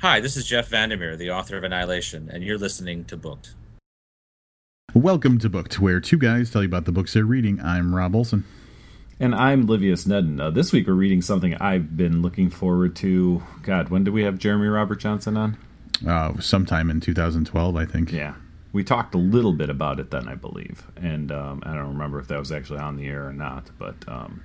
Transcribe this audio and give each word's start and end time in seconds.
Hi, 0.00 0.20
this 0.20 0.36
is 0.36 0.46
Jeff 0.46 0.68
Vandermeer, 0.68 1.16
the 1.16 1.32
author 1.32 1.56
of 1.56 1.64
Annihilation, 1.64 2.30
and 2.32 2.44
you're 2.44 2.56
listening 2.56 3.04
to 3.06 3.16
Booked. 3.16 3.56
Welcome 4.94 5.40
to 5.40 5.48
Booked, 5.48 5.80
where 5.80 5.98
two 5.98 6.18
guys 6.18 6.52
tell 6.52 6.62
you 6.62 6.68
about 6.68 6.84
the 6.84 6.92
books 6.92 7.14
they're 7.14 7.24
reading. 7.24 7.60
I'm 7.60 7.92
Rob 7.92 8.14
Olson. 8.14 8.44
And 9.18 9.34
I'm 9.34 9.66
Livius 9.66 10.06
Nedden. 10.06 10.40
Uh, 10.40 10.50
this 10.50 10.70
week 10.70 10.86
we're 10.86 10.92
reading 10.92 11.20
something 11.20 11.56
I've 11.56 11.96
been 11.96 12.22
looking 12.22 12.48
forward 12.48 12.94
to. 12.96 13.42
God, 13.64 13.88
when 13.88 14.04
did 14.04 14.14
we 14.14 14.22
have 14.22 14.38
Jeremy 14.38 14.68
Robert 14.68 15.00
Johnson 15.00 15.36
on? 15.36 15.58
Uh, 16.06 16.38
sometime 16.38 16.90
in 16.90 17.00
2012, 17.00 17.74
I 17.74 17.84
think. 17.84 18.12
Yeah. 18.12 18.34
We 18.72 18.84
talked 18.84 19.16
a 19.16 19.18
little 19.18 19.52
bit 19.52 19.68
about 19.68 19.98
it 19.98 20.12
then, 20.12 20.28
I 20.28 20.36
believe. 20.36 20.86
And 20.94 21.32
um, 21.32 21.60
I 21.66 21.74
don't 21.74 21.88
remember 21.88 22.20
if 22.20 22.28
that 22.28 22.38
was 22.38 22.52
actually 22.52 22.78
on 22.78 22.94
the 22.94 23.08
air 23.08 23.26
or 23.26 23.32
not, 23.32 23.70
but 23.80 23.96
um, 24.06 24.44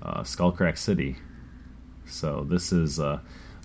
uh, 0.00 0.22
Skullcrack 0.22 0.78
City. 0.78 1.16
So 2.06 2.46
this 2.48 2.72
is 2.72 2.98
uh, 2.98 3.18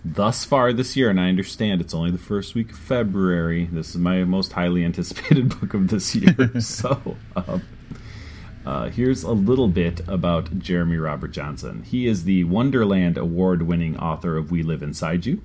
thus 0.03 0.45
far 0.45 0.73
this 0.73 0.95
year, 0.95 1.09
and 1.09 1.19
I 1.19 1.29
understand 1.29 1.81
it's 1.81 1.93
only 1.93 2.11
the 2.11 2.17
first 2.17 2.55
week 2.55 2.71
of 2.71 2.77
February. 2.77 3.69
This 3.71 3.89
is 3.89 3.97
my 3.97 4.23
most 4.23 4.53
highly 4.53 4.83
anticipated 4.85 5.59
book 5.59 5.73
of 5.73 5.89
this 5.89 6.15
year. 6.15 6.51
so 6.59 7.17
um, 7.35 7.61
uh, 8.65 8.89
here's 8.89 9.23
a 9.23 9.31
little 9.31 9.67
bit 9.67 10.01
about 10.07 10.59
Jeremy 10.59 10.97
Robert 10.97 11.31
Johnson. 11.31 11.83
He 11.83 12.07
is 12.07 12.23
the 12.23 12.43
Wonderland 12.43 13.17
Award 13.17 13.63
winning 13.63 13.97
author 13.97 14.37
of 14.37 14.51
We 14.51 14.63
Live 14.63 14.83
Inside 14.83 15.25
You, 15.25 15.41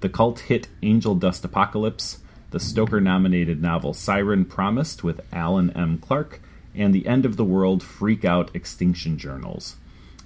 the 0.00 0.08
cult 0.08 0.40
hit 0.40 0.68
Angel 0.82 1.14
Dust 1.14 1.44
Apocalypse, 1.44 2.18
the 2.50 2.60
Stoker 2.60 3.00
nominated 3.00 3.60
novel 3.60 3.94
Siren 3.94 4.44
Promised 4.44 5.02
with 5.02 5.20
Alan 5.32 5.70
M. 5.70 5.98
Clark, 5.98 6.40
and 6.74 6.94
the 6.94 7.06
End 7.06 7.24
of 7.24 7.36
the 7.36 7.44
World 7.44 7.82
Freak 7.82 8.24
Out 8.24 8.54
Extinction 8.54 9.18
Journals. 9.18 9.76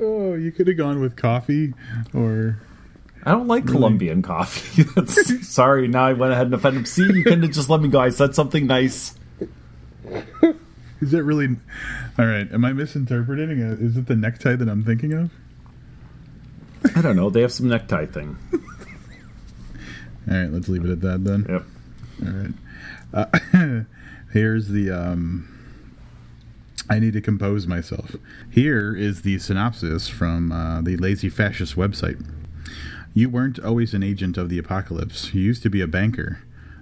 Oh, 0.01 0.33
you 0.33 0.51
could 0.51 0.67
have 0.67 0.77
gone 0.77 0.99
with 0.99 1.15
coffee 1.15 1.75
or 2.13 2.59
I 3.23 3.31
don't 3.31 3.47
like 3.47 3.67
Colombian 3.67 4.23
coffee. 4.23 4.81
That's, 4.95 5.47
sorry, 5.47 5.87
now 5.87 6.05
I 6.05 6.13
went 6.13 6.33
ahead 6.33 6.47
and 6.47 6.55
offended. 6.55 6.87
See, 6.87 7.03
you 7.03 7.23
couldn't 7.23 7.43
have 7.43 7.51
just 7.51 7.69
let 7.69 7.81
me 7.81 7.87
go. 7.87 7.99
I 7.99 8.09
said 8.09 8.33
something 8.33 8.65
nice. 8.65 9.13
Is 11.01 11.13
it 11.13 11.19
really 11.19 11.57
All 12.17 12.25
right, 12.25 12.51
am 12.51 12.63
I 12.63 12.73
misinterpreting 12.73 13.59
it? 13.59 13.81
Is 13.81 13.97
it 13.97 14.07
the 14.07 14.15
necktie 14.15 14.55
that 14.55 14.69
I'm 14.69 14.83
thinking 14.83 15.13
of? 15.13 15.31
I 16.95 17.01
don't 17.01 17.15
know. 17.15 17.29
They 17.29 17.41
have 17.41 17.51
some 17.51 17.67
necktie 17.67 18.05
thing. 18.05 18.37
All 20.29 20.37
right, 20.37 20.51
let's 20.51 20.67
leave 20.67 20.85
it 20.85 20.91
at 20.91 21.01
that 21.01 21.23
then. 21.23 21.45
Yep. 21.49 21.63
All 22.25 22.33
right. 22.33 22.53
Uh, 23.13 23.83
here's 24.33 24.69
the. 24.69 24.91
Um, 24.91 25.47
I 26.89 26.99
need 26.99 27.13
to 27.13 27.21
compose 27.21 27.67
myself. 27.67 28.15
Here 28.49 28.95
is 28.95 29.21
the 29.21 29.39
synopsis 29.39 30.09
from 30.09 30.51
uh, 30.51 30.81
the 30.81 30.97
Lazy 30.97 31.29
Fascist 31.29 31.75
website. 31.75 32.23
You 33.13 33.29
weren't 33.29 33.59
always 33.59 33.93
an 33.93 34.03
agent 34.03 34.37
of 34.37 34.49
the 34.49 34.57
apocalypse. 34.57 35.33
You 35.33 35.41
used 35.41 35.63
to 35.63 35.69
be 35.69 35.81
a 35.81 35.87
banker. 35.87 36.39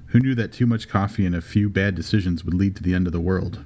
Who 0.10 0.20
knew 0.20 0.34
that 0.36 0.52
too 0.52 0.66
much 0.66 0.90
coffee 0.90 1.26
and 1.26 1.36
a 1.36 1.42
few 1.42 1.70
bad 1.70 1.94
decisions 1.94 2.44
would 2.44 2.54
lead 2.54 2.76
to 2.78 2.84
the 2.84 2.96
end 2.96 3.06
of 3.06 3.14
the 3.14 3.20
world? 3.20 3.64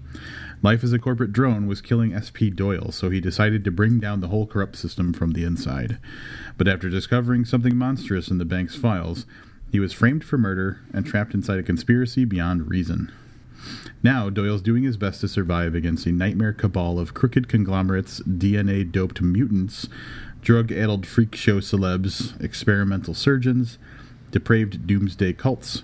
Life 0.62 0.84
as 0.84 0.94
a 0.94 1.00
corporate 1.00 1.34
drone 1.34 1.68
was 1.68 1.82
killing 1.82 2.18
SP 2.20 2.52
Doyle, 2.54 2.92
so 2.92 3.10
he 3.10 3.22
decided 3.22 3.64
to 3.64 3.72
bring 3.72 4.00
down 4.00 4.20
the 4.20 4.28
whole 4.28 4.46
corrupt 4.46 4.76
system 4.76 5.14
from 5.14 5.32
the 5.32 5.44
inside. 5.44 6.00
But 6.58 6.68
after 6.68 6.90
discovering 6.90 7.46
something 7.46 7.78
monstrous 7.78 8.30
in 8.30 8.40
the 8.40 8.46
bank's 8.46 8.76
files, 8.76 9.26
he 9.72 9.80
was 9.80 9.94
framed 9.94 10.24
for 10.24 10.38
murder 10.38 10.82
and 10.94 11.06
trapped 11.06 11.34
inside 11.34 11.60
a 11.60 11.64
conspiracy 11.64 12.26
beyond 12.26 12.70
reason. 12.70 13.12
Now, 14.02 14.30
Doyle's 14.30 14.62
doing 14.62 14.84
his 14.84 14.98
best 14.98 15.22
to 15.22 15.30
survive 15.30 15.74
against 15.76 16.06
a 16.06 16.12
nightmare 16.12 16.52
cabal 16.52 17.00
of 17.00 17.14
crooked 17.14 17.48
conglomerates, 17.48 18.20
DNA 18.22 18.90
doped 18.90 19.22
mutants, 19.22 19.88
drug 20.42 20.74
addled 20.74 21.08
freak 21.08 21.36
show 21.36 21.62
celebs, 21.62 22.40
experimental 22.44 23.14
surgeons, 23.14 23.78
depraved 24.32 24.86
doomsday 24.86 25.32
cults, 25.32 25.84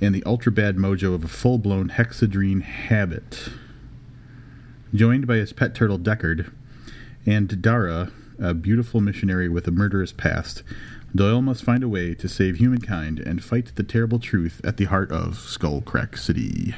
and 0.00 0.14
the 0.14 0.22
ultra 0.24 0.50
bad 0.50 0.76
mojo 0.76 1.14
of 1.14 1.24
a 1.24 1.28
full 1.28 1.58
blown 1.58 1.90
hexedrine 1.90 2.62
habit. 2.62 3.50
Joined 4.94 5.26
by 5.26 5.36
his 5.36 5.52
pet 5.52 5.74
turtle 5.74 5.98
Deckard 5.98 6.52
and 7.26 7.60
Dara, 7.62 8.10
a 8.38 8.54
beautiful 8.54 9.00
missionary 9.00 9.48
with 9.48 9.68
a 9.68 9.70
murderous 9.70 10.12
past, 10.12 10.62
Doyle 11.14 11.42
must 11.42 11.64
find 11.64 11.82
a 11.82 11.88
way 11.88 12.14
to 12.14 12.28
save 12.28 12.56
humankind 12.56 13.18
and 13.18 13.42
fight 13.42 13.72
the 13.74 13.82
terrible 13.82 14.18
truth 14.18 14.60
at 14.64 14.76
the 14.76 14.84
heart 14.84 15.10
of 15.10 15.34
Skullcrack 15.34 16.16
City. 16.16 16.74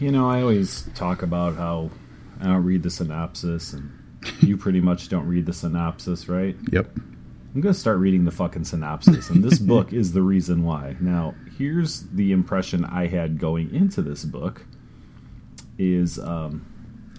You 0.00 0.10
know, 0.10 0.28
I 0.28 0.42
always 0.42 0.88
talk 0.94 1.22
about 1.22 1.56
how 1.56 1.90
I 2.40 2.44
don't 2.46 2.64
read 2.64 2.82
the 2.82 2.90
synopsis, 2.90 3.72
and 3.72 3.90
you 4.40 4.56
pretty 4.56 4.80
much 4.80 5.08
don't 5.08 5.26
read 5.26 5.46
the 5.46 5.52
synopsis, 5.52 6.28
right? 6.28 6.56
Yep. 6.70 6.90
I'm 7.56 7.62
going 7.62 7.72
to 7.72 7.80
start 7.80 7.96
reading 7.96 8.26
the 8.26 8.30
fucking 8.30 8.64
synopsis, 8.64 9.30
and 9.30 9.42
this 9.42 9.58
book 9.72 9.90
is 9.94 10.12
the 10.12 10.20
reason 10.20 10.62
why. 10.62 10.94
Now, 11.00 11.34
here's 11.56 12.02
the 12.02 12.30
impression 12.30 12.84
I 12.84 13.06
had 13.06 13.38
going 13.38 13.74
into 13.74 14.02
this 14.02 14.26
book: 14.26 14.66
is 15.78 16.18
um, 16.18 16.66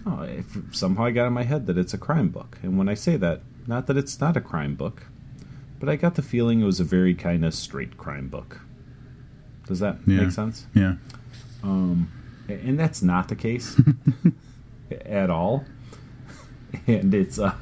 oh, 0.05 0.21
if 0.21 0.55
somehow 0.75 1.05
I 1.05 1.09
got 1.11 1.25
in 1.25 1.33
my 1.33 1.41
head 1.41 1.65
that 1.65 1.75
it's 1.75 1.95
a 1.95 1.97
crime 1.97 2.29
book, 2.29 2.59
and 2.61 2.77
when 2.77 2.87
I 2.87 2.93
say 2.93 3.17
that, 3.17 3.41
not 3.65 3.87
that 3.87 3.97
it's 3.97 4.21
not 4.21 4.37
a 4.37 4.41
crime 4.41 4.75
book, 4.75 5.07
but 5.79 5.89
I 5.89 5.95
got 5.95 6.13
the 6.13 6.21
feeling 6.21 6.61
it 6.61 6.65
was 6.65 6.79
a 6.79 6.83
very 6.83 7.15
kind 7.15 7.43
of 7.43 7.55
straight 7.55 7.97
crime 7.97 8.27
book. 8.27 8.61
Does 9.65 9.79
that 9.79 9.97
Yeah. 10.05 10.17
make 10.21 10.31
sense? 10.31 10.67
Yeah. 10.75 10.97
and 11.63 12.77
that's 12.79 13.01
not 13.01 13.27
the 13.29 13.35
case 13.35 13.81
at 15.03 15.31
all. 15.31 15.65
And 16.85 17.11
it's 17.15 17.39
uh, 17.39 17.55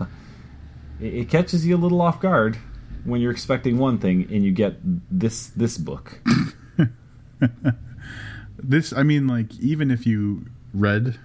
it 0.99 1.29
catches 1.29 1.65
you 1.65 1.75
a 1.75 1.77
little 1.77 2.01
off 2.01 2.19
guard 2.19 2.57
when 3.03 3.21
you're 3.21 3.31
expecting 3.31 3.77
one 3.77 3.97
thing 3.97 4.27
and 4.31 4.43
you 4.43 4.51
get 4.51 4.77
this 5.11 5.47
this 5.47 5.77
book. 5.77 6.19
This, 8.67 8.93
I 8.93 9.03
mean, 9.03 9.27
like, 9.27 9.53
even 9.59 9.91
if 9.91 10.07
you 10.07 10.47
read, 10.73 11.19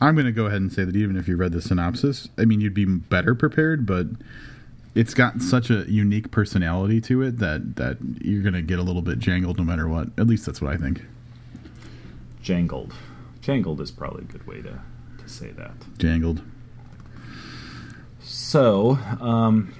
I'm 0.00 0.14
going 0.14 0.26
to 0.26 0.32
go 0.32 0.46
ahead 0.46 0.60
and 0.60 0.72
say 0.72 0.84
that 0.84 0.96
even 0.96 1.16
if 1.16 1.28
you 1.28 1.36
read 1.36 1.52
the 1.52 1.60
synopsis, 1.60 2.28
I 2.38 2.44
mean, 2.44 2.60
you'd 2.60 2.74
be 2.74 2.86
better 2.86 3.34
prepared, 3.34 3.84
but 3.84 4.06
it's 4.94 5.12
got 5.12 5.42
such 5.42 5.70
a 5.70 5.84
unique 5.90 6.30
personality 6.30 7.00
to 7.02 7.22
it 7.22 7.38
that, 7.38 7.76
that 7.76 7.98
you're 8.22 8.42
going 8.42 8.54
to 8.54 8.62
get 8.62 8.78
a 8.78 8.82
little 8.82 9.02
bit 9.02 9.18
jangled 9.18 9.58
no 9.58 9.64
matter 9.64 9.88
what. 9.88 10.08
At 10.16 10.26
least 10.26 10.46
that's 10.46 10.62
what 10.62 10.72
I 10.72 10.76
think. 10.76 11.04
Jangled, 12.42 12.94
jangled 13.42 13.80
is 13.82 13.90
probably 13.90 14.22
a 14.22 14.26
good 14.26 14.46
way 14.46 14.62
to 14.62 14.80
to 15.18 15.28
say 15.28 15.50
that. 15.50 15.72
Jangled. 15.98 16.40
So, 18.50 18.98
um, 19.20 19.72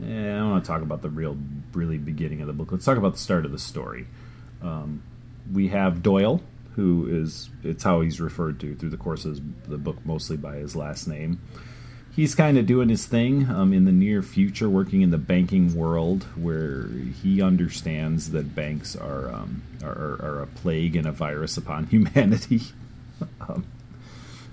yeah, 0.00 0.42
I 0.42 0.50
want 0.50 0.64
to 0.64 0.68
talk 0.68 0.82
about 0.82 1.02
the 1.02 1.08
real, 1.08 1.36
really 1.72 1.98
beginning 1.98 2.40
of 2.40 2.48
the 2.48 2.52
book. 2.52 2.72
Let's 2.72 2.84
talk 2.84 2.98
about 2.98 3.12
the 3.12 3.20
start 3.20 3.44
of 3.44 3.52
the 3.52 3.60
story. 3.60 4.08
Um, 4.60 5.04
we 5.52 5.68
have 5.68 6.02
Doyle, 6.02 6.42
who 6.74 7.06
is 7.08 7.48
it's 7.62 7.84
how 7.84 8.00
he's 8.00 8.20
referred 8.20 8.58
to 8.58 8.74
through 8.74 8.90
the 8.90 8.96
course 8.96 9.24
of 9.24 9.68
the 9.68 9.78
book, 9.78 10.04
mostly 10.04 10.36
by 10.36 10.56
his 10.56 10.74
last 10.74 11.06
name. 11.06 11.40
he's 12.10 12.34
kind 12.34 12.58
of 12.58 12.66
doing 12.66 12.88
his 12.88 13.06
thing 13.06 13.48
um, 13.48 13.72
in 13.72 13.84
the 13.84 13.92
near 13.92 14.20
future, 14.20 14.68
working 14.68 15.02
in 15.02 15.10
the 15.10 15.16
banking 15.16 15.72
world, 15.72 16.24
where 16.34 16.88
he 17.22 17.40
understands 17.40 18.32
that 18.32 18.56
banks 18.56 18.96
are 18.96 19.30
um, 19.32 19.62
are, 19.84 20.18
are, 20.20 20.42
a 20.42 20.48
plague 20.48 20.96
and 20.96 21.06
a 21.06 21.12
virus 21.12 21.56
upon 21.56 21.86
humanity. 21.94 22.62
um, 23.42 23.64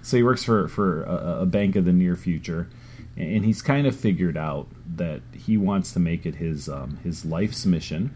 so 0.03 0.17
he 0.17 0.21
works 0.21 0.43
for 0.43 0.67
for 0.67 1.01
a, 1.05 1.39
a, 1.41 1.45
bank 1.47 1.75
of 1.75 1.85
the 1.85 1.93
near 1.93 2.15
future, 2.15 2.67
and 3.15 3.45
he's 3.45 3.61
kind 3.61 3.85
of 3.85 3.95
figured 3.95 4.37
out 4.37 4.67
that 4.95 5.21
he 5.33 5.57
wants 5.57 5.91
to 5.93 5.99
make 5.99 6.25
it 6.25 6.35
his 6.35 6.67
um, 6.67 6.97
his 7.03 7.25
life's 7.25 7.65
mission 7.65 8.15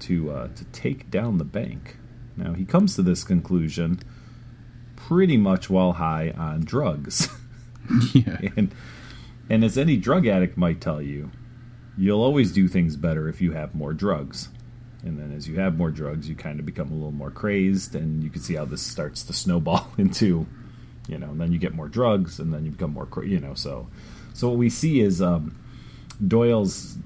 to 0.00 0.30
uh, 0.30 0.48
to 0.48 0.64
take 0.66 1.10
down 1.10 1.38
the 1.38 1.44
bank. 1.44 1.96
Now 2.36 2.52
he 2.52 2.64
comes 2.64 2.96
to 2.96 3.02
this 3.02 3.24
conclusion 3.24 4.00
pretty 4.96 5.36
much 5.36 5.68
while 5.70 5.94
high 5.94 6.30
on 6.36 6.60
drugs. 6.64 7.28
Yeah. 8.14 8.38
and 8.56 8.74
and 9.50 9.62
as 9.62 9.76
any 9.76 9.98
drug 9.98 10.26
addict 10.26 10.56
might 10.56 10.80
tell 10.80 11.02
you, 11.02 11.30
you'll 11.98 12.22
always 12.22 12.50
do 12.50 12.66
things 12.66 12.96
better 12.96 13.28
if 13.28 13.42
you 13.42 13.52
have 13.52 13.74
more 13.74 13.92
drugs. 13.92 14.48
And 15.02 15.18
then 15.18 15.32
as 15.32 15.46
you 15.46 15.60
have 15.60 15.76
more 15.76 15.90
drugs, 15.90 16.28
you 16.28 16.34
kind 16.34 16.58
of 16.58 16.64
become 16.64 16.90
a 16.90 16.94
little 16.94 17.12
more 17.12 17.30
crazed, 17.30 17.94
and 17.94 18.24
you 18.24 18.30
can 18.30 18.40
see 18.40 18.54
how 18.54 18.64
this 18.64 18.80
starts 18.80 19.22
to 19.24 19.34
snowball 19.34 19.92
into, 19.98 20.46
you 21.08 21.18
know, 21.18 21.30
and 21.30 21.40
then 21.40 21.52
you 21.52 21.58
get 21.58 21.74
more 21.74 21.88
drugs, 21.88 22.38
and 22.38 22.52
then 22.52 22.64
you 22.64 22.70
become 22.70 22.92
more, 22.92 23.08
you 23.24 23.40
know. 23.40 23.54
So, 23.54 23.88
so 24.32 24.48
what 24.48 24.58
we 24.58 24.70
see 24.70 25.00
is 25.00 25.20
um, 25.20 25.56
Doyle's 26.26 26.96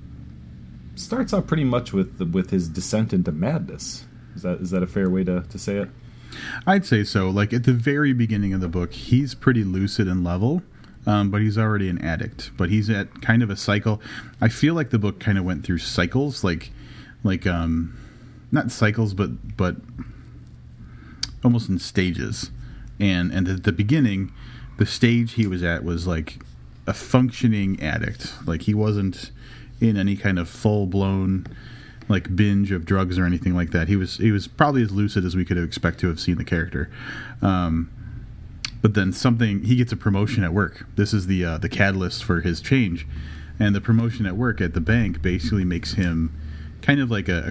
starts 0.94 1.32
out 1.32 1.46
pretty 1.46 1.64
much 1.64 1.92
with 1.92 2.18
the, 2.18 2.24
with 2.24 2.50
his 2.50 2.68
descent 2.68 3.12
into 3.12 3.32
madness. 3.32 4.04
Is 4.34 4.42
that 4.42 4.60
is 4.60 4.70
that 4.70 4.82
a 4.82 4.86
fair 4.86 5.08
way 5.10 5.24
to, 5.24 5.42
to 5.42 5.58
say 5.58 5.76
it? 5.76 5.88
I'd 6.66 6.84
say 6.84 7.04
so. 7.04 7.30
Like 7.30 7.52
at 7.52 7.64
the 7.64 7.72
very 7.72 8.12
beginning 8.12 8.52
of 8.52 8.60
the 8.60 8.68
book, 8.68 8.92
he's 8.92 9.34
pretty 9.34 9.64
lucid 9.64 10.06
and 10.06 10.22
level, 10.22 10.62
um, 11.06 11.30
but 11.30 11.40
he's 11.40 11.58
already 11.58 11.88
an 11.88 11.98
addict. 11.98 12.50
But 12.56 12.70
he's 12.70 12.90
at 12.90 13.22
kind 13.22 13.42
of 13.42 13.50
a 13.50 13.56
cycle. 13.56 14.00
I 14.40 14.48
feel 14.48 14.74
like 14.74 14.90
the 14.90 14.98
book 14.98 15.18
kind 15.20 15.38
of 15.38 15.44
went 15.44 15.64
through 15.64 15.78
cycles, 15.78 16.44
like 16.44 16.70
like 17.24 17.46
um, 17.46 17.98
not 18.52 18.70
cycles, 18.70 19.14
but 19.14 19.56
but 19.56 19.76
almost 21.42 21.68
in 21.68 21.78
stages. 21.78 22.50
And 23.00 23.32
and 23.32 23.48
at 23.48 23.64
the 23.64 23.72
beginning, 23.72 24.32
the 24.78 24.86
stage 24.86 25.34
he 25.34 25.46
was 25.46 25.62
at 25.62 25.84
was 25.84 26.06
like 26.06 26.40
a 26.86 26.94
functioning 26.94 27.80
addict. 27.82 28.34
Like 28.46 28.62
he 28.62 28.74
wasn't 28.74 29.30
in 29.80 29.96
any 29.96 30.16
kind 30.16 30.38
of 30.38 30.48
full 30.48 30.86
blown 30.86 31.46
like 32.08 32.34
binge 32.34 32.72
of 32.72 32.84
drugs 32.84 33.18
or 33.18 33.24
anything 33.24 33.54
like 33.54 33.70
that. 33.70 33.88
He 33.88 33.96
was 33.96 34.16
he 34.16 34.32
was 34.32 34.48
probably 34.48 34.82
as 34.82 34.90
lucid 34.90 35.24
as 35.24 35.36
we 35.36 35.44
could 35.44 35.58
expect 35.58 36.00
to 36.00 36.08
have 36.08 36.18
seen 36.18 36.36
the 36.36 36.44
character. 36.44 36.90
Um, 37.42 37.90
but 38.80 38.94
then 38.94 39.12
something 39.12 39.64
he 39.64 39.76
gets 39.76 39.92
a 39.92 39.96
promotion 39.96 40.44
at 40.44 40.52
work. 40.52 40.86
This 40.96 41.12
is 41.12 41.26
the 41.26 41.44
uh, 41.44 41.58
the 41.58 41.68
catalyst 41.68 42.24
for 42.24 42.40
his 42.40 42.60
change, 42.60 43.06
and 43.58 43.74
the 43.74 43.80
promotion 43.80 44.26
at 44.26 44.36
work 44.36 44.60
at 44.60 44.74
the 44.74 44.80
bank 44.80 45.20
basically 45.20 45.64
makes 45.64 45.94
him 45.94 46.32
kind 46.80 47.00
of 47.00 47.10
like 47.10 47.28
a, 47.28 47.48
a 47.48 47.50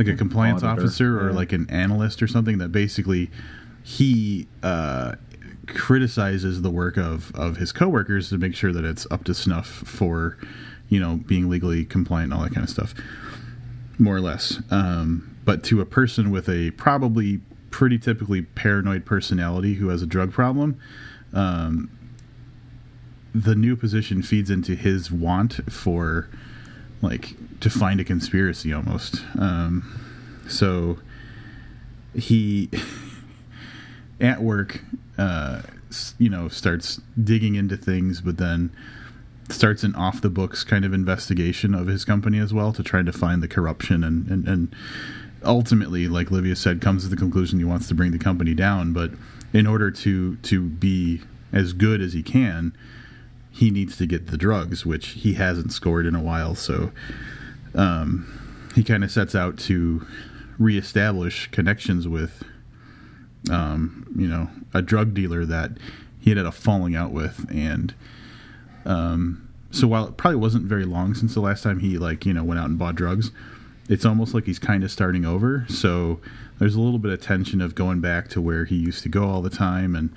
like 0.00 0.14
a 0.14 0.16
compliance 0.16 0.62
Auditor, 0.62 0.82
officer 0.82 1.20
or 1.20 1.30
yeah. 1.30 1.36
like 1.36 1.52
an 1.52 1.68
analyst 1.70 2.22
or 2.22 2.26
something 2.26 2.58
that 2.58 2.72
basically 2.72 3.30
he 3.82 4.48
uh, 4.62 5.14
criticizes 5.66 6.62
the 6.62 6.70
work 6.70 6.96
of 6.96 7.34
of 7.34 7.56
his 7.56 7.72
coworkers 7.72 8.28
to 8.30 8.38
make 8.38 8.54
sure 8.54 8.72
that 8.72 8.84
it's 8.84 9.06
up 9.10 9.24
to 9.24 9.34
snuff 9.34 9.66
for 9.66 10.36
you 10.90 11.00
know, 11.00 11.16
being 11.16 11.48
legally 11.48 11.86
compliant 11.86 12.32
and 12.32 12.38
all 12.38 12.44
that 12.44 12.52
kind 12.52 12.64
of 12.64 12.68
stuff, 12.68 12.92
more 13.98 14.16
or 14.16 14.20
less. 14.20 14.60
Um, 14.70 15.36
but 15.44 15.64
to 15.64 15.80
a 15.80 15.86
person 15.86 16.30
with 16.30 16.48
a 16.48 16.72
probably 16.72 17.40
pretty 17.70 17.98
typically 17.98 18.42
paranoid 18.42 19.06
personality 19.06 19.74
who 19.74 19.88
has 19.88 20.02
a 20.02 20.06
drug 20.06 20.32
problem, 20.32 20.78
um, 21.32 21.90
the 23.32 23.54
new 23.54 23.76
position 23.76 24.20
feeds 24.20 24.50
into 24.50 24.74
his 24.74 25.10
want 25.12 25.72
for, 25.72 26.28
like, 27.02 27.34
to 27.60 27.70
find 27.70 28.00
a 28.00 28.04
conspiracy 28.04 28.72
almost. 28.72 29.22
Um, 29.38 30.00
so 30.48 30.98
he, 32.14 32.70
at 34.20 34.42
work, 34.42 34.82
uh, 35.18 35.62
you 36.18 36.30
know, 36.30 36.48
starts 36.48 37.00
digging 37.22 37.54
into 37.54 37.76
things, 37.76 38.20
but 38.20 38.36
then 38.36 38.70
starts 39.48 39.82
an 39.82 39.94
off 39.96 40.20
the 40.20 40.30
books 40.30 40.62
kind 40.62 40.84
of 40.84 40.92
investigation 40.92 41.74
of 41.74 41.88
his 41.88 42.04
company 42.04 42.38
as 42.38 42.54
well 42.54 42.72
to 42.72 42.84
try 42.84 43.02
to 43.02 43.12
find 43.12 43.42
the 43.42 43.48
corruption 43.48 44.04
and, 44.04 44.28
and, 44.28 44.46
and 44.46 44.74
ultimately, 45.44 46.08
like 46.08 46.30
Livius 46.30 46.58
said, 46.58 46.80
comes 46.80 47.04
to 47.04 47.08
the 47.08 47.16
conclusion 47.16 47.58
he 47.58 47.64
wants 47.64 47.88
to 47.88 47.94
bring 47.94 48.12
the 48.12 48.18
company 48.18 48.54
down. 48.54 48.92
But 48.92 49.12
in 49.52 49.66
order 49.66 49.90
to 49.90 50.36
to 50.36 50.62
be 50.62 51.22
as 51.52 51.72
good 51.72 52.00
as 52.00 52.12
he 52.12 52.22
can, 52.22 52.72
he 53.60 53.70
needs 53.70 53.98
to 53.98 54.06
get 54.06 54.28
the 54.28 54.38
drugs, 54.38 54.86
which 54.86 55.08
he 55.08 55.34
hasn't 55.34 55.70
scored 55.70 56.06
in 56.06 56.14
a 56.14 56.22
while. 56.22 56.54
So 56.54 56.92
um, 57.74 58.70
he 58.74 58.82
kind 58.82 59.04
of 59.04 59.10
sets 59.10 59.34
out 59.34 59.58
to 59.58 60.06
reestablish 60.58 61.50
connections 61.50 62.08
with, 62.08 62.42
um, 63.50 64.10
you 64.16 64.26
know, 64.26 64.48
a 64.72 64.80
drug 64.80 65.12
dealer 65.12 65.44
that 65.44 65.72
he 66.18 66.30
had 66.30 66.38
a 66.38 66.50
falling 66.50 66.96
out 66.96 67.12
with, 67.12 67.46
and 67.50 67.94
um, 68.86 69.46
so 69.70 69.86
while 69.86 70.06
it 70.06 70.16
probably 70.16 70.40
wasn't 70.40 70.64
very 70.64 70.86
long 70.86 71.12
since 71.14 71.34
the 71.34 71.40
last 71.40 71.62
time 71.62 71.80
he 71.80 71.98
like 71.98 72.24
you 72.24 72.32
know 72.32 72.42
went 72.42 72.58
out 72.60 72.70
and 72.70 72.78
bought 72.78 72.94
drugs, 72.94 73.30
it's 73.90 74.06
almost 74.06 74.32
like 74.32 74.46
he's 74.46 74.58
kind 74.58 74.84
of 74.84 74.90
starting 74.90 75.26
over. 75.26 75.66
So 75.68 76.18
there's 76.58 76.76
a 76.76 76.80
little 76.80 76.98
bit 76.98 77.12
of 77.12 77.20
tension 77.20 77.60
of 77.60 77.74
going 77.74 78.00
back 78.00 78.28
to 78.28 78.40
where 78.40 78.64
he 78.64 78.76
used 78.76 79.02
to 79.02 79.10
go 79.10 79.28
all 79.28 79.42
the 79.42 79.50
time, 79.50 79.94
and 79.94 80.14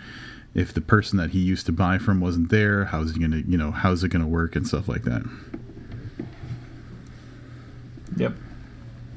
if 0.56 0.74
the 0.74 0.82
person 0.82 1.18
that 1.18 1.32
he 1.32 1.40
used 1.40 1.66
to 1.66 1.72
buy 1.72 1.98
from 1.98 2.20
wasn't 2.20 2.50
there, 2.50 2.86
how's 2.86 3.14
he 3.14 3.20
gonna 3.20 3.44
you 3.48 3.58
know 3.58 3.72
how's 3.72 4.04
it 4.04 4.10
gonna 4.10 4.28
work 4.28 4.56
and 4.56 4.68
stuff 4.68 4.88
like 4.88 5.04
that. 5.04 5.24
Yep. 8.16 8.34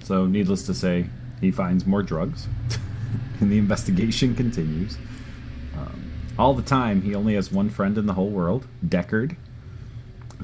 So 0.03 0.27
needless 0.27 0.65
to 0.67 0.75
say, 0.75 1.07
he 1.41 1.51
finds 1.51 1.87
more 1.87 2.03
drugs, 2.03 2.47
and 3.41 3.51
the 3.51 3.59
investigation 3.59 4.35
continues. 4.35 4.97
Um, 5.77 6.13
all 6.39 6.55
the 6.55 6.63
time, 6.63 7.03
he 7.03 7.15
only 7.15 7.35
has 7.35 7.53
one 7.53 7.69
friend 7.69 7.99
in 7.99 8.07
the 8.07 8.15
whole 8.15 8.31
world, 8.31 8.67
Deckard, 8.85 9.37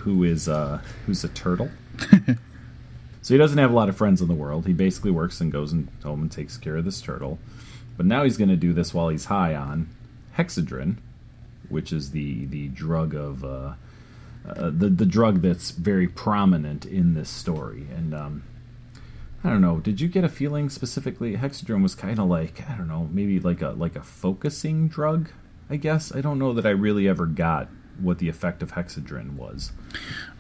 who 0.01 0.25
is 0.25 0.49
uh, 0.49 0.83
who's 1.07 1.25
a 1.25 1.29
turtle. 1.29 1.71
so 3.23 3.35
he 3.35 3.39
doesn't 3.39 3.59
have 3.59 3.71
a 3.71 3.75
lot 3.75 3.89
of 3.89 3.97
friends 3.97 4.21
in 4.21 4.29
the 4.29 4.35
world. 4.35 4.67
He 4.67 4.75
basically 4.75 5.11
works 5.11 5.41
and 5.41 5.51
goes 5.51 5.73
and 5.73 5.89
home 6.03 6.21
and 6.21 6.31
takes 6.31 6.59
care 6.59 6.77
of 6.77 6.85
this 6.85 7.01
turtle. 7.01 7.39
But 7.97 8.07
now 8.07 8.25
he's 8.25 8.37
going 8.37 8.49
to 8.49 8.57
do 8.57 8.73
this 8.73 8.93
while 8.93 9.11
he's 9.11 9.27
high 9.27 9.55
on 9.55 9.89
hexedrine, 10.37 10.97
which 11.69 11.93
is 11.93 12.11
the 12.11 12.47
the 12.47 12.69
drug 12.69 13.15
of 13.15 13.45
uh, 13.45 13.75
uh, 14.47 14.71
the 14.71 14.89
the 14.89 15.07
drug 15.07 15.43
that's 15.43 15.71
very 15.71 16.09
prominent 16.09 16.85
in 16.85 17.15
this 17.15 17.31
story. 17.31 17.87
And 17.95 18.15
um, 18.15 18.43
I 19.45 19.51
don't 19.51 19.61
know. 19.61 19.79
Did 19.79 20.01
you 20.01 20.09
get 20.09 20.25
a 20.25 20.29
feeling 20.29 20.71
specifically? 20.71 21.37
Hexedrine 21.37 21.83
was 21.83 21.95
kind 21.95 22.19
of 22.19 22.27
like 22.27 22.69
I 22.69 22.77
don't 22.77 22.89
know, 22.89 23.09
maybe 23.13 23.41
like 23.41 23.63
a 23.63 23.71
like 23.71 23.97
a 23.97 24.03
focusing 24.03 24.89
drug. 24.89 25.31
I 25.71 25.77
guess 25.77 26.15
I 26.15 26.21
don't 26.21 26.39
know 26.39 26.53
that 26.53 26.67
I 26.67 26.71
really 26.71 27.09
ever 27.09 27.27
got 27.27 27.69
what 27.99 28.19
the 28.19 28.29
effect 28.29 28.63
of 28.63 28.73
hexedrine 28.73 29.37
was. 29.37 29.73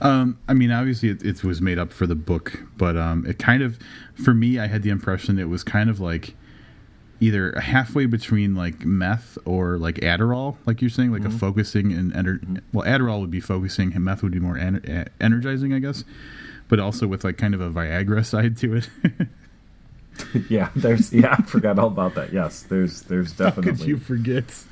Um, 0.01 0.39
I 0.49 0.55
mean, 0.55 0.71
obviously 0.71 1.11
it, 1.11 1.23
it, 1.23 1.45
was 1.45 1.61
made 1.61 1.79
up 1.79 1.93
for 1.93 2.07
the 2.07 2.15
book, 2.15 2.63
but 2.77 2.97
um, 2.97 3.27
it 3.27 3.39
kind 3.39 3.63
of, 3.63 3.79
for 4.15 4.35
me, 4.35 4.59
I 4.59 4.67
had 4.67 4.83
the 4.83 4.91
impression 4.91 5.39
it 5.39 5.49
was 5.49 5.63
kind 5.63 5.91
of 5.91 6.01
like 6.01 6.35
either 7.23 7.53
halfway 7.61 8.05
between 8.05 8.57
like 8.57 8.85
meth 8.85 9.39
or 9.45 9.79
like 9.79 9.97
Adderall, 9.97 10.57
like 10.67 10.81
you're 10.81 10.91
saying, 10.91 11.13
like 11.13 11.23
mm-hmm. 11.23 11.37
a 11.37 11.39
focusing 11.39 11.93
and 11.93 12.13
ener- 12.13 12.41
mm-hmm. 12.41 12.57
well, 12.73 12.85
Adderall 12.85 13.21
would 13.21 13.31
be 13.31 13.41
focusing, 13.41 13.95
and 13.95 14.05
meth 14.05 14.25
would 14.25 14.33
be 14.33 14.41
more 14.41 14.57
ener- 14.57 15.09
energizing, 15.21 15.73
I 15.73 15.79
guess, 15.79 16.03
but 16.69 16.81
also 16.81 17.07
with 17.07 17.23
like 17.23 17.39
kind 17.39 17.55
of 17.55 17.61
a 17.61 17.71
Viagra 17.71 18.27
side 18.33 18.57
to 18.59 18.75
it. 18.75 18.89
yeah, 20.51 20.71
there's 20.75 21.13
yeah, 21.13 21.37
I 21.39 21.43
forgot 21.43 21.79
all 21.79 21.87
about 21.87 22.17
that. 22.17 22.33
Yes, 22.33 22.63
there's 22.63 23.03
there's 23.03 23.33
definitely. 23.33 23.71
How 23.73 23.79
could 23.79 23.87
you 23.87 23.97
forget? 23.99 24.65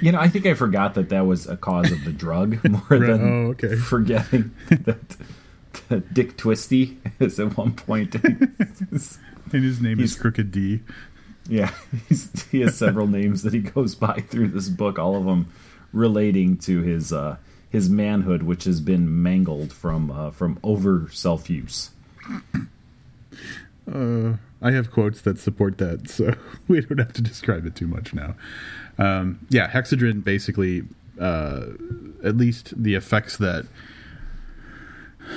You 0.00 0.12
know, 0.12 0.20
I 0.20 0.28
think 0.28 0.46
I 0.46 0.54
forgot 0.54 0.94
that 0.94 1.08
that 1.08 1.26
was 1.26 1.48
a 1.48 1.56
cause 1.56 1.90
of 1.90 2.04
the 2.04 2.12
drug 2.12 2.64
more 2.68 2.80
right. 2.88 3.00
than 3.00 3.46
oh, 3.46 3.50
okay. 3.50 3.74
forgetting 3.74 4.54
that, 4.70 5.16
that, 5.88 6.14
Dick 6.14 6.38
Twisty 6.38 6.96
is 7.20 7.38
at 7.38 7.58
one 7.58 7.74
point. 7.74 8.16
And 9.52 9.64
his 9.64 9.80
name 9.80 10.00
is 10.00 10.14
Crooked 10.14 10.50
D. 10.50 10.80
Yeah, 11.48 11.72
he 12.50 12.60
has 12.60 12.76
several 12.76 13.06
names 13.18 13.42
that 13.42 13.52
he 13.52 13.60
goes 13.60 13.94
by 13.94 14.20
through 14.28 14.48
this 14.48 14.68
book, 14.68 14.98
all 14.98 15.16
of 15.16 15.24
them 15.24 15.52
relating 15.92 16.56
to 16.58 16.82
his 16.82 17.12
uh, 17.12 17.36
his 17.68 17.88
manhood, 17.88 18.42
which 18.42 18.64
has 18.64 18.80
been 18.80 19.22
mangled 19.22 19.72
from 19.72 20.10
uh, 20.10 20.30
from 20.30 20.58
over 20.62 21.08
self 21.10 21.50
use. 21.50 21.90
Uh, 23.90 24.34
I 24.60 24.70
have 24.70 24.90
quotes 24.90 25.22
that 25.22 25.38
support 25.38 25.78
that, 25.78 26.08
so 26.08 26.34
we 26.68 26.80
don't 26.80 26.98
have 26.98 27.12
to 27.14 27.22
describe 27.22 27.66
it 27.66 27.74
too 27.74 27.88
much 27.88 28.14
now. 28.14 28.34
Um, 28.98 29.44
yeah, 29.48 29.68
hexedrine 29.68 30.22
basically, 30.22 30.84
uh, 31.20 31.64
at 32.22 32.36
least 32.36 32.80
the 32.80 32.94
effects 32.94 33.36
that 33.38 33.66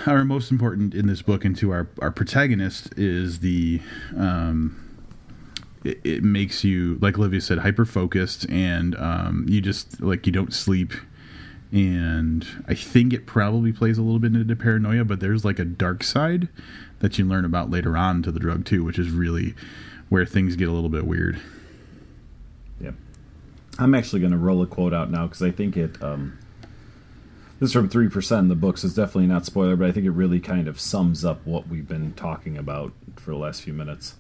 are 0.06 0.24
most 0.25 0.51
important 0.51 0.94
in 0.94 1.08
this 1.08 1.22
book 1.22 1.46
and 1.46 1.56
to 1.58 1.72
our, 1.72 1.88
our 2.01 2.12
protagonist 2.12 2.98
is 2.98 3.39
the 3.39 3.82
um, 4.18 4.86
it, 5.86 6.01
it 6.04 6.24
makes 6.24 6.63
you, 6.63 6.98
like 7.00 7.18
Olivia 7.18 7.39
said, 7.39 7.60
hyper 7.60 7.86
focused, 7.86 8.50
and 8.50 8.96
um, 8.98 9.46
you 9.48 9.62
just 9.62 10.01
like 10.01 10.25
you 10.25 10.34
don't 10.34 10.54
sleep. 10.54 10.94
And 11.72 12.46
I 12.68 12.74
think 12.74 13.13
it 13.13 13.25
probably 13.25 13.72
plays 13.72 13.98
a 13.98 14.01
little 14.01 14.20
bit 14.20 14.34
into 14.34 14.56
paranoia, 14.56 15.04
but 15.04 15.20
there's 15.20 15.44
like 15.44 15.60
a 15.60 15.65
dark 15.65 16.04
side 16.04 16.48
that 17.00 17.18
you 17.18 17.25
learn 17.25 17.44
about 17.44 17.70
later 17.70 17.98
on 17.98 18.24
to 18.24 18.32
the 18.32 18.39
drug 18.39 18.65
too, 18.65 18.84
which 18.84 18.98
is 18.98 19.10
really 19.10 19.56
where 20.10 20.25
things 20.25 20.56
get 20.56 20.70
a 20.70 20.72
little 20.72 20.89
bit 20.89 21.06
weird. 21.06 21.39
Yeah. 22.80 22.92
I'm 23.77 23.94
actually 23.94 24.22
going 24.22 24.32
to 24.32 24.38
roll 24.38 24.62
a 24.62 24.68
quote 24.68 24.94
out 24.94 25.12
now 25.12 25.27
because 25.27 25.42
I 25.42 25.51
think 25.51 25.75
it. 25.75 26.01
Um, 26.01 26.38
this 27.59 27.69
is 27.69 27.74
from 27.74 27.89
three 27.89 28.09
percent 28.09 28.43
in 28.43 28.47
the 28.50 28.55
books. 28.55 28.83
It's 28.83 28.93
definitely 28.93 29.27
not 29.27 29.45
spoiler, 29.45 29.75
but 29.75 29.88
I 29.88 29.91
think 29.91 30.05
it 30.05 30.12
really 30.12 30.39
kind 30.39 30.67
of 30.67 30.79
sums 30.79 31.24
up 31.24 31.45
what 31.45 31.67
we've 31.67 31.88
been 31.88 32.13
talking 32.13 32.57
about 32.57 32.93
for 33.15 33.31
the 33.31 33.38
last 33.38 33.62
few 33.62 33.74
minutes. 33.74 34.15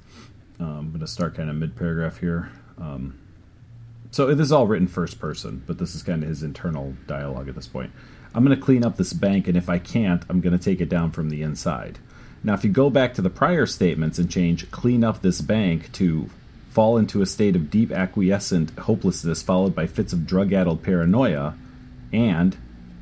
Um, 0.59 0.67
I'm 0.67 0.89
going 0.89 1.01
to 1.01 1.07
start 1.07 1.35
kind 1.35 1.49
of 1.49 1.55
mid 1.55 1.75
paragraph 1.75 2.19
here. 2.19 2.51
Um, 2.77 3.19
so 4.11 4.33
this 4.33 4.45
is 4.45 4.51
all 4.51 4.67
written 4.67 4.87
first 4.87 5.19
person, 5.19 5.63
but 5.67 5.77
this 5.77 5.95
is 5.95 6.03
kind 6.03 6.23
of 6.23 6.29
his 6.29 6.43
internal 6.43 6.95
dialogue 7.07 7.49
at 7.49 7.55
this 7.55 7.67
point. 7.67 7.91
I'm 8.33 8.45
going 8.45 8.57
to 8.57 8.63
clean 8.63 8.83
up 8.83 8.97
this 8.97 9.13
bank, 9.13 9.47
and 9.47 9.57
if 9.57 9.69
I 9.69 9.79
can't, 9.79 10.23
I'm 10.29 10.41
going 10.41 10.57
to 10.57 10.63
take 10.63 10.79
it 10.79 10.89
down 10.89 11.11
from 11.11 11.29
the 11.29 11.41
inside. 11.41 11.99
Now, 12.43 12.53
if 12.53 12.63
you 12.63 12.69
go 12.69 12.89
back 12.89 13.13
to 13.15 13.21
the 13.21 13.29
prior 13.29 13.65
statements 13.65 14.19
and 14.19 14.29
change 14.29 14.69
clean 14.71 15.03
up 15.03 15.21
this 15.21 15.41
bank 15.41 15.91
to 15.93 16.29
fall 16.69 16.97
into 16.97 17.21
a 17.21 17.25
state 17.25 17.55
of 17.55 17.69
deep 17.69 17.91
acquiescent 17.91 18.77
hopelessness 18.79 19.41
followed 19.41 19.73
by 19.73 19.87
fits 19.87 20.13
of 20.13 20.27
drug 20.27 20.53
addled 20.53 20.83
paranoia, 20.83 21.55
and 22.13 22.55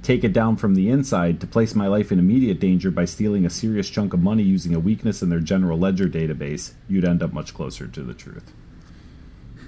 take 0.03 0.23
it 0.23 0.33
down 0.33 0.57
from 0.57 0.75
the 0.75 0.89
inside 0.89 1.39
to 1.41 1.47
place 1.47 1.73
my 1.73 1.87
life 1.87 2.11
in 2.11 2.19
immediate 2.19 2.59
danger 2.59 2.91
by 2.91 3.05
stealing 3.05 3.45
a 3.45 3.49
serious 3.49 3.89
chunk 3.89 4.13
of 4.13 4.21
money 4.21 4.43
using 4.43 4.75
a 4.75 4.79
weakness 4.79 5.21
in 5.21 5.29
their 5.29 5.39
general 5.39 5.79
ledger 5.79 6.07
database, 6.07 6.73
you'd 6.89 7.05
end 7.05 7.23
up 7.23 7.33
much 7.33 7.53
closer 7.53 7.87
to 7.87 8.03
the 8.03 8.13
truth. 8.13 8.51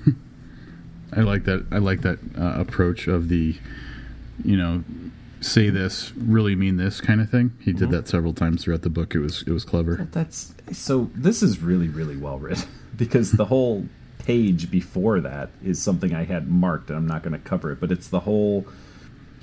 I 1.15 1.21
like 1.21 1.45
that. 1.45 1.65
I 1.71 1.77
like 1.77 2.01
that 2.01 2.19
uh, 2.37 2.59
approach 2.59 3.07
of 3.07 3.29
the, 3.29 3.55
you 4.43 4.57
know, 4.57 4.83
say 5.39 5.69
this, 5.69 6.11
really 6.17 6.55
mean 6.55 6.77
this 6.77 6.99
kind 6.99 7.21
of 7.21 7.29
thing. 7.29 7.53
He 7.61 7.71
did 7.71 7.83
mm-hmm. 7.83 7.91
that 7.91 8.07
several 8.07 8.33
times 8.33 8.63
throughout 8.63 8.81
the 8.81 8.89
book. 8.89 9.15
It 9.15 9.19
was 9.19 9.43
it 9.43 9.51
was 9.51 9.63
clever. 9.63 10.07
That's 10.11 10.53
so. 10.71 11.09
This 11.15 11.41
is 11.41 11.59
really 11.59 11.87
really 11.87 12.17
well 12.17 12.39
written 12.39 12.67
because 12.95 13.31
the 13.31 13.45
whole 13.45 13.85
page 14.17 14.71
before 14.71 15.21
that 15.21 15.49
is 15.63 15.81
something 15.81 16.13
I 16.13 16.25
had 16.25 16.49
marked, 16.49 16.89
and 16.89 16.97
I'm 16.97 17.07
not 17.07 17.23
going 17.23 17.33
to 17.33 17.39
cover 17.39 17.71
it. 17.71 17.79
But 17.79 17.91
it's 17.91 18.07
the 18.07 18.21
whole. 18.21 18.65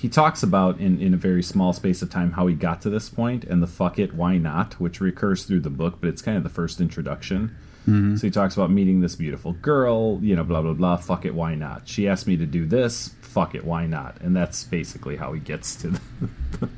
He 0.02 0.08
talks 0.08 0.42
about 0.42 0.80
in 0.80 1.00
in 1.00 1.14
a 1.14 1.16
very 1.16 1.42
small 1.42 1.72
space 1.72 2.02
of 2.02 2.10
time 2.10 2.32
how 2.32 2.48
he 2.48 2.54
got 2.54 2.82
to 2.82 2.90
this 2.90 3.08
point 3.08 3.44
and 3.44 3.62
the 3.62 3.68
fuck 3.68 3.98
it, 3.98 4.14
why 4.14 4.36
not, 4.36 4.74
which 4.74 5.00
recurs 5.00 5.44
through 5.44 5.60
the 5.60 5.70
book, 5.70 5.98
but 6.00 6.08
it's 6.08 6.20
kind 6.20 6.36
of 6.36 6.42
the 6.42 6.50
first 6.50 6.80
introduction 6.80 7.56
Mm-hmm. 7.86 8.16
So 8.16 8.26
he 8.26 8.30
talks 8.30 8.56
about 8.56 8.70
meeting 8.70 9.00
this 9.00 9.16
beautiful 9.16 9.54
girl, 9.54 10.20
you 10.22 10.36
know, 10.36 10.44
blah, 10.44 10.62
blah, 10.62 10.72
blah. 10.72 10.96
Fuck 10.96 11.24
it, 11.24 11.34
why 11.34 11.54
not? 11.54 11.88
She 11.88 12.06
asked 12.08 12.26
me 12.26 12.36
to 12.36 12.46
do 12.46 12.64
this. 12.64 13.08
Fuck 13.20 13.54
it, 13.54 13.64
why 13.64 13.86
not? 13.86 14.20
And 14.20 14.36
that's 14.36 14.62
basically 14.64 15.16
how 15.16 15.32
he 15.32 15.40
gets 15.40 15.74
to 15.76 15.88
the, 15.88 16.00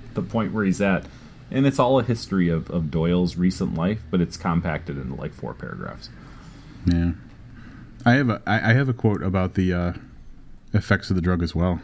the 0.14 0.22
point 0.22 0.52
where 0.52 0.64
he's 0.64 0.80
at. 0.80 1.04
And 1.50 1.66
it's 1.66 1.78
all 1.78 1.98
a 1.98 2.02
history 2.02 2.48
of, 2.48 2.70
of 2.70 2.90
Doyle's 2.90 3.36
recent 3.36 3.74
life, 3.74 4.00
but 4.10 4.20
it's 4.20 4.36
compacted 4.36 4.96
into 4.96 5.14
like 5.14 5.34
four 5.34 5.52
paragraphs. 5.52 6.08
Yeah. 6.86 7.12
I 8.06 8.12
have 8.12 8.28
a 8.28 8.42
I 8.46 8.74
have 8.74 8.90
a 8.90 8.92
quote 8.92 9.22
about 9.22 9.54
the 9.54 9.72
uh, 9.72 9.92
effects 10.74 11.08
of 11.08 11.16
the 11.16 11.22
drug 11.22 11.42
as 11.42 11.54
well. 11.54 11.80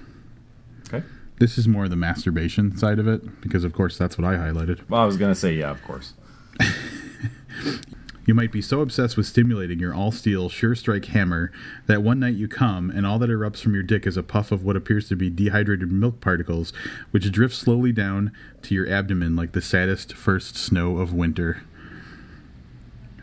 This 1.40 1.58
is 1.58 1.66
more 1.66 1.88
the 1.88 1.96
masturbation 1.96 2.76
side 2.76 3.00
of 3.00 3.08
it 3.08 3.40
because, 3.40 3.64
of 3.64 3.72
course, 3.72 3.98
that's 3.98 4.16
what 4.16 4.24
I 4.24 4.36
highlighted. 4.36 4.88
Well, 4.88 5.00
I 5.00 5.06
was 5.06 5.16
going 5.16 5.32
to 5.32 5.38
say, 5.38 5.54
yeah, 5.54 5.70
of 5.70 5.82
course. 5.82 6.12
You 8.30 8.34
might 8.34 8.52
be 8.52 8.62
so 8.62 8.80
obsessed 8.80 9.16
with 9.16 9.26
stimulating 9.26 9.80
your 9.80 9.92
all 9.92 10.12
steel 10.12 10.48
sure 10.48 10.76
strike 10.76 11.06
hammer 11.06 11.50
that 11.86 12.02
one 12.02 12.20
night 12.20 12.36
you 12.36 12.46
come 12.46 12.88
and 12.88 13.04
all 13.04 13.18
that 13.18 13.28
erupts 13.28 13.58
from 13.58 13.74
your 13.74 13.82
dick 13.82 14.06
is 14.06 14.16
a 14.16 14.22
puff 14.22 14.52
of 14.52 14.62
what 14.62 14.76
appears 14.76 15.08
to 15.08 15.16
be 15.16 15.30
dehydrated 15.30 15.90
milk 15.90 16.20
particles, 16.20 16.72
which 17.10 17.28
drift 17.32 17.56
slowly 17.56 17.90
down 17.90 18.30
to 18.62 18.72
your 18.72 18.88
abdomen 18.88 19.34
like 19.34 19.50
the 19.50 19.60
saddest 19.60 20.12
first 20.12 20.56
snow 20.56 20.98
of 20.98 21.12
winter. 21.12 21.64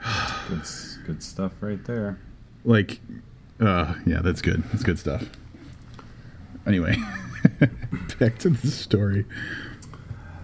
good, 0.50 0.64
good 1.06 1.24
stuff 1.24 1.54
right 1.62 1.86
there. 1.86 2.20
Like, 2.66 3.00
uh, 3.62 3.94
yeah, 4.06 4.20
that's 4.22 4.42
good. 4.42 4.62
That's 4.72 4.84
good 4.84 5.00
stuff. 5.00 5.24
Anyway, 6.66 6.98
back 8.20 8.38
to 8.40 8.50
the 8.50 8.68
story. 8.68 9.26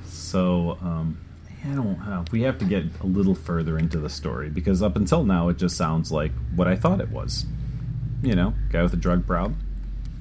So, 0.06 0.78
um, 0.82 1.20
I 1.66 1.70
don't 1.76 2.00
know. 2.06 2.26
We 2.32 2.42
have 2.42 2.58
to 2.60 2.66
get 2.66 2.86
a 3.02 3.06
little 3.06 3.36
further 3.36 3.78
into 3.78 4.00
the 4.00 4.10
story 4.10 4.50
because 4.50 4.82
up 4.82 4.96
until 4.96 5.24
now 5.24 5.50
it 5.50 5.58
just 5.58 5.78
sounds 5.78 6.12
like 6.12 6.32
what 6.56 6.68
I 6.68 6.76
thought 6.76 7.00
it 7.00 7.10
was. 7.10 7.46
You 8.22 8.36
know, 8.36 8.54
guy 8.72 8.82
with 8.82 8.94
a 8.94 8.98
drug 8.98 9.26
problem 9.28 9.58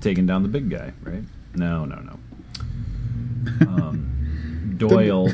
taking 0.00 0.26
down 0.26 0.42
the 0.42 0.48
big 0.48 0.68
guy, 0.68 0.92
right? 1.02 1.22
No, 1.54 1.84
no, 1.84 1.96
no. 1.96 2.18
Um, 3.66 4.74
Doyle. 4.76 5.28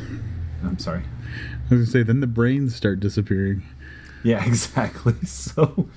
I'm 0.62 0.78
sorry. 0.78 1.02
I 1.02 1.74
was 1.74 1.80
gonna 1.80 1.86
say 1.86 2.02
then 2.02 2.20
the 2.20 2.26
brains 2.26 2.74
start 2.74 3.00
disappearing. 3.00 3.62
Yeah, 4.22 4.44
exactly. 4.46 5.14
So 5.24 5.88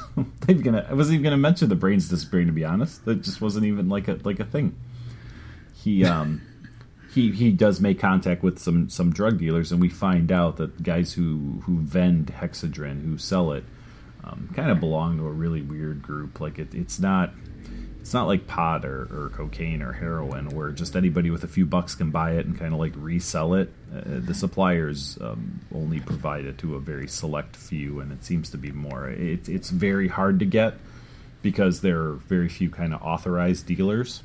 gonna. 0.46 0.86
I 0.88 0.94
wasn't 0.94 1.14
even 1.14 1.24
gonna 1.24 1.36
mention 1.36 1.68
the 1.68 1.74
brains 1.74 2.08
disappearing. 2.08 2.46
To 2.46 2.52
be 2.52 2.64
honest, 2.64 3.04
that 3.04 3.22
just 3.22 3.40
wasn't 3.40 3.66
even 3.66 3.88
like 3.88 4.08
a 4.08 4.18
like 4.24 4.40
a 4.40 4.44
thing. 4.44 4.76
He 5.84 6.04
um 6.06 6.40
he 7.12 7.30
he 7.30 7.52
does 7.52 7.78
make 7.78 7.98
contact 7.98 8.42
with 8.42 8.58
some 8.58 8.88
some 8.88 9.12
drug 9.12 9.38
dealers, 9.38 9.70
and 9.70 9.80
we 9.82 9.90
find 9.90 10.32
out 10.32 10.56
that 10.56 10.82
guys 10.82 11.12
who 11.12 11.62
who 11.66 11.78
vend 11.78 12.28
hexedrine, 12.28 13.04
who 13.04 13.18
sell 13.18 13.52
it, 13.52 13.64
um, 14.24 14.48
kind 14.54 14.70
of 14.70 14.80
belong 14.80 15.18
to 15.18 15.26
a 15.26 15.30
really 15.30 15.60
weird 15.60 16.02
group. 16.02 16.40
Like 16.40 16.58
it, 16.58 16.74
it's 16.74 16.98
not 16.98 17.34
it's 18.00 18.14
not 18.14 18.26
like 18.26 18.46
pot 18.46 18.84
or, 18.84 19.02
or 19.10 19.30
cocaine 19.34 19.82
or 19.82 19.92
heroin 19.92 20.48
where 20.50 20.70
just 20.70 20.96
anybody 20.96 21.30
with 21.30 21.44
a 21.44 21.48
few 21.48 21.66
bucks 21.66 21.94
can 21.94 22.10
buy 22.10 22.32
it 22.32 22.46
and 22.46 22.58
kind 22.58 22.72
of 22.72 22.80
like 22.80 22.92
resell 22.96 23.54
it. 23.54 23.70
Uh, 23.94 24.20
the 24.20 24.34
suppliers 24.34 25.18
um, 25.20 25.60
only 25.74 26.00
provide 26.00 26.46
it 26.46 26.58
to 26.58 26.76
a 26.76 26.80
very 26.80 27.08
select 27.08 27.56
few, 27.56 28.00
and 28.00 28.10
it 28.10 28.24
seems 28.24 28.50
to 28.50 28.58
be 28.58 28.72
more. 28.72 29.08
It, 29.08 29.48
it's 29.48 29.70
very 29.70 30.08
hard 30.08 30.38
to 30.40 30.46
get 30.46 30.74
because 31.42 31.82
there 31.82 32.00
are 32.00 32.12
very 32.14 32.48
few 32.48 32.70
kind 32.70 32.94
of 32.94 33.02
authorized 33.02 33.66
dealers. 33.66 34.22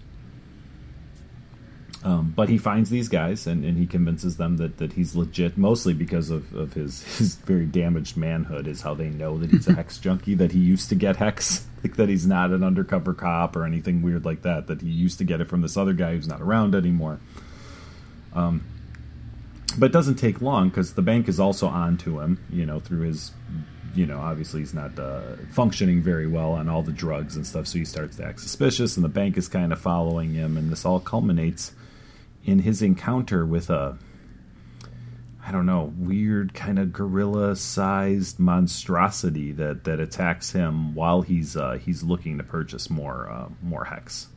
Um, 2.02 2.32
but 2.34 2.48
he 2.48 2.58
finds 2.58 2.90
these 2.90 3.10
guys 3.10 3.46
and, 3.46 3.66
and 3.66 3.78
he 3.78 3.86
convinces 3.86 4.38
them 4.38 4.56
that, 4.58 4.78
that 4.78 4.94
he's 4.94 5.16
legit, 5.16 5.58
mostly 5.58 5.94
because 5.94 6.30
of, 6.30 6.54
of 6.56 6.74
his, 6.74 7.04
his 7.18 7.36
very 7.36 7.66
damaged 7.66 8.16
manhood, 8.16 8.68
is 8.68 8.82
how 8.82 8.94
they 8.94 9.10
know 9.10 9.38
that 9.38 9.52
he's 9.52 9.68
a 9.68 9.74
hex 9.76 9.98
junkie, 9.98 10.34
that 10.36 10.54
he 10.54 10.60
used 10.60 10.90
to 10.90 10.96
get 10.96 11.18
hex, 11.18 11.66
like 11.84 11.98
that 11.98 12.08
he's 12.08 12.26
not 12.26 12.52
an 12.52 12.64
undercover 12.64 13.14
cop 13.14 13.56
or 13.56 13.66
anything 13.66 14.02
weird 14.02 14.24
like 14.24 14.44
that, 14.44 14.68
that 14.68 14.82
he 14.82 14.90
used 14.90 15.18
to 15.18 15.26
get 15.26 15.42
it 15.42 15.50
from 15.50 15.62
this 15.62 15.76
other 15.76 15.94
guy 15.94 16.16
who's 16.16 16.28
not 16.28 16.42
around 16.42 16.74
anymore. 16.74 17.20
Um, 18.34 18.64
but 19.78 19.88
it 19.88 19.94
doesn't 19.94 20.16
take 20.16 20.42
long 20.42 20.70
because 20.70 20.94
the 20.94 21.02
bank 21.02 21.28
is 21.28 21.40
also 21.40 21.68
on 21.68 21.98
to 21.98 22.22
him, 22.22 22.40
you 22.50 22.66
know, 22.66 22.80
through 22.80 23.02
his, 23.02 23.32
you 23.94 24.06
know, 24.06 24.20
obviously 24.20 24.62
he's 24.62 24.74
not 24.74 24.98
uh, 24.98 25.36
functioning 25.52 26.02
very 26.02 26.28
well 26.28 26.54
on 26.54 26.70
all 26.70 26.82
the 26.82 26.94
drugs 26.94 27.36
and 27.36 27.46
stuff, 27.46 27.68
so 27.68 27.78
he 27.78 27.86
starts 27.86 28.16
to 28.18 28.26
act 28.26 28.40
suspicious, 28.40 28.96
and 28.96 29.04
the 29.04 29.10
bank 29.10 29.38
is 29.38 29.50
kind 29.50 29.74
of 29.74 29.80
following 29.80 30.34
him, 30.34 30.56
and 30.56 30.72
this 30.72 30.86
all 30.86 31.02
culminates 31.02 31.74
in 32.46 32.60
his 32.60 32.82
encounter 32.82 33.46
with 33.46 33.70
a 33.70 33.98
I 35.50 35.52
don't 35.52 35.66
know, 35.66 35.94
weird 35.98 36.54
kind 36.54 36.78
of 36.78 36.94
gorilla-sized 36.94 38.40
monstrosity 38.40 39.52
that, 39.54 39.84
that 39.86 40.00
attacks 40.00 40.52
him 40.52 40.94
while 40.94 41.24
he's 41.24 41.58
uh, 41.58 41.80
he's 41.84 42.04
looking 42.04 42.38
to 42.38 42.44
purchase 42.44 42.88
more 42.90 43.28
uh, 43.32 43.50
more 43.64 43.86
hex. 43.86 44.28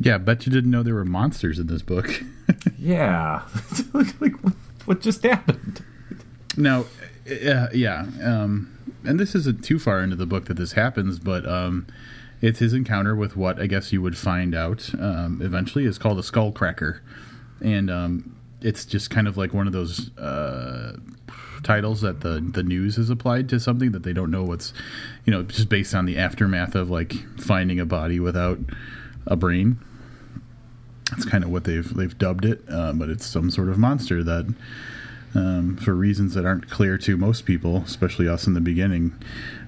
Yeah, 0.00 0.18
bet 0.18 0.44
you 0.44 0.50
didn't 0.50 0.72
know 0.72 0.82
there 0.82 0.94
were 0.94 1.04
monsters 1.04 1.58
in 1.60 1.68
this 1.68 1.82
book. 1.82 2.22
yeah, 2.78 3.42
like 3.92 4.42
what, 4.42 4.54
what, 4.86 5.00
just 5.00 5.22
happened? 5.22 5.84
Now, 6.56 6.86
uh, 7.30 7.68
yeah, 7.72 8.06
um, 8.24 8.76
and 9.04 9.20
this 9.20 9.36
isn't 9.36 9.62
too 9.62 9.78
far 9.78 10.02
into 10.02 10.16
the 10.16 10.26
book 10.26 10.46
that 10.46 10.56
this 10.56 10.72
happens, 10.72 11.18
but 11.20 11.46
um, 11.46 11.86
it's 12.40 12.58
his 12.58 12.72
encounter 12.72 13.14
with 13.14 13.36
what 13.36 13.60
I 13.60 13.66
guess 13.66 13.92
you 13.92 14.00
would 14.02 14.16
find 14.16 14.54
out 14.54 14.90
um, 14.98 15.40
eventually 15.42 15.84
is 15.84 15.98
called 15.98 16.18
a 16.18 16.22
skull 16.22 16.52
cracker, 16.52 17.02
and 17.60 17.90
um, 17.90 18.36
it's 18.60 18.84
just 18.84 19.10
kind 19.10 19.28
of 19.28 19.36
like 19.36 19.52
one 19.52 19.66
of 19.66 19.72
those 19.72 20.16
uh, 20.18 20.96
titles 21.62 22.00
that 22.00 22.20
the 22.20 22.40
the 22.40 22.62
news 22.62 22.96
has 22.96 23.10
applied 23.10 23.48
to 23.50 23.60
something 23.60 23.92
that 23.92 24.02
they 24.02 24.12
don't 24.12 24.30
know 24.30 24.44
what's, 24.44 24.72
you 25.24 25.32
know, 25.32 25.42
just 25.42 25.68
based 25.68 25.94
on 25.94 26.06
the 26.06 26.16
aftermath 26.16 26.74
of 26.74 26.90
like 26.90 27.14
finding 27.38 27.78
a 27.80 27.86
body 27.86 28.18
without 28.20 28.58
a 29.26 29.36
brain. 29.36 29.78
That's 31.10 31.24
kind 31.24 31.44
of 31.44 31.50
what 31.50 31.64
they've 31.64 31.92
they've 31.94 32.16
dubbed 32.16 32.44
it, 32.44 32.62
uh, 32.70 32.92
but 32.92 33.10
it's 33.10 33.26
some 33.26 33.50
sort 33.50 33.68
of 33.68 33.78
monster 33.78 34.22
that 34.24 34.54
um, 35.34 35.76
for 35.76 35.94
reasons 35.94 36.34
that 36.34 36.44
aren't 36.44 36.68
clear 36.70 36.98
to 36.98 37.16
most 37.16 37.44
people, 37.44 37.78
especially 37.78 38.28
us 38.28 38.46
in 38.46 38.54
the 38.54 38.60
beginning. 38.60 39.14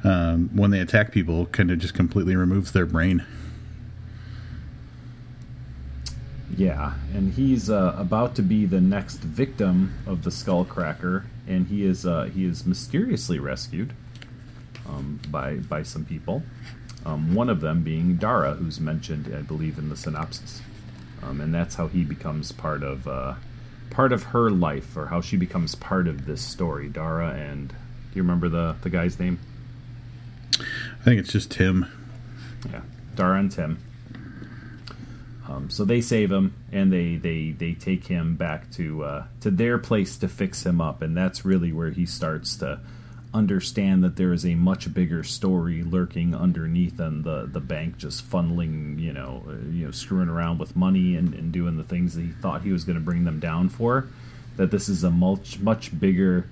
Um, 0.04 0.50
when 0.52 0.70
they 0.70 0.80
attack 0.80 1.12
people, 1.12 1.46
kind 1.46 1.70
of 1.70 1.78
just 1.78 1.94
completely 1.94 2.34
removes 2.36 2.72
their 2.72 2.86
brain. 2.86 3.24
Yeah, 6.56 6.94
and 7.14 7.32
he's 7.32 7.70
uh, 7.70 7.94
about 7.96 8.34
to 8.34 8.42
be 8.42 8.66
the 8.66 8.80
next 8.80 9.20
victim 9.20 9.94
of 10.06 10.22
the 10.22 10.30
Skullcracker, 10.30 11.24
and 11.48 11.68
he 11.68 11.84
is 11.84 12.04
uh, 12.04 12.24
he 12.24 12.44
is 12.44 12.66
mysteriously 12.66 13.38
rescued 13.38 13.94
um, 14.86 15.20
by 15.28 15.54
by 15.56 15.82
some 15.82 16.04
people. 16.04 16.42
Um, 17.06 17.34
one 17.34 17.48
of 17.48 17.62
them 17.62 17.82
being 17.82 18.16
Dara, 18.16 18.54
who's 18.54 18.78
mentioned, 18.78 19.32
I 19.34 19.40
believe, 19.40 19.78
in 19.78 19.88
the 19.88 19.96
synopsis, 19.96 20.60
um, 21.22 21.40
and 21.40 21.54
that's 21.54 21.76
how 21.76 21.88
he 21.88 22.04
becomes 22.04 22.52
part 22.52 22.82
of 22.82 23.08
uh, 23.08 23.34
part 23.92 24.12
of 24.12 24.24
her 24.24 24.50
life, 24.50 24.96
or 24.96 25.06
how 25.06 25.20
she 25.20 25.36
becomes 25.36 25.74
part 25.74 26.08
of 26.08 26.24
this 26.26 26.40
story. 26.42 26.88
Dara 26.88 27.30
and 27.30 27.68
do 27.68 27.74
you 28.14 28.22
remember 28.22 28.48
the 28.48 28.76
the 28.82 28.90
guy's 28.90 29.20
name? 29.20 29.38
I 30.58 31.04
think 31.04 31.20
it's 31.20 31.32
just 31.32 31.50
Tim. 31.50 31.86
Yeah, 32.70 32.82
Dara 33.14 33.38
and 33.38 33.52
Tim. 33.52 33.78
Um, 35.48 35.70
so 35.70 35.84
they 35.84 36.00
save 36.00 36.32
him, 36.32 36.54
and 36.72 36.92
they 36.92 37.16
they 37.16 37.50
they 37.50 37.74
take 37.74 38.06
him 38.06 38.36
back 38.36 38.70
to 38.72 39.04
uh, 39.04 39.24
to 39.40 39.50
their 39.50 39.78
place 39.78 40.16
to 40.18 40.28
fix 40.28 40.64
him 40.64 40.80
up, 40.80 41.02
and 41.02 41.16
that's 41.16 41.44
really 41.44 41.72
where 41.72 41.90
he 41.90 42.06
starts 42.06 42.56
to 42.56 42.80
understand 43.34 44.04
that 44.04 44.16
there 44.16 44.32
is 44.32 44.44
a 44.44 44.54
much 44.54 44.92
bigger 44.92 45.22
story 45.22 45.82
lurking 45.82 46.34
underneath 46.34 46.96
than 46.96 47.22
the 47.22 47.48
the 47.50 47.60
bank 47.60 47.96
just 47.96 48.28
funneling, 48.28 49.00
you 49.00 49.12
know, 49.12 49.42
uh, 49.48 49.52
you 49.70 49.86
know, 49.86 49.90
screwing 49.90 50.28
around 50.28 50.58
with 50.58 50.76
money 50.76 51.16
and, 51.16 51.34
and 51.34 51.52
doing 51.52 51.76
the 51.76 51.84
things 51.84 52.14
that 52.14 52.22
he 52.22 52.30
thought 52.30 52.62
he 52.62 52.72
was 52.72 52.84
going 52.84 52.98
to 52.98 53.04
bring 53.04 53.24
them 53.24 53.40
down 53.40 53.68
for. 53.68 54.08
That 54.56 54.70
this 54.70 54.88
is 54.88 55.02
a 55.02 55.10
much 55.10 55.58
much 55.60 55.98
bigger, 55.98 56.48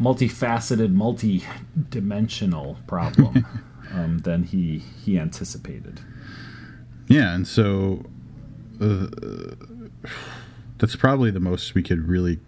multifaceted, 0.00 0.92
multi-dimensional 0.92 2.78
problem 2.86 3.46
um, 3.92 4.18
than 4.18 4.44
he 4.44 4.78
he 5.04 5.18
anticipated. 5.18 6.00
Yeah, 7.08 7.34
and 7.34 7.46
so 7.46 8.04
uh, 8.80 9.08
that's 10.82 10.96
probably 10.96 11.30
the 11.30 11.38
most 11.38 11.76
we 11.76 11.82
could 11.82 12.08
really 12.08 12.40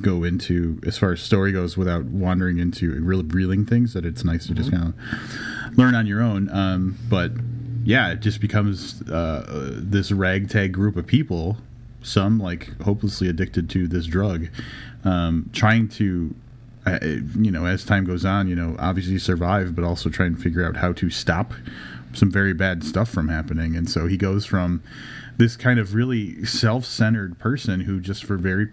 go 0.00 0.24
into 0.24 0.80
as 0.86 0.96
far 0.96 1.12
as 1.12 1.20
story 1.20 1.52
goes 1.52 1.76
without 1.76 2.06
wandering 2.06 2.58
into 2.58 2.90
really 3.02 3.22
reeling 3.22 3.66
things. 3.66 3.92
That 3.92 4.06
it's 4.06 4.24
nice 4.24 4.46
to 4.46 4.54
just 4.54 4.70
kind 4.70 4.94
of 4.94 5.76
learn 5.76 5.94
on 5.94 6.06
your 6.06 6.22
own. 6.22 6.48
Um, 6.48 6.96
but 7.10 7.32
yeah, 7.84 8.12
it 8.12 8.20
just 8.20 8.40
becomes 8.40 9.02
uh, 9.10 9.72
this 9.74 10.10
ragtag 10.10 10.72
group 10.72 10.96
of 10.96 11.06
people, 11.06 11.58
some 12.02 12.38
like 12.38 12.80
hopelessly 12.80 13.28
addicted 13.28 13.68
to 13.68 13.86
this 13.86 14.06
drug, 14.06 14.48
um, 15.04 15.50
trying 15.52 15.88
to. 15.90 16.34
Uh, 16.84 16.98
you 17.38 17.52
know, 17.52 17.64
as 17.64 17.84
time 17.84 18.04
goes 18.04 18.24
on, 18.24 18.48
you 18.48 18.56
know, 18.56 18.74
obviously 18.80 19.16
survive, 19.16 19.76
but 19.76 19.84
also 19.84 20.10
try 20.10 20.26
and 20.26 20.42
figure 20.42 20.66
out 20.66 20.76
how 20.76 20.92
to 20.92 21.10
stop 21.10 21.54
some 22.12 22.28
very 22.28 22.52
bad 22.52 22.82
stuff 22.82 23.08
from 23.08 23.28
happening. 23.28 23.76
And 23.76 23.88
so 23.88 24.08
he 24.08 24.16
goes 24.16 24.44
from 24.44 24.82
this 25.38 25.56
kind 25.56 25.78
of 25.78 25.94
really 25.94 26.44
self-centered 26.44 27.38
person 27.38 27.80
who 27.80 28.00
just 28.00 28.24
for 28.24 28.36
very 28.36 28.68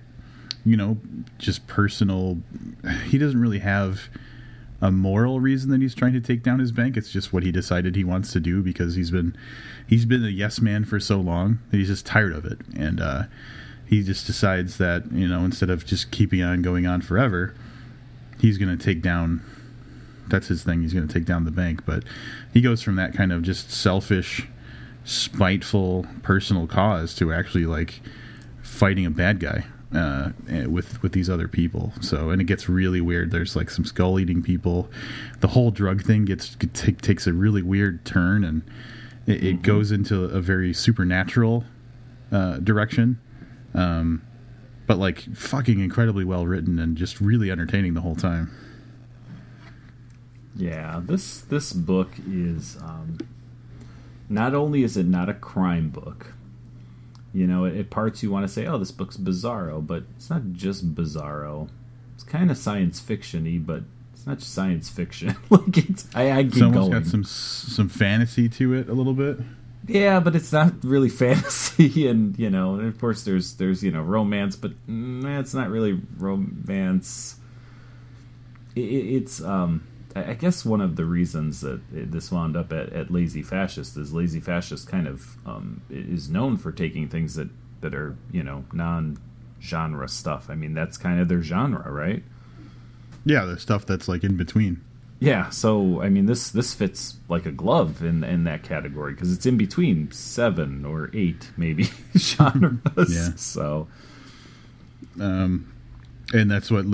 you 0.65 0.75
know 0.75 0.97
just 1.37 1.65
personal 1.67 2.37
he 3.05 3.17
doesn't 3.17 3.39
really 3.39 3.59
have 3.59 4.09
a 4.81 4.91
moral 4.91 5.39
reason 5.39 5.71
that 5.71 5.81
he's 5.81 5.93
trying 5.93 6.13
to 6.13 6.21
take 6.21 6.41
down 6.41 6.59
his 6.59 6.71
bank. 6.71 6.95
It's 6.95 7.11
just 7.11 7.33
what 7.33 7.43
he 7.43 7.51
decided 7.51 7.95
he 7.95 8.05
wants 8.05 8.31
to 8.31 8.39
do 8.39 8.61
because 8.61 8.95
he's 8.95 9.11
been 9.11 9.35
he's 9.87 10.05
been 10.05 10.23
a 10.23 10.29
yes 10.29 10.61
man 10.61 10.85
for 10.85 10.99
so 10.99 11.19
long 11.19 11.59
that 11.69 11.77
he's 11.77 11.89
just 11.89 12.05
tired 12.05 12.33
of 12.33 12.45
it. 12.45 12.59
And 12.75 13.01
uh 13.01 13.23
he 13.87 14.03
just 14.03 14.27
decides 14.27 14.77
that 14.77 15.11
you 15.11 15.27
know 15.27 15.43
instead 15.43 15.69
of 15.69 15.85
just 15.85 16.11
keeping 16.11 16.41
on 16.41 16.61
going 16.61 16.85
on 16.85 17.01
forever 17.01 17.55
he's 18.39 18.57
going 18.57 18.75
to 18.75 18.83
take 18.83 19.01
down 19.01 19.41
that's 20.27 20.47
his 20.47 20.63
thing 20.63 20.81
he's 20.81 20.93
going 20.93 21.07
to 21.07 21.13
take 21.13 21.25
down 21.25 21.43
the 21.43 21.51
bank. 21.51 21.85
But 21.85 22.03
he 22.53 22.61
goes 22.61 22.81
from 22.81 22.95
that 22.95 23.13
kind 23.13 23.31
of 23.33 23.41
just 23.41 23.71
selfish 23.71 24.47
spiteful 25.09 26.05
personal 26.21 26.67
cause 26.67 27.15
to 27.15 27.33
actually 27.33 27.65
like 27.65 28.01
fighting 28.61 29.05
a 29.05 29.09
bad 29.09 29.39
guy 29.39 29.65
uh, 29.93 30.29
eh, 30.47 30.65
with 30.67 31.01
with 31.01 31.13
these 31.13 31.29
other 31.29 31.47
people. 31.47 31.91
So 31.99 32.29
and 32.29 32.39
it 32.39 32.45
gets 32.45 32.69
really 32.69 33.01
weird. 33.01 33.31
There's 33.31 33.55
like 33.55 33.69
some 33.69 33.85
skull 33.85 34.19
eating 34.19 34.43
people. 34.43 34.89
The 35.39 35.47
whole 35.47 35.71
drug 35.71 36.03
thing 36.03 36.25
gets 36.25 36.55
t- 36.55 36.91
takes 36.91 37.25
a 37.25 37.33
really 37.33 37.63
weird 37.63 38.05
turn 38.05 38.43
and 38.43 38.61
it, 39.25 39.43
it 39.43 39.55
mm-hmm. 39.55 39.61
goes 39.63 39.91
into 39.91 40.25
a 40.25 40.41
very 40.41 40.73
supernatural 40.73 41.63
uh, 42.31 42.57
direction. 42.57 43.19
Um, 43.73 44.21
but 44.85 44.97
like 44.97 45.21
fucking 45.35 45.79
incredibly 45.79 46.23
well 46.23 46.45
written 46.45 46.79
and 46.79 46.95
just 46.95 47.19
really 47.19 47.51
entertaining 47.51 47.93
the 47.93 48.01
whole 48.01 48.15
time. 48.15 48.51
Yeah, 50.55 50.99
this 51.03 51.41
this 51.41 51.73
book 51.73 52.11
is 52.27 52.77
um, 52.81 53.17
not 54.29 54.53
only 54.53 54.83
is 54.83 54.95
it 54.95 55.07
not 55.07 55.27
a 55.27 55.33
crime 55.33 55.89
book, 55.89 56.33
you 57.33 57.47
know, 57.47 57.65
at 57.65 57.89
parts 57.89 58.23
you 58.23 58.31
want 58.31 58.47
to 58.47 58.53
say, 58.53 58.65
"Oh, 58.65 58.77
this 58.77 58.91
book's 58.91 59.17
bizarro," 59.17 59.85
but 59.85 60.03
it's 60.15 60.29
not 60.29 60.51
just 60.53 60.95
bizarro. 60.95 61.69
It's 62.15 62.23
kind 62.23 62.49
of 62.51 62.57
science 62.57 62.99
fictiony, 63.01 63.63
but 63.63 63.83
it's 64.13 64.25
not 64.25 64.39
just 64.39 64.53
science 64.53 64.89
fiction. 64.89 65.35
like 65.49 65.77
it's, 65.77 66.07
I, 66.15 66.31
I 66.31 66.43
keep 66.43 66.53
it's 66.53 66.61
almost 66.61 66.91
going. 66.91 67.03
got 67.03 67.09
some 67.09 67.23
some 67.23 67.89
fantasy 67.89 68.49
to 68.49 68.73
it 68.73 68.89
a 68.89 68.93
little 68.93 69.13
bit. 69.13 69.39
Yeah, 69.87 70.19
but 70.19 70.35
it's 70.35 70.51
not 70.51 70.83
really 70.83 71.09
fantasy, 71.09 72.07
and 72.07 72.37
you 72.37 72.49
know, 72.49 72.75
and 72.75 72.87
of 72.87 72.99
course 72.99 73.23
there's 73.23 73.53
there's 73.55 73.83
you 73.83 73.91
know 73.91 74.01
romance, 74.01 74.55
but 74.55 74.71
mm, 74.87 75.39
it's 75.39 75.53
not 75.53 75.69
really 75.69 76.01
romance. 76.17 77.37
It, 78.75 78.81
it's 78.81 79.41
um 79.41 79.83
I 80.15 80.33
guess 80.33 80.65
one 80.65 80.81
of 80.81 80.95
the 80.95 81.05
reasons 81.05 81.61
that 81.61 81.81
this 81.91 82.31
wound 82.31 82.57
up 82.57 82.73
at, 82.73 82.91
at 82.93 83.11
Lazy 83.11 83.43
Fascist 83.43 83.95
is 83.95 84.11
Lazy 84.11 84.39
Fascist 84.39 84.87
kind 84.87 85.07
of 85.07 85.37
um, 85.45 85.81
is 85.89 86.29
known 86.29 86.57
for 86.57 86.71
taking 86.71 87.07
things 87.07 87.35
that, 87.35 87.49
that 87.81 87.93
are 87.93 88.17
you 88.31 88.43
know 88.43 88.65
non 88.73 89.17
genre 89.61 90.07
stuff. 90.09 90.49
I 90.49 90.55
mean 90.55 90.73
that's 90.73 90.97
kind 90.97 91.19
of 91.19 91.27
their 91.27 91.43
genre, 91.43 91.91
right? 91.91 92.23
Yeah, 93.23 93.45
the 93.45 93.59
stuff 93.59 93.85
that's 93.85 94.07
like 94.07 94.23
in 94.23 94.35
between. 94.35 94.81
Yeah, 95.19 95.49
so 95.49 96.01
I 96.01 96.09
mean 96.09 96.25
this 96.25 96.49
this 96.49 96.73
fits 96.73 97.17
like 97.27 97.45
a 97.45 97.51
glove 97.51 98.01
in 98.03 98.23
in 98.23 98.45
that 98.45 98.63
category 98.63 99.13
because 99.13 99.31
it's 99.31 99.45
in 99.45 99.57
between 99.57 100.11
seven 100.11 100.85
or 100.85 101.11
eight 101.13 101.51
maybe 101.55 101.89
genres. 102.17 103.13
yeah. 103.13 103.35
So, 103.35 103.87
um, 105.19 105.71
and 106.33 106.49
that's 106.49 106.71
what. 106.71 106.85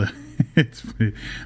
it's 0.55 0.83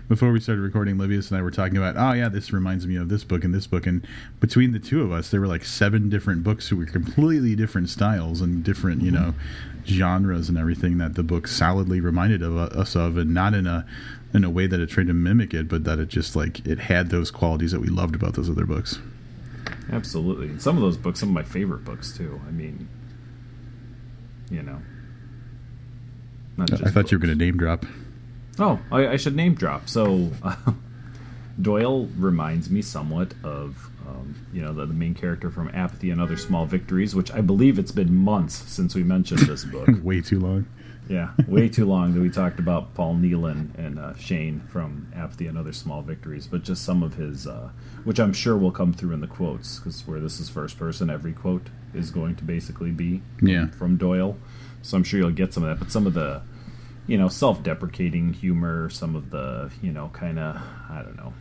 before 0.08 0.32
we 0.32 0.40
started 0.40 0.62
recording, 0.62 0.98
Livius 0.98 1.30
and 1.30 1.38
I 1.38 1.42
were 1.42 1.52
talking 1.52 1.78
about, 1.78 1.96
oh 1.98 2.14
yeah, 2.14 2.30
this 2.30 2.52
reminds 2.52 2.88
me 2.88 2.96
of 2.96 3.10
this 3.10 3.24
book 3.24 3.44
and 3.44 3.54
this 3.54 3.68
book, 3.68 3.86
and 3.86 4.06
between 4.40 4.72
the 4.72 4.80
two 4.80 5.02
of 5.02 5.12
us, 5.12 5.30
there 5.30 5.42
were 5.42 5.48
like 5.48 5.66
seven 5.66 6.10
different 6.10 6.44
books 6.44 6.68
who 6.68 6.78
were 6.78 6.86
completely 6.86 7.56
different 7.56 7.90
styles 7.90 8.42
and 8.42 8.64
different, 8.64 9.02
you 9.02 9.12
know, 9.12 9.34
genres 9.86 10.50
and 10.50 10.58
everything 10.58 10.98
that 10.98 11.16
the 11.16 11.24
book 11.24 11.48
solidly 11.48 12.00
reminded 12.00 12.42
of 12.42 12.58
uh, 12.58 12.80
us 12.80 12.96
of, 12.96 13.18
and 13.18 13.34
not 13.34 13.54
in 13.54 13.68
a 13.68 13.86
in 14.34 14.44
a 14.44 14.50
way 14.50 14.68
that 14.68 14.80
it 14.80 14.90
tried 14.90 15.08
to 15.08 15.14
mimic 15.14 15.54
it, 15.54 15.68
but 15.68 15.84
that 15.84 16.00
it 16.00 16.08
just 16.08 16.36
like 16.36 16.66
it 16.66 16.80
had 16.80 17.10
those 17.10 17.32
qualities 17.32 17.72
that 17.72 17.82
we 17.82 17.88
loved 17.88 18.16
about 18.16 18.34
those 18.36 18.50
other 18.50 18.66
books. 18.66 19.00
Absolutely, 19.92 20.48
and 20.48 20.62
some 20.62 20.76
of 20.76 20.82
those 20.82 20.98
books, 20.98 21.20
some 21.20 21.30
of 21.30 21.36
my 21.36 21.44
favorite 21.44 21.84
books 21.84 22.16
too. 22.16 22.40
I 22.48 22.52
mean, 22.52 22.88
you 24.50 24.62
know. 24.62 24.82
I 26.60 26.66
thought 26.66 26.94
books. 26.94 27.12
you 27.12 27.18
were 27.18 27.26
going 27.26 27.38
to 27.38 27.46
name 27.46 27.56
drop. 27.56 27.86
Oh, 28.60 28.80
I, 28.92 29.08
I 29.08 29.16
should 29.16 29.36
name 29.36 29.56
drop. 29.56 29.88
So, 29.88 30.32
uh, 30.44 30.56
Doyle 31.62 32.06
reminds 32.18 32.70
me 32.70 32.82
somewhat 32.82 33.34
of, 33.44 33.90
um, 34.08 34.36
you 34.54 34.62
know, 34.62 34.74
the, 34.74 34.86
the, 34.86 34.94
main 34.94 35.14
character 35.14 35.52
from 35.52 35.70
Apathy 35.74 36.10
and 36.10 36.22
Other 36.22 36.38
Small 36.38 36.66
Victories, 36.66 37.16
which 37.16 37.32
I 37.32 37.42
believe 37.42 37.78
it's 37.78 37.92
been 37.92 38.16
months 38.16 38.56
since 38.56 38.96
we 38.96 39.04
mentioned 39.04 39.42
this 39.42 39.66
book. 39.66 39.90
way 40.04 40.22
too 40.22 40.40
long. 40.40 40.68
Yeah, 41.10 41.32
way 41.48 41.68
too 41.68 41.86
long 41.86 42.14
that 42.14 42.22
we 42.22 42.30
talked 42.30 42.60
about 42.60 42.94
Paul 42.94 43.16
Neilan 43.16 43.76
and 43.76 43.98
uh, 43.98 44.16
Shane 44.16 44.62
from 44.70 45.12
Apathy 45.16 45.48
and 45.48 45.58
Other 45.58 45.74
Small 45.74 46.04
Victories, 46.04 46.46
but 46.46 46.64
just 46.64 46.86
some 46.86 47.02
of 47.02 47.16
his, 47.16 47.48
uh, 47.48 47.72
which 48.04 48.20
I'm 48.20 48.32
sure 48.32 48.56
will 48.56 48.72
come 48.72 48.94
through 48.94 49.14
in 49.14 49.20
the 49.20 49.28
quotes, 49.28 49.80
because 49.80 50.06
where 50.06 50.20
this 50.20 50.40
is 50.40 50.50
first 50.50 50.78
person, 50.78 51.10
every 51.10 51.34
quote 51.34 51.70
is 51.96 52.12
going 52.12 52.36
to 52.36 52.44
basically 52.44 52.92
be 52.92 53.24
yeah. 53.42 53.70
from 53.72 53.98
Doyle. 53.98 54.38
So 54.84 54.98
I'm 54.98 55.04
sure 55.04 55.20
you'll 55.20 55.32
get 55.32 55.52
some 55.52 55.64
of 55.64 55.70
that, 55.70 55.84
but 55.84 55.92
some 55.92 56.06
of 56.06 56.14
the 56.14 56.44
you 57.10 57.18
know, 57.18 57.28
self-deprecating 57.28 58.34
humor, 58.34 58.90
some 58.92 59.16
of 59.16 59.32
the, 59.32 59.72
you 59.82 59.92
know, 59.92 60.10
kind 60.14 60.38
of, 60.38 60.56
I 60.90 61.02
don't 61.02 61.18
know, 61.18 61.34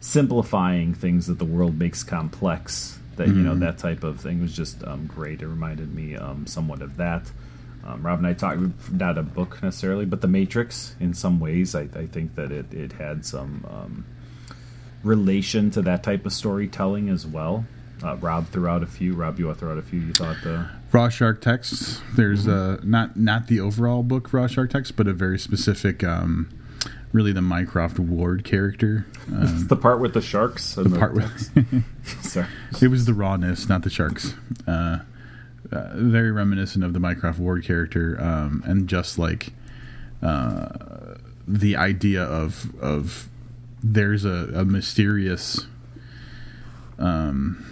simplifying 0.00 0.92
things 0.92 1.28
that 1.28 1.38
the 1.38 1.46
world 1.46 1.78
makes 1.78 2.02
complex. 2.02 2.98
That 3.16 3.28
mm-hmm. 3.28 3.38
you 3.38 3.42
know, 3.42 3.52
mm-hmm. 3.52 3.60
that 3.60 3.78
type 3.78 4.04
of 4.04 4.20
thing 4.20 4.42
was 4.42 4.54
just 4.54 4.84
um, 4.84 5.06
great. 5.06 5.40
It 5.40 5.48
reminded 5.48 5.94
me 5.94 6.14
um, 6.16 6.46
somewhat 6.46 6.82
of 6.82 6.98
that. 6.98 7.32
Um, 7.84 8.04
Rob 8.04 8.18
and 8.18 8.26
I 8.26 8.34
talked 8.34 8.60
not 8.92 9.16
a 9.16 9.22
book 9.22 9.62
necessarily, 9.62 10.04
but 10.04 10.20
The 10.20 10.28
Matrix. 10.28 10.94
In 11.00 11.14
some 11.14 11.40
ways, 11.40 11.74
I, 11.74 11.88
I 11.94 12.06
think 12.06 12.34
that 12.34 12.52
it 12.52 12.72
it 12.72 12.92
had 12.92 13.24
some 13.24 13.64
um, 13.70 14.04
relation 15.02 15.70
to 15.70 15.82
that 15.82 16.02
type 16.02 16.26
of 16.26 16.32
storytelling 16.32 17.08
as 17.08 17.26
well. 17.26 17.64
Uh, 18.02 18.16
Rob 18.16 18.48
threw 18.48 18.68
out 18.68 18.82
a 18.82 18.86
few. 18.86 19.14
Rob, 19.14 19.38
you 19.38 19.52
throw 19.54 19.72
out 19.72 19.78
a 19.78 19.82
few. 19.82 20.00
You 20.00 20.12
thought 20.12 20.36
the 20.42 20.68
Raw 20.94 21.08
Shark 21.08 21.40
texts. 21.40 22.00
There's 22.14 22.46
mm-hmm. 22.46 22.84
uh, 22.86 22.88
not 22.88 23.16
not 23.16 23.48
the 23.48 23.58
overall 23.58 24.04
book 24.04 24.32
Raw 24.32 24.46
Shark 24.46 24.70
text, 24.70 24.94
but 24.94 25.08
a 25.08 25.12
very 25.12 25.40
specific, 25.40 26.04
um, 26.04 26.48
really 27.12 27.32
the 27.32 27.42
Mycroft 27.42 27.98
Ward 27.98 28.44
character. 28.44 29.06
Um, 29.24 29.68
the 29.68 29.76
part 29.76 30.00
with 30.00 30.12
the 30.12 30.20
sharks. 30.20 30.74
the, 30.74 30.84
the 30.84 30.98
part 30.98 31.14
with. 31.14 31.84
Sorry, 32.22 32.46
it 32.82 32.88
was 32.88 33.06
the 33.06 33.14
rawness, 33.14 33.70
not 33.70 33.82
the 33.82 33.88
sharks. 33.88 34.34
Uh, 34.68 34.98
uh, 35.72 35.92
very 35.94 36.30
reminiscent 36.30 36.84
of 36.84 36.92
the 36.92 37.00
Mycroft 37.00 37.38
Ward 37.38 37.64
character, 37.64 38.20
um, 38.20 38.62
and 38.66 38.86
just 38.86 39.18
like 39.18 39.54
uh, 40.22 40.68
the 41.48 41.74
idea 41.74 42.22
of 42.22 42.70
of 42.82 43.30
there's 43.82 44.26
a, 44.26 44.50
a 44.54 44.64
mysterious 44.66 45.66
um, 46.98 47.64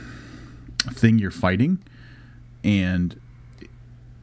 thing 0.95 1.19
you're 1.19 1.31
fighting, 1.31 1.79
and 2.65 3.21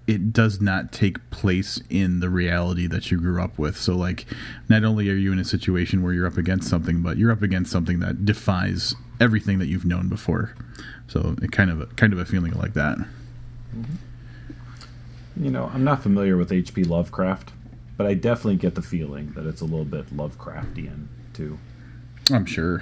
it 0.09 0.33
does 0.33 0.59
not 0.59 0.91
take 0.91 1.29
place 1.29 1.79
in 1.87 2.19
the 2.19 2.29
reality 2.29 2.87
that 2.87 3.11
you 3.11 3.19
grew 3.19 3.41
up 3.41 3.59
with. 3.59 3.77
So, 3.77 3.95
like, 3.95 4.25
not 4.67 4.83
only 4.83 5.07
are 5.09 5.15
you 5.15 5.31
in 5.31 5.37
a 5.37 5.45
situation 5.45 6.01
where 6.01 6.13
you're 6.13 6.25
up 6.25 6.37
against 6.37 6.67
something, 6.67 7.03
but 7.03 7.17
you're 7.17 7.31
up 7.31 7.43
against 7.43 7.71
something 7.71 7.99
that 7.99 8.25
defies 8.25 8.95
everything 9.19 9.59
that 9.59 9.67
you've 9.67 9.85
known 9.85 10.09
before. 10.09 10.55
So, 11.07 11.35
it 11.43 11.51
kind 11.51 11.69
of 11.69 11.81
a, 11.81 11.85
kind 11.85 12.11
of 12.11 12.17
a 12.17 12.25
feeling 12.25 12.53
like 12.53 12.73
that. 12.73 12.97
Mm-hmm. 12.97 15.43
You 15.43 15.51
know, 15.51 15.69
I'm 15.71 15.83
not 15.83 16.01
familiar 16.01 16.37
with 16.37 16.51
H.P. 16.51 16.85
Lovecraft, 16.85 17.51
but 17.95 18.07
I 18.07 18.15
definitely 18.15 18.55
get 18.55 18.73
the 18.73 18.81
feeling 18.81 19.33
that 19.33 19.45
it's 19.45 19.61
a 19.61 19.65
little 19.65 19.85
bit 19.85 20.07
Lovecraftian 20.07 21.05
too. 21.33 21.59
I'm 22.31 22.45
sure. 22.45 22.81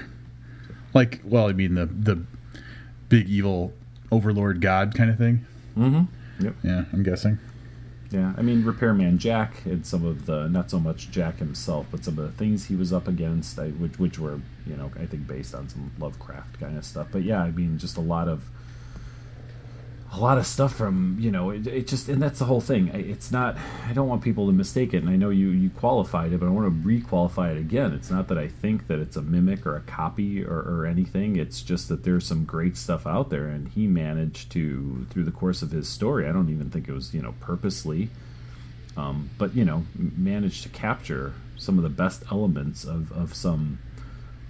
Like, 0.93 1.19
well, 1.25 1.49
I 1.49 1.51
mean 1.51 1.75
the 1.75 1.85
the 1.85 2.23
big 3.09 3.29
evil 3.29 3.73
overlord 4.11 4.61
god 4.61 4.93
kind 4.95 5.09
of 5.09 5.17
thing. 5.17 5.45
Mm-hmm. 5.77 6.45
Yep. 6.45 6.55
Yeah, 6.63 6.85
I'm 6.93 7.03
guessing. 7.03 7.39
Yeah, 8.09 8.33
I 8.37 8.41
mean, 8.41 8.63
Repairman 8.63 9.17
Jack 9.17 9.65
and 9.65 9.85
some 9.85 10.05
of 10.05 10.25
the 10.25 10.47
not 10.47 10.71
so 10.71 10.79
much 10.79 11.11
Jack 11.11 11.39
himself, 11.39 11.87
but 11.91 12.05
some 12.05 12.17
of 12.17 12.25
the 12.25 12.31
things 12.31 12.65
he 12.65 12.75
was 12.75 12.93
up 12.93 13.07
against, 13.07 13.59
I, 13.59 13.69
which 13.69 13.99
which 13.99 14.17
were 14.17 14.39
you 14.65 14.77
know 14.77 14.91
I 14.99 15.05
think 15.05 15.27
based 15.27 15.53
on 15.53 15.67
some 15.67 15.91
Lovecraft 15.99 16.59
kind 16.59 16.77
of 16.77 16.85
stuff. 16.85 17.07
But 17.11 17.23
yeah, 17.23 17.41
I 17.41 17.51
mean, 17.51 17.77
just 17.77 17.97
a 17.97 18.01
lot 18.01 18.29
of 18.29 18.49
a 20.13 20.19
lot 20.19 20.37
of 20.37 20.47
stuff 20.47 20.73
from 20.73 21.17
you 21.19 21.29
know 21.31 21.49
it, 21.49 21.67
it 21.67 21.87
just 21.87 22.07
and 22.07 22.21
that's 22.21 22.39
the 22.39 22.45
whole 22.45 22.61
thing. 22.61 22.87
It's 22.93 23.31
not 23.31 23.57
I 23.87 23.93
don't 23.93 24.07
want 24.07 24.21
people 24.21 24.47
to 24.47 24.53
mistake 24.53 24.93
it, 24.93 25.03
and 25.03 25.09
I 25.09 25.17
know 25.17 25.29
you 25.29 25.49
you 25.49 25.69
qualified 25.69 26.31
it, 26.31 26.39
but 26.39 26.45
I 26.45 26.49
want 26.49 26.67
to 26.67 26.87
requalify 26.87 27.51
it 27.51 27.57
again. 27.57 27.93
It's 27.93 28.09
not 28.09 28.29
that 28.29 28.37
I 28.37 28.47
think 28.47 28.87
that 28.87 28.99
it's 28.99 29.17
a 29.17 29.21
mimic 29.21 29.65
or 29.65 29.75
a 29.75 29.81
copy 29.81 30.43
or, 30.43 30.59
or 30.59 30.85
anything. 30.85 31.35
It's 31.35 31.61
just 31.61 31.89
that 31.89 32.03
there's 32.03 32.25
some 32.25 32.45
great 32.45 32.77
stuff 32.77 33.05
out 33.05 33.29
there, 33.29 33.47
and 33.47 33.67
he 33.67 33.85
managed 33.85 34.51
to 34.53 35.05
through 35.09 35.25
the 35.25 35.31
course 35.31 35.61
of 35.61 35.71
his 35.71 35.89
story. 35.89 36.27
I 36.27 36.31
don't 36.31 36.49
even 36.49 36.69
think 36.69 36.87
it 36.87 36.93
was 36.93 37.13
you 37.13 37.21
know 37.21 37.35
purposely, 37.41 38.09
um, 38.95 39.29
but 39.37 39.55
you 39.55 39.65
know 39.65 39.85
managed 39.93 40.63
to 40.63 40.69
capture 40.69 41.33
some 41.57 41.77
of 41.77 41.83
the 41.83 41.89
best 41.89 42.23
elements 42.31 42.85
of 42.85 43.11
of 43.11 43.33
some 43.33 43.79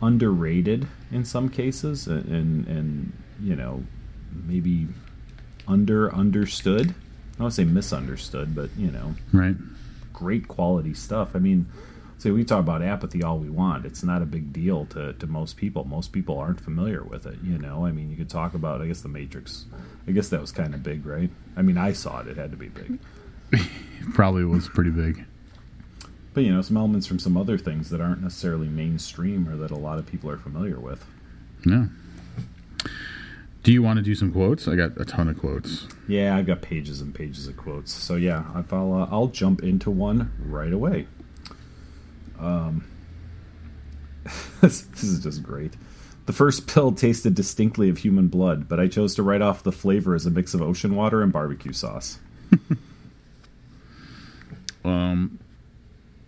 underrated 0.03 0.87
in 1.11 1.25
some 1.25 1.49
cases, 1.49 2.05
and 2.05 2.25
and, 2.25 2.67
and 2.67 3.23
you 3.41 3.55
know 3.55 3.83
maybe 4.31 4.87
under 5.67 6.13
understood. 6.13 6.91
I 7.37 7.39
don't 7.41 7.51
say 7.51 7.63
misunderstood, 7.65 8.55
but 8.55 8.69
you 8.77 8.91
know, 8.91 9.15
Right. 9.31 9.55
great 10.13 10.47
quality 10.47 10.93
stuff. 10.93 11.35
I 11.35 11.39
mean, 11.39 11.67
say 12.17 12.31
we 12.31 12.43
talk 12.43 12.59
about 12.61 12.81
apathy 12.81 13.21
all 13.21 13.37
we 13.37 13.49
want. 13.49 13.85
It's 13.85 14.03
not 14.03 14.21
a 14.21 14.25
big 14.25 14.51
deal 14.51 14.85
to, 14.87 15.13
to 15.13 15.27
most 15.27 15.55
people. 15.57 15.83
Most 15.83 16.11
people 16.11 16.37
aren't 16.39 16.59
familiar 16.61 17.03
with 17.03 17.25
it. 17.27 17.37
You 17.43 17.57
know, 17.59 17.85
I 17.85 17.91
mean, 17.91 18.09
you 18.09 18.15
could 18.17 18.29
talk 18.29 18.53
about. 18.55 18.81
I 18.81 18.87
guess 18.87 19.01
the 19.01 19.09
Matrix. 19.09 19.65
I 20.07 20.11
guess 20.11 20.29
that 20.29 20.41
was 20.41 20.51
kind 20.51 20.73
of 20.73 20.81
big, 20.83 21.05
right? 21.05 21.29
I 21.55 21.61
mean, 21.61 21.77
I 21.77 21.91
saw 21.93 22.19
it. 22.21 22.27
It 22.27 22.37
had 22.37 22.49
to 22.51 22.57
be 22.57 22.69
big. 22.69 22.97
Probably 24.13 24.43
was 24.45 24.67
pretty 24.69 24.89
big. 24.91 25.25
But 26.33 26.43
you 26.43 26.53
know, 26.53 26.61
some 26.61 26.77
elements 26.77 27.07
from 27.07 27.19
some 27.19 27.35
other 27.37 27.57
things 27.57 27.89
that 27.89 27.99
aren't 28.01 28.21
necessarily 28.21 28.67
mainstream 28.67 29.47
or 29.49 29.55
that 29.57 29.71
a 29.71 29.75
lot 29.77 29.97
of 29.99 30.05
people 30.05 30.29
are 30.29 30.37
familiar 30.37 30.79
with. 30.79 31.03
No. 31.65 31.89
Do 33.67 33.73
you 33.73 33.83
want 33.83 33.97
to 33.97 34.01
do 34.01 34.15
some 34.15 34.31
quotes? 34.31 34.65
I 34.69 34.77
got 34.77 34.91
a 34.95 35.03
ton 35.03 35.27
of 35.27 35.37
quotes. 35.37 35.87
Yeah, 36.07 36.37
I've 36.37 36.45
got 36.45 36.61
pages 36.61 37.01
and 37.01 37.13
pages 37.13 37.49
of 37.49 37.57
quotes. 37.57 37.91
So 37.91 38.15
yeah, 38.15 38.45
I'll 38.71 38.93
uh, 38.93 39.09
I'll 39.11 39.27
jump 39.27 39.61
into 39.61 39.91
one 39.91 40.31
right 40.39 40.71
away. 40.71 41.05
Um, 42.39 42.87
this, 44.61 44.83
this 44.83 45.03
is 45.03 45.21
just 45.21 45.43
great. 45.43 45.73
The 46.27 46.31
first 46.31 46.65
pill 46.67 46.93
tasted 46.93 47.35
distinctly 47.35 47.89
of 47.89 47.97
human 47.97 48.29
blood, 48.29 48.69
but 48.69 48.79
I 48.79 48.87
chose 48.87 49.15
to 49.15 49.23
write 49.23 49.41
off 49.41 49.63
the 49.63 49.73
flavor 49.73 50.15
as 50.15 50.25
a 50.25 50.31
mix 50.31 50.53
of 50.53 50.61
ocean 50.61 50.95
water 50.95 51.21
and 51.21 51.33
barbecue 51.33 51.73
sauce. 51.73 52.19
Um, 54.85 55.39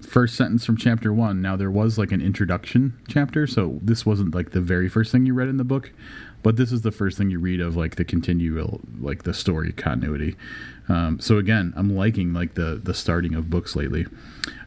first 0.01 0.35
sentence 0.35 0.65
from 0.65 0.75
chapter 0.75 1.13
one. 1.13 1.41
Now 1.41 1.55
there 1.55 1.71
was 1.71 1.97
like 1.97 2.11
an 2.11 2.21
introduction 2.21 2.99
chapter, 3.07 3.47
so 3.47 3.79
this 3.81 4.05
wasn't 4.05 4.35
like 4.35 4.51
the 4.51 4.59
very 4.59 4.89
first 4.89 5.13
thing 5.13 5.25
you 5.25 5.33
read 5.33 5.47
in 5.47 5.55
the 5.55 5.63
book, 5.63 5.93
but 6.41 6.55
this 6.55 6.71
is 6.71 6.81
the 6.81 6.91
first 6.91 7.17
thing 7.17 7.29
you 7.29 7.39
read 7.39 7.59
of 7.59 7.75
like 7.75 7.95
the 7.95 8.05
continual 8.05 8.81
like 8.99 9.23
the 9.23 9.33
story 9.33 9.71
continuity. 9.73 10.35
Um, 10.87 11.19
so 11.19 11.37
again, 11.37 11.73
I'm 11.75 11.95
liking 11.95 12.33
like 12.33 12.55
the 12.55 12.79
the 12.81 12.93
starting 12.93 13.35
of 13.35 13.49
books 13.49 13.75
lately. 13.75 14.05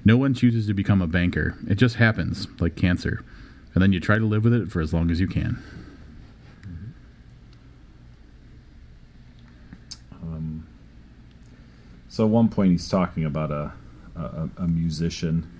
No 0.04 0.16
one 0.16 0.34
chooses 0.34 0.66
to 0.66 0.74
become 0.74 1.00
a 1.02 1.06
banker; 1.06 1.56
it 1.68 1.76
just 1.76 1.96
happens, 1.96 2.46
like 2.60 2.76
cancer, 2.76 3.24
and 3.74 3.82
then 3.82 3.92
you 3.92 4.00
try 4.00 4.18
to 4.18 4.24
live 4.24 4.44
with 4.44 4.52
it 4.54 4.70
for 4.70 4.80
as 4.80 4.92
long 4.92 5.10
as 5.10 5.20
you 5.20 5.26
can. 5.26 5.62
um, 10.22 10.66
So 12.08 12.24
at 12.24 12.30
one 12.30 12.48
point 12.48 12.72
he's 12.72 12.88
talking 12.88 13.24
about 13.24 13.50
a 13.50 13.72
a, 14.14 14.48
a 14.58 14.68
musician 14.68 15.50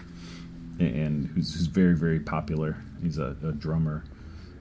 and 0.78 1.28
who's, 1.28 1.54
who's 1.54 1.66
very 1.66 1.96
very 1.96 2.20
popular. 2.20 2.76
He's 3.02 3.18
a, 3.18 3.36
a 3.42 3.52
drummer. 3.52 4.04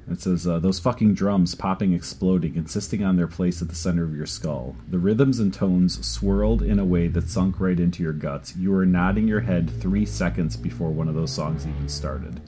It 0.10 0.20
says 0.20 0.48
uh, 0.48 0.60
those 0.60 0.80
fucking 0.80 1.14
drums 1.14 1.56
popping, 1.56 1.94
exploding, 1.94 2.56
insisting 2.56 3.04
on 3.04 3.16
their 3.16 3.28
place 3.28 3.62
at 3.62 3.70
the 3.70 3.76
center 3.76 4.04
of 4.04 4.16
your 4.16 4.26
skull. 4.26 4.76
The 4.90 5.00
rhythms 5.00 5.40
and 5.40 5.54
tones 5.54 6.06
swirled 6.06 6.62
in 6.62 6.80
a 6.80 6.86
way 6.86 7.08
that 7.08 7.30
sunk 7.30 7.60
right 7.60 7.80
into 7.80 8.04
your 8.04 8.14
guts. 8.14 8.56
You 8.56 8.72
were 8.72 8.86
nodding 8.86 9.28
your 9.28 9.42
head 9.42 9.70
three 9.70 10.06
seconds 10.06 10.58
before 10.58 10.90
one 10.90 11.08
of 11.08 11.16
those 11.16 11.32
songs 11.32 11.66
even 11.66 11.88
started. 11.88 12.42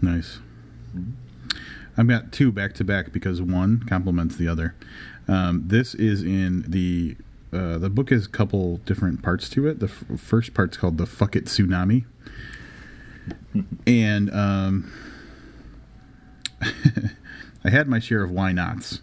Nice. 0.00 0.38
I've 1.96 2.08
got 2.08 2.32
two 2.32 2.52
back 2.52 2.74
to 2.74 2.84
back 2.84 3.12
because 3.12 3.40
one 3.42 3.82
complements 3.86 4.36
the 4.36 4.48
other. 4.48 4.74
Um, 5.28 5.64
this 5.66 5.94
is 5.94 6.22
in 6.22 6.64
the 6.68 7.16
uh, 7.52 7.78
the 7.78 7.88
book 7.88 8.10
has 8.10 8.26
a 8.26 8.28
couple 8.28 8.78
different 8.78 9.22
parts 9.22 9.48
to 9.50 9.66
it. 9.66 9.78
The 9.80 9.86
f- 9.86 10.20
first 10.20 10.52
part's 10.52 10.76
called 10.76 10.98
the 10.98 11.06
"Fuck 11.06 11.36
It 11.36 11.46
Tsunami," 11.46 12.04
and 13.86 14.30
um, 14.32 14.92
I 17.64 17.70
had 17.70 17.88
my 17.88 17.98
share 17.98 18.22
of 18.22 18.30
why 18.30 18.52
nots, 18.52 19.00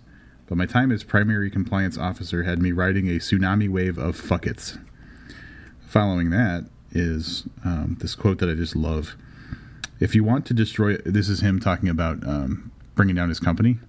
but 0.48 0.58
my 0.58 0.66
time 0.66 0.92
as 0.92 1.04
primary 1.04 1.50
compliance 1.50 1.98
officer 1.98 2.44
had 2.44 2.62
me 2.62 2.72
riding 2.72 3.08
a 3.08 3.20
tsunami 3.20 3.70
wave 3.70 3.98
of 3.98 4.16
fuck 4.16 4.46
it's. 4.46 4.78
Following 5.88 6.30
that 6.32 6.66
is 6.92 7.44
um, 7.66 7.98
this 8.00 8.16
quote 8.16 8.40
that 8.40 8.50
I 8.50 8.56
just 8.56 8.76
love. 8.76 9.16
If 10.00 10.16
you 10.16 10.24
want 10.24 10.46
to 10.48 10.54
destroy, 10.54 10.98
this 10.98 11.30
is 11.30 11.42
him 11.42 11.60
talking 11.60 11.90
about 11.90 12.26
um, 12.28 12.72
bringing 12.96 13.16
down 13.16 13.30
his 13.30 13.40
company. 13.40 13.80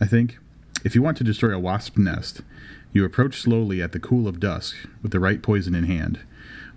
I 0.00 0.06
think 0.06 0.38
if 0.84 0.94
you 0.94 1.02
want 1.02 1.16
to 1.18 1.24
destroy 1.24 1.54
a 1.54 1.58
wasp 1.58 1.96
nest, 1.96 2.42
you 2.92 3.04
approach 3.04 3.40
slowly 3.40 3.80
at 3.82 3.92
the 3.92 4.00
cool 4.00 4.28
of 4.28 4.40
dusk 4.40 4.76
with 5.02 5.12
the 5.12 5.20
right 5.20 5.42
poison 5.42 5.74
in 5.74 5.84
hand. 5.84 6.20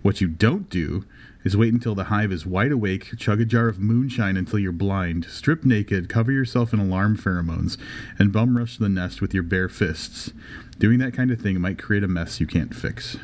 What 0.01 0.21
you 0.21 0.27
don't 0.27 0.69
do 0.69 1.05
is 1.45 1.55
wait 1.55 1.71
until 1.71 1.95
the 1.95 2.05
hive 2.05 2.31
is 2.31 2.45
wide 2.45 2.71
awake, 2.71 3.11
chug 3.17 3.39
a 3.39 3.45
jar 3.45 3.67
of 3.67 3.79
moonshine 3.79 4.35
until 4.35 4.57
you're 4.59 4.71
blind, 4.71 5.25
strip 5.25 5.63
naked, 5.63 6.09
cover 6.09 6.31
yourself 6.31 6.73
in 6.73 6.79
alarm 6.79 7.15
pheromones, 7.15 7.77
and 8.17 8.33
bum 8.33 8.57
rush 8.57 8.77
the 8.77 8.89
nest 8.89 9.21
with 9.21 9.33
your 9.33 9.43
bare 9.43 9.69
fists. 9.69 10.33
Doing 10.79 10.97
that 10.99 11.13
kind 11.13 11.29
of 11.29 11.39
thing 11.39 11.61
might 11.61 11.77
create 11.77 12.03
a 12.03 12.07
mess 12.07 12.39
you 12.39 12.47
can't 12.47 12.75
fix. 12.75 13.15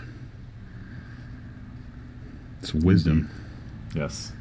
It's 2.59 2.75
wisdom. 2.75 3.29
Yes, 3.95 4.31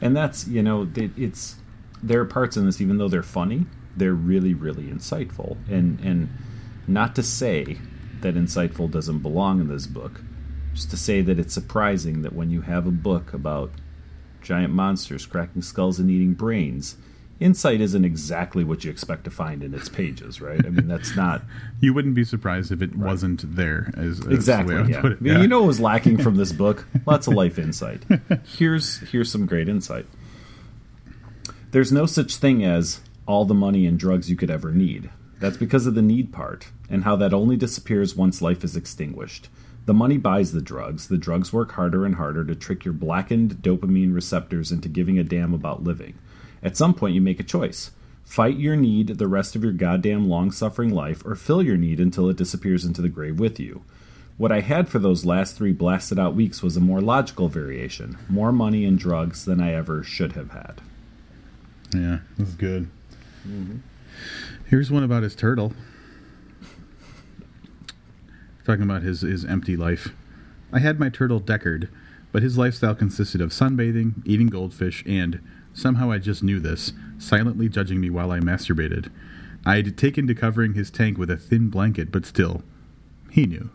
and 0.00 0.16
that's 0.16 0.46
you 0.46 0.62
know 0.62 0.88
it, 0.94 1.10
it's 1.16 1.56
there 2.00 2.20
are 2.20 2.24
parts 2.24 2.56
in 2.56 2.64
this 2.64 2.80
even 2.80 2.98
though 2.98 3.08
they're 3.08 3.24
funny, 3.24 3.66
they're 3.96 4.14
really 4.14 4.54
really 4.54 4.84
insightful, 4.84 5.56
and 5.68 5.98
and 6.00 6.28
not 6.86 7.16
to 7.16 7.22
say 7.22 7.78
that 8.20 8.36
insightful 8.36 8.88
doesn't 8.88 9.18
belong 9.18 9.60
in 9.60 9.68
this 9.68 9.88
book, 9.88 10.22
just 10.74 10.90
to 10.90 10.96
say 10.96 11.22
that 11.22 11.38
it's 11.38 11.54
surprising 11.54 12.22
that 12.22 12.34
when 12.34 12.50
you 12.50 12.62
have 12.62 12.86
a 12.86 12.90
book 12.90 13.32
about 13.32 13.70
giant 14.44 14.72
monsters 14.72 15.26
cracking 15.26 15.62
skulls 15.62 15.98
and 15.98 16.10
eating 16.10 16.34
brains. 16.34 16.96
Insight 17.40 17.80
isn't 17.80 18.04
exactly 18.04 18.62
what 18.62 18.84
you 18.84 18.90
expect 18.90 19.24
to 19.24 19.30
find 19.30 19.64
in 19.64 19.74
its 19.74 19.88
pages, 19.88 20.40
right? 20.40 20.64
I 20.64 20.68
mean, 20.68 20.86
that's 20.86 21.16
not 21.16 21.42
You 21.80 21.92
wouldn't 21.92 22.14
be 22.14 22.22
surprised 22.24 22.70
if 22.70 22.80
it 22.80 22.94
wasn't 22.94 23.56
there. 23.56 23.92
As, 23.96 24.20
as 24.20 24.26
exactly 24.26 24.74
the 24.74 24.74
way 24.74 24.78
I 24.78 24.82
would 24.82 24.94
yeah. 24.94 25.00
put 25.00 25.12
it. 25.12 25.36
I 25.36 25.40
you 25.40 25.48
know 25.48 25.60
what 25.60 25.66
was 25.66 25.80
lacking 25.80 26.18
from 26.18 26.36
this 26.36 26.52
book 26.52 26.86
lots 27.06 27.26
of 27.26 27.34
life 27.34 27.58
insight 27.58 28.04
here's 28.44 28.98
here's 29.10 29.32
some 29.32 29.46
great 29.46 29.68
insight 29.68 30.06
there's 31.72 31.90
no 31.90 32.06
such 32.06 32.36
thing 32.36 32.64
as 32.64 33.00
all 33.26 33.44
the 33.44 33.54
money 33.54 33.86
and 33.86 33.98
drugs 33.98 34.30
you 34.30 34.36
could 34.36 34.50
ever 34.50 34.70
need 34.70 35.10
that's 35.40 35.56
because 35.56 35.86
of 35.86 35.94
the 35.94 36.02
need 36.02 36.32
part 36.32 36.68
and 36.88 37.04
how 37.04 37.16
that 37.16 37.34
only 37.34 37.56
disappears 37.56 38.14
once 38.14 38.40
life 38.40 38.62
is 38.62 38.76
extinguished 38.76 39.48
the 39.86 39.94
money 39.94 40.16
buys 40.16 40.52
the 40.52 40.62
drugs 40.62 41.08
the 41.08 41.18
drugs 41.18 41.52
work 41.52 41.72
harder 41.72 42.04
and 42.04 42.16
harder 42.16 42.44
to 42.44 42.54
trick 42.54 42.84
your 42.84 42.94
blackened 42.94 43.56
dopamine 43.56 44.14
receptors 44.14 44.72
into 44.72 44.88
giving 44.88 45.18
a 45.18 45.24
damn 45.24 45.54
about 45.54 45.82
living 45.82 46.18
at 46.62 46.76
some 46.76 46.94
point 46.94 47.14
you 47.14 47.20
make 47.20 47.40
a 47.40 47.44
choice 47.44 47.90
Fight 48.24 48.56
your 48.56 48.74
need 48.74 49.18
the 49.18 49.28
rest 49.28 49.54
of 49.54 49.62
your 49.62 49.72
goddamn 49.72 50.28
long 50.28 50.50
suffering 50.50 50.90
life, 50.90 51.24
or 51.24 51.36
fill 51.36 51.62
your 51.62 51.76
need 51.76 52.00
until 52.00 52.28
it 52.28 52.36
disappears 52.36 52.84
into 52.84 53.02
the 53.02 53.08
grave 53.08 53.38
with 53.38 53.60
you. 53.60 53.82
What 54.36 54.50
I 54.50 54.60
had 54.60 54.88
for 54.88 54.98
those 54.98 55.24
last 55.24 55.56
three 55.56 55.72
blasted 55.72 56.18
out 56.18 56.34
weeks 56.34 56.62
was 56.62 56.76
a 56.76 56.80
more 56.80 57.00
logical 57.00 57.48
variation 57.48 58.18
more 58.28 58.50
money 58.50 58.84
and 58.84 58.98
drugs 58.98 59.44
than 59.44 59.60
I 59.60 59.72
ever 59.74 60.02
should 60.02 60.32
have 60.32 60.50
had. 60.50 60.80
Yeah, 61.94 62.18
that's 62.36 62.54
good. 62.54 62.88
Mm-hmm. 63.46 63.76
Here's 64.66 64.90
one 64.90 65.04
about 65.04 65.22
his 65.22 65.36
turtle. 65.36 65.72
Talking 68.64 68.84
about 68.84 69.02
his, 69.02 69.20
his 69.20 69.44
empty 69.44 69.76
life. 69.76 70.08
I 70.72 70.78
had 70.78 70.98
my 70.98 71.08
turtle 71.08 71.40
Deckard, 71.40 71.88
but 72.32 72.42
his 72.42 72.58
lifestyle 72.58 72.94
consisted 72.94 73.40
of 73.40 73.50
sunbathing, 73.50 74.22
eating 74.24 74.48
goldfish, 74.48 75.04
and, 75.06 75.40
somehow 75.72 76.10
I 76.10 76.18
just 76.18 76.42
knew 76.42 76.58
this, 76.60 76.92
silently 77.18 77.68
judging 77.68 78.00
me 78.00 78.10
while 78.10 78.30
I 78.30 78.40
masturbated. 78.40 79.10
I 79.66 79.76
had 79.76 79.96
taken 79.96 80.26
to 80.26 80.34
covering 80.34 80.74
his 80.74 80.90
tank 80.90 81.16
with 81.18 81.30
a 81.30 81.36
thin 81.36 81.68
blanket, 81.68 82.10
but 82.10 82.26
still, 82.26 82.62
he 83.30 83.46
knew. 83.46 83.70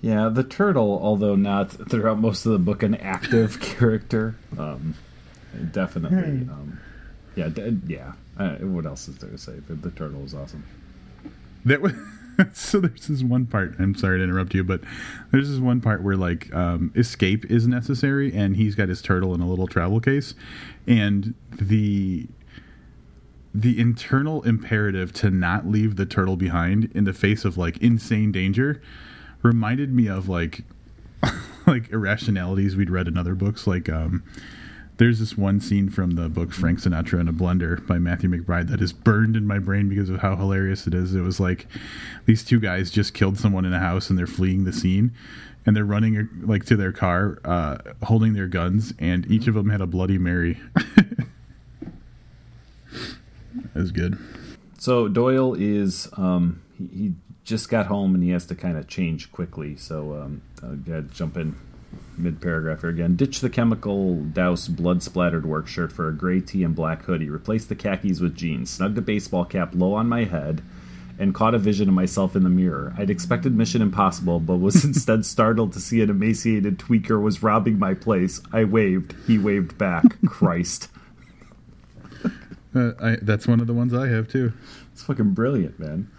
Yeah, 0.00 0.28
the 0.28 0.44
turtle, 0.44 0.98
although 1.02 1.36
not 1.36 1.70
throughout 1.70 2.18
most 2.18 2.46
of 2.46 2.52
the 2.52 2.58
book 2.58 2.82
an 2.82 2.94
active 2.96 3.60
character, 3.60 4.36
um, 4.58 4.94
definitely. 5.72 6.18
Um, 6.48 6.78
yeah, 7.34 7.48
d- 7.48 7.78
yeah. 7.86 8.12
Uh, 8.38 8.56
what 8.56 8.86
else 8.86 9.08
is 9.08 9.18
there 9.18 9.30
to 9.30 9.38
say? 9.38 9.54
The, 9.66 9.74
the 9.74 9.90
turtle 9.90 10.24
is 10.24 10.34
awesome. 10.34 10.64
That 11.64 11.80
was 11.80 11.92
so. 12.52 12.80
There's 12.80 13.06
this 13.06 13.22
one 13.22 13.46
part. 13.46 13.74
I'm 13.78 13.94
sorry 13.94 14.18
to 14.18 14.24
interrupt 14.24 14.54
you, 14.54 14.64
but 14.64 14.80
there's 15.30 15.50
this 15.50 15.60
one 15.60 15.80
part 15.80 16.02
where 16.02 16.16
like 16.16 16.54
um, 16.54 16.92
escape 16.94 17.44
is 17.50 17.66
necessary, 17.66 18.34
and 18.34 18.56
he's 18.56 18.74
got 18.74 18.88
his 18.88 19.02
turtle 19.02 19.34
in 19.34 19.40
a 19.40 19.48
little 19.48 19.66
travel 19.66 20.00
case, 20.00 20.34
and 20.86 21.34
the 21.50 22.26
the 23.54 23.80
internal 23.80 24.42
imperative 24.42 25.14
to 25.14 25.30
not 25.30 25.66
leave 25.66 25.96
the 25.96 26.04
turtle 26.04 26.36
behind 26.36 26.90
in 26.94 27.04
the 27.04 27.12
face 27.14 27.44
of 27.44 27.56
like 27.56 27.78
insane 27.78 28.30
danger 28.30 28.82
reminded 29.42 29.94
me 29.94 30.08
of 30.08 30.28
like 30.28 30.62
like 31.66 31.90
irrationalities 31.90 32.76
we'd 32.76 32.90
read 32.90 33.08
in 33.08 33.16
other 33.16 33.34
books 33.34 33.66
like 33.66 33.88
um 33.88 34.22
there's 34.98 35.18
this 35.18 35.36
one 35.36 35.60
scene 35.60 35.90
from 35.90 36.12
the 36.12 36.28
book 36.28 36.52
Frank 36.52 36.80
Sinatra 36.80 37.20
in 37.20 37.28
a 37.28 37.32
Blender 37.32 37.84
by 37.86 37.98
Matthew 37.98 38.30
McBride 38.30 38.68
that 38.68 38.80
is 38.80 38.92
burned 38.92 39.36
in 39.36 39.46
my 39.46 39.58
brain 39.58 39.88
because 39.88 40.08
of 40.08 40.20
how 40.20 40.36
hilarious 40.36 40.86
it 40.86 40.94
is. 40.94 41.14
It 41.14 41.20
was 41.20 41.38
like 41.38 41.66
these 42.24 42.42
two 42.42 42.58
guys 42.58 42.90
just 42.90 43.12
killed 43.12 43.38
someone 43.38 43.64
in 43.64 43.74
a 43.74 43.78
house 43.78 44.08
and 44.08 44.18
they're 44.18 44.26
fleeing 44.26 44.64
the 44.64 44.72
scene 44.72 45.12
and 45.66 45.76
they're 45.76 45.84
running 45.84 46.28
like 46.42 46.64
to 46.66 46.76
their 46.76 46.92
car 46.92 47.38
uh, 47.44 47.78
holding 48.04 48.32
their 48.32 48.46
guns 48.46 48.94
and 48.98 49.30
each 49.30 49.46
of 49.46 49.54
them 49.54 49.68
had 49.68 49.80
a 49.80 49.86
bloody 49.86 50.18
mary. 50.18 50.58
that 50.74 51.92
was 53.74 53.92
good. 53.92 54.18
So 54.78 55.08
Doyle 55.08 55.54
is 55.54 56.08
um, 56.16 56.62
he, 56.78 56.86
he 56.86 57.14
just 57.44 57.68
got 57.68 57.86
home 57.86 58.14
and 58.14 58.24
he 58.24 58.30
has 58.30 58.46
to 58.46 58.54
kind 58.54 58.78
of 58.78 58.88
change 58.88 59.30
quickly. 59.30 59.76
So 59.76 60.14
um, 60.14 60.42
I 60.62 60.74
got 60.74 60.96
to 60.96 61.02
jump 61.14 61.36
in 61.36 61.54
mid 62.18 62.40
paragraph 62.40 62.80
here 62.80 62.90
again. 62.90 63.16
Ditch 63.16 63.40
the 63.40 63.50
chemical 63.50 64.16
douse 64.16 64.68
blood 64.68 65.02
splattered 65.02 65.46
work 65.46 65.66
shirt 65.66 65.92
for 65.92 66.08
a 66.08 66.12
gray 66.12 66.40
tee 66.40 66.64
and 66.64 66.74
black 66.74 67.02
hoodie. 67.02 67.30
Replace 67.30 67.66
the 67.66 67.74
khakis 67.74 68.20
with 68.20 68.36
jeans. 68.36 68.70
Snugged 68.70 68.98
a 68.98 69.02
baseball 69.02 69.44
cap 69.44 69.72
low 69.74 69.94
on 69.94 70.08
my 70.08 70.24
head. 70.24 70.62
And 71.18 71.34
caught 71.34 71.54
a 71.54 71.58
vision 71.58 71.88
of 71.88 71.94
myself 71.94 72.36
in 72.36 72.42
the 72.42 72.50
mirror. 72.50 72.92
I'd 72.98 73.08
expected 73.08 73.56
Mission 73.56 73.80
Impossible, 73.80 74.38
but 74.38 74.56
was 74.56 74.84
instead 74.84 75.24
startled 75.24 75.72
to 75.72 75.80
see 75.80 76.02
an 76.02 76.10
emaciated 76.10 76.78
tweaker 76.78 77.22
was 77.22 77.42
robbing 77.42 77.78
my 77.78 77.94
place. 77.94 78.42
I 78.52 78.64
waved. 78.64 79.14
He 79.26 79.38
waved 79.38 79.78
back. 79.78 80.04
Christ. 80.26 80.90
Uh, 82.74 82.92
I, 83.00 83.16
that's 83.22 83.46
one 83.46 83.60
of 83.60 83.66
the 83.66 83.72
ones 83.72 83.94
I 83.94 84.08
have 84.08 84.28
too. 84.28 84.52
It's 84.92 85.02
fucking 85.04 85.30
brilliant, 85.30 85.78
man. 85.78 86.10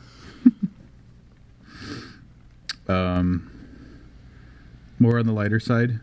Um, 2.87 3.51
more 4.99 5.19
on 5.19 5.25
the 5.25 5.33
lighter 5.33 5.59
side. 5.59 5.99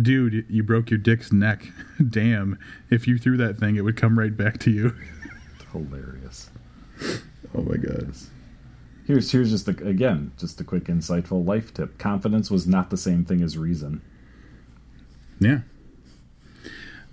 Dude, 0.00 0.46
you 0.48 0.62
broke 0.62 0.90
your 0.90 0.98
dick's 0.98 1.32
neck. 1.32 1.66
Damn. 2.08 2.58
If 2.90 3.06
you 3.06 3.18
threw 3.18 3.36
that 3.36 3.58
thing, 3.58 3.76
it 3.76 3.82
would 3.82 3.96
come 3.96 4.18
right 4.18 4.36
back 4.36 4.58
to 4.60 4.70
you. 4.70 4.94
Hilarious. 5.72 6.50
Oh 7.54 7.62
my 7.62 7.76
god. 7.76 8.14
Here's 9.06 9.32
here's 9.32 9.50
just 9.50 9.68
a, 9.68 9.72
again 9.86 10.32
just 10.38 10.60
a 10.60 10.64
quick 10.64 10.84
insightful 10.84 11.44
life 11.44 11.74
tip. 11.74 11.98
Confidence 11.98 12.50
was 12.50 12.66
not 12.66 12.90
the 12.90 12.96
same 12.96 13.24
thing 13.24 13.42
as 13.42 13.58
reason. 13.58 14.02
Yeah. 15.38 15.60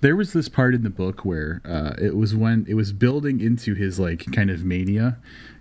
There 0.02 0.15
was 0.15 0.34
this 0.34 0.48
part 0.48 0.76
in 0.76 0.84
the 0.84 0.91
book 0.91 1.26
where 1.26 1.62
uh, 1.65 1.93
it 2.00 2.15
was 2.15 2.36
when 2.36 2.65
it 2.70 2.76
was 2.76 2.91
building 2.91 3.39
into 3.39 3.74
his 3.74 4.00
like 4.00 4.32
kind 4.32 4.52
of 4.52 4.63
mania 4.63 5.17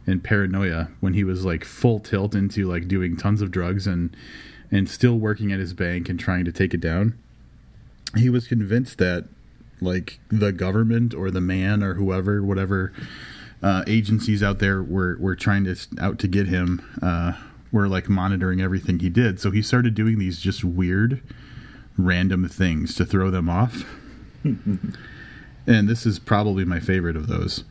and 0.07 0.23
paranoia 0.23 0.91
when 1.01 1.15
he 1.15 1.25
was 1.25 1.45
like 1.45 1.65
full 1.65 2.01
tilt 2.01 2.35
into 2.35 2.69
like 2.69 2.87
doing 2.87 3.17
tons 3.17 3.41
of 3.41 3.51
drugs 3.51 3.87
and 3.87 4.15
and 4.71 4.89
still 4.89 5.17
working 5.17 5.53
at 5.53 5.59
his 5.59 5.73
bank 5.73 6.09
and 6.09 6.19
trying 6.19 6.45
to 6.45 6.53
take 6.53 6.75
it 6.75 6.81
down. 6.81 7.19
He 8.17 8.31
was 8.31 8.47
convinced 8.49 8.99
that 8.99 9.27
like 9.81 10.21
the 10.29 10.53
government 10.53 11.15
or 11.15 11.31
the 11.31 11.41
man 11.41 11.83
or 11.83 11.95
whoever, 11.95 12.43
whatever 12.43 12.93
uh, 13.63 13.85
agencies 13.87 14.43
out 14.43 14.59
there 14.59 14.83
were 14.83 15.17
were 15.19 15.37
trying 15.37 15.65
to 15.65 15.77
out 16.01 16.19
to 16.21 16.29
get 16.29 16.47
him. 16.47 16.83
Uh, 17.03 17.33
were 17.73 17.89
like 17.89 18.09
monitoring 18.09 18.61
everything 18.61 18.99
he 18.99 19.11
did. 19.11 19.41
So 19.41 19.51
he 19.51 19.63
started 19.63 19.95
doing 19.95 20.19
these 20.19 20.41
just 20.41 20.65
weird, 20.65 21.23
random 21.97 22.49
things 22.49 22.95
to 22.97 23.05
throw 23.05 23.31
them 23.31 23.49
off. 23.49 23.85
and 24.45 24.97
this 25.67 26.07
is 26.07 26.19
probably 26.19 26.65
my 26.65 26.81
favorite 26.81 27.17
of 27.17 27.27
those. 27.27 27.65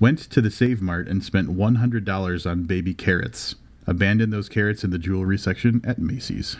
Went 0.00 0.18
to 0.18 0.40
the 0.40 0.50
Save 0.50 0.80
Mart 0.80 1.06
and 1.06 1.22
spent 1.22 1.48
$100 1.48 2.50
on 2.50 2.62
baby 2.64 2.94
carrots. 2.94 3.54
Abandoned 3.86 4.32
those 4.32 4.48
carrots 4.48 4.84
in 4.84 4.90
the 4.90 4.98
jewelry 4.98 5.38
section 5.38 5.80
at 5.84 5.98
Macy's. 5.98 6.56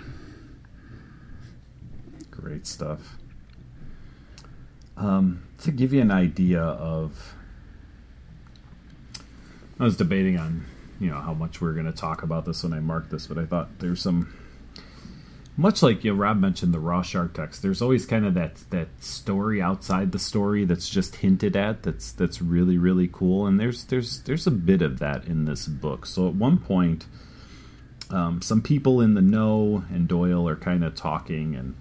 Great 2.30 2.66
stuff. 2.66 3.16
Um, 4.96 5.44
to 5.60 5.70
give 5.70 5.92
you 5.92 6.00
an 6.00 6.10
idea 6.10 6.60
of, 6.60 7.34
I 9.78 9.84
was 9.84 9.96
debating 9.96 10.36
on, 10.38 10.66
you 11.00 11.10
know, 11.10 11.20
how 11.20 11.34
much 11.34 11.60
we 11.60 11.68
are 11.68 11.72
going 11.72 11.86
to 11.86 11.92
talk 11.92 12.22
about 12.22 12.44
this 12.44 12.62
when 12.64 12.72
I 12.72 12.80
marked 12.80 13.10
this, 13.10 13.26
but 13.26 13.38
I 13.38 13.46
thought 13.46 13.78
there's 13.78 14.00
some, 14.00 14.34
much 15.56 15.82
like 15.82 16.04
you 16.04 16.12
know, 16.12 16.18
Rob 16.18 16.38
mentioned 16.38 16.72
the 16.72 16.80
raw 16.80 17.02
shark 17.02 17.34
text. 17.34 17.62
There's 17.62 17.82
always 17.82 18.06
kind 18.06 18.24
of 18.24 18.34
that 18.34 18.56
that 18.70 18.88
story 19.02 19.60
outside 19.60 20.12
the 20.12 20.18
story 20.18 20.64
that's 20.64 20.88
just 20.88 21.16
hinted 21.16 21.56
at. 21.56 21.82
That's 21.82 22.12
that's 22.12 22.40
really 22.40 22.78
really 22.78 23.08
cool, 23.12 23.46
and 23.46 23.60
there's 23.60 23.84
there's 23.84 24.20
there's 24.22 24.46
a 24.46 24.52
bit 24.52 24.82
of 24.82 24.98
that 25.00 25.26
in 25.26 25.44
this 25.44 25.66
book. 25.66 26.06
So 26.06 26.28
at 26.28 26.34
one 26.34 26.58
point. 26.58 27.06
Um, 28.10 28.42
some 28.42 28.60
people 28.60 29.00
in 29.00 29.14
the 29.14 29.22
know 29.22 29.84
and 29.90 30.06
Doyle 30.06 30.46
are 30.46 30.56
kind 30.56 30.84
of 30.84 30.94
talking, 30.94 31.54
and 31.54 31.74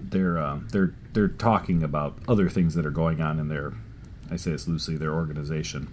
they're 0.00 0.36
uh, 0.36 0.58
they're 0.72 0.92
they're 1.12 1.28
talking 1.28 1.84
about 1.84 2.18
other 2.26 2.48
things 2.48 2.74
that 2.74 2.84
are 2.84 2.90
going 2.90 3.20
on 3.20 3.38
in 3.38 3.46
their 3.46 3.72
I 4.30 4.36
say 4.36 4.50
this 4.50 4.66
loosely 4.66 4.96
their 4.96 5.12
organization. 5.12 5.88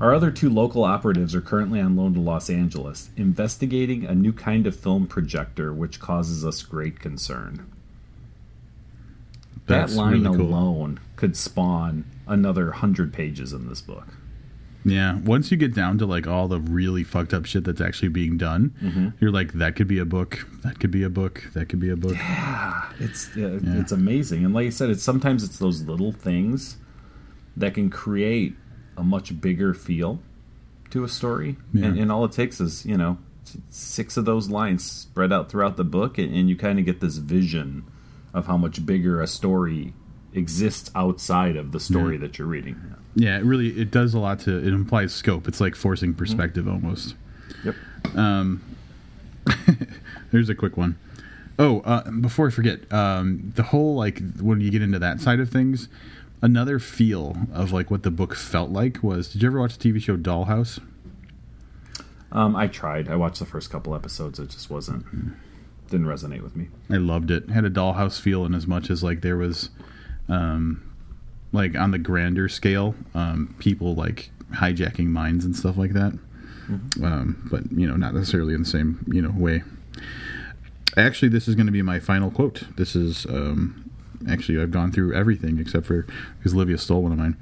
Our 0.00 0.14
other 0.14 0.30
two 0.30 0.48
local 0.48 0.84
operatives 0.84 1.34
are 1.34 1.42
currently 1.42 1.78
on 1.80 1.94
loan 1.94 2.14
to 2.14 2.20
Los 2.20 2.48
Angeles, 2.48 3.10
investigating 3.16 4.06
a 4.06 4.14
new 4.14 4.32
kind 4.32 4.66
of 4.66 4.74
film 4.74 5.06
projector 5.06 5.74
which 5.74 6.00
causes 6.00 6.44
us 6.44 6.62
great 6.62 6.98
concern. 7.00 7.70
That's 9.66 9.92
that 9.92 9.98
line 9.98 10.22
really 10.24 10.36
cool. 10.36 10.46
alone 10.46 11.00
could 11.16 11.36
spawn 11.36 12.04
another 12.26 12.72
hundred 12.72 13.12
pages 13.12 13.52
in 13.52 13.68
this 13.68 13.82
book. 13.82 14.06
Yeah, 14.82 15.18
once 15.18 15.50
you 15.50 15.58
get 15.58 15.74
down 15.74 15.98
to 15.98 16.06
like 16.06 16.26
all 16.26 16.48
the 16.48 16.58
really 16.58 17.04
fucked 17.04 17.34
up 17.34 17.44
shit 17.44 17.64
that's 17.64 17.82
actually 17.82 18.08
being 18.08 18.38
done, 18.38 19.14
you're 19.20 19.30
like, 19.30 19.52
that 19.52 19.76
could 19.76 19.86
be 19.86 19.98
a 19.98 20.06
book. 20.06 20.46
That 20.64 20.80
could 20.80 20.90
be 20.90 21.02
a 21.02 21.10
book. 21.10 21.44
That 21.52 21.68
could 21.68 21.80
be 21.80 21.90
a 21.90 21.96
book. 21.96 22.14
Yeah, 22.14 22.90
It's 22.98 23.28
uh, 23.36 23.60
it's 23.62 23.92
amazing, 23.92 24.46
and 24.46 24.54
like 24.54 24.66
I 24.66 24.70
said, 24.70 24.88
it's 24.88 25.02
sometimes 25.02 25.44
it's 25.44 25.58
those 25.58 25.82
little 25.82 26.12
things 26.12 26.78
that 27.58 27.74
can 27.74 27.90
create 27.90 28.56
a 29.00 29.04
much 29.04 29.40
bigger 29.40 29.72
feel 29.74 30.20
to 30.90 31.02
a 31.04 31.08
story, 31.08 31.56
Yeah. 31.72 31.86
and, 31.86 31.98
and 31.98 32.12
all 32.12 32.24
it 32.24 32.32
takes 32.32 32.60
is 32.60 32.84
you 32.84 32.96
know 32.96 33.16
six 33.70 34.16
of 34.16 34.24
those 34.26 34.48
lines 34.48 34.84
spread 34.84 35.32
out 35.32 35.50
throughout 35.50 35.76
the 35.76 35.84
book, 35.84 36.18
and, 36.18 36.34
and 36.34 36.48
you 36.48 36.56
kind 36.56 36.78
of 36.78 36.84
get 36.84 37.00
this 37.00 37.16
vision 37.16 37.84
of 38.34 38.46
how 38.46 38.56
much 38.56 38.84
bigger 38.86 39.20
a 39.20 39.26
story 39.26 39.92
exists 40.34 40.90
outside 40.94 41.56
of 41.56 41.72
the 41.72 41.80
story 41.80 42.16
that 42.16 42.38
you're 42.38 42.46
reading. 42.46 42.76
Yeah, 43.16 43.38
it 43.38 43.44
really 43.44 43.68
it 43.80 43.90
does 43.90 44.14
a 44.14 44.18
lot 44.20 44.38
to 44.40 44.56
it 44.58 44.72
implies 44.72 45.12
scope. 45.12 45.48
It's 45.48 45.60
like 45.60 45.74
forcing 45.74 46.14
perspective 46.14 46.68
almost. 46.68 47.16
Yep. 47.64 47.74
Um, 48.14 48.62
there's 50.30 50.48
a 50.48 50.54
quick 50.54 50.76
one. 50.76 50.96
Oh, 51.58 51.80
uh, 51.80 52.10
before 52.10 52.46
I 52.46 52.50
forget, 52.50 52.90
um, 52.92 53.52
the 53.54 53.62
whole 53.64 53.94
like 53.96 54.20
when 54.40 54.60
you 54.60 54.70
get 54.70 54.82
into 54.82 54.98
that 55.00 55.20
side 55.20 55.40
of 55.40 55.50
things, 55.50 55.88
another 56.42 56.78
feel 56.78 57.36
of 57.52 57.72
like 57.72 57.90
what 57.90 58.02
the 58.02 58.10
book 58.10 58.34
felt 58.34 58.70
like 58.70 59.02
was. 59.02 59.32
Did 59.32 59.42
you 59.42 59.48
ever 59.48 59.60
watch 59.60 59.76
the 59.76 59.92
TV 59.92 60.00
show 60.00 60.16
Dollhouse? 60.16 60.80
Um, 62.32 62.54
I 62.54 62.68
tried. 62.68 63.08
I 63.08 63.16
watched 63.16 63.40
the 63.40 63.46
first 63.46 63.70
couple 63.70 63.94
episodes. 63.94 64.38
It 64.38 64.50
just 64.50 64.70
wasn't 64.70 65.04
didn't 65.90 66.06
resonate 66.06 66.42
with 66.42 66.56
me. 66.56 66.68
I 66.88 66.96
loved 66.96 67.30
it. 67.30 67.50
Had 67.50 67.64
a 67.64 67.70
dollhouse 67.70 68.20
feel 68.20 68.44
in 68.44 68.54
as 68.54 68.66
much 68.66 68.90
as 68.90 69.02
like 69.02 69.22
there 69.22 69.36
was, 69.36 69.70
um, 70.28 70.88
like 71.52 71.76
on 71.76 71.90
the 71.90 71.98
grander 71.98 72.48
scale, 72.48 72.94
um, 73.14 73.54
people 73.58 73.94
like 73.94 74.30
hijacking 74.54 75.06
mines 75.06 75.44
and 75.44 75.54
stuff 75.54 75.76
like 75.76 75.92
that. 75.92 76.16
um, 77.02 77.48
but 77.50 77.70
you 77.72 77.86
know, 77.86 77.96
not 77.96 78.14
necessarily 78.14 78.54
in 78.54 78.62
the 78.62 78.68
same 78.68 79.04
you 79.12 79.20
know 79.20 79.32
way. 79.36 79.62
Actually, 80.96 81.28
this 81.28 81.48
is 81.48 81.54
going 81.54 81.66
to 81.66 81.72
be 81.72 81.82
my 81.82 81.98
final 81.98 82.30
quote. 82.30 82.62
This 82.76 82.94
is 82.94 83.26
um, 83.26 83.89
actually 84.28 84.60
I've 84.60 84.70
gone 84.70 84.92
through 84.92 85.14
everything 85.14 85.58
except 85.58 85.86
for 85.86 86.06
because 86.38 86.54
Livius 86.54 86.80
stole 86.80 87.02
one 87.02 87.12
of 87.12 87.18
mine, 87.18 87.36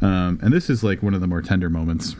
um, 0.00 0.38
and 0.42 0.52
this 0.52 0.68
is 0.68 0.82
like 0.82 1.02
one 1.02 1.14
of 1.14 1.20
the 1.20 1.26
more 1.26 1.42
tender 1.42 1.70
moments. 1.70 2.16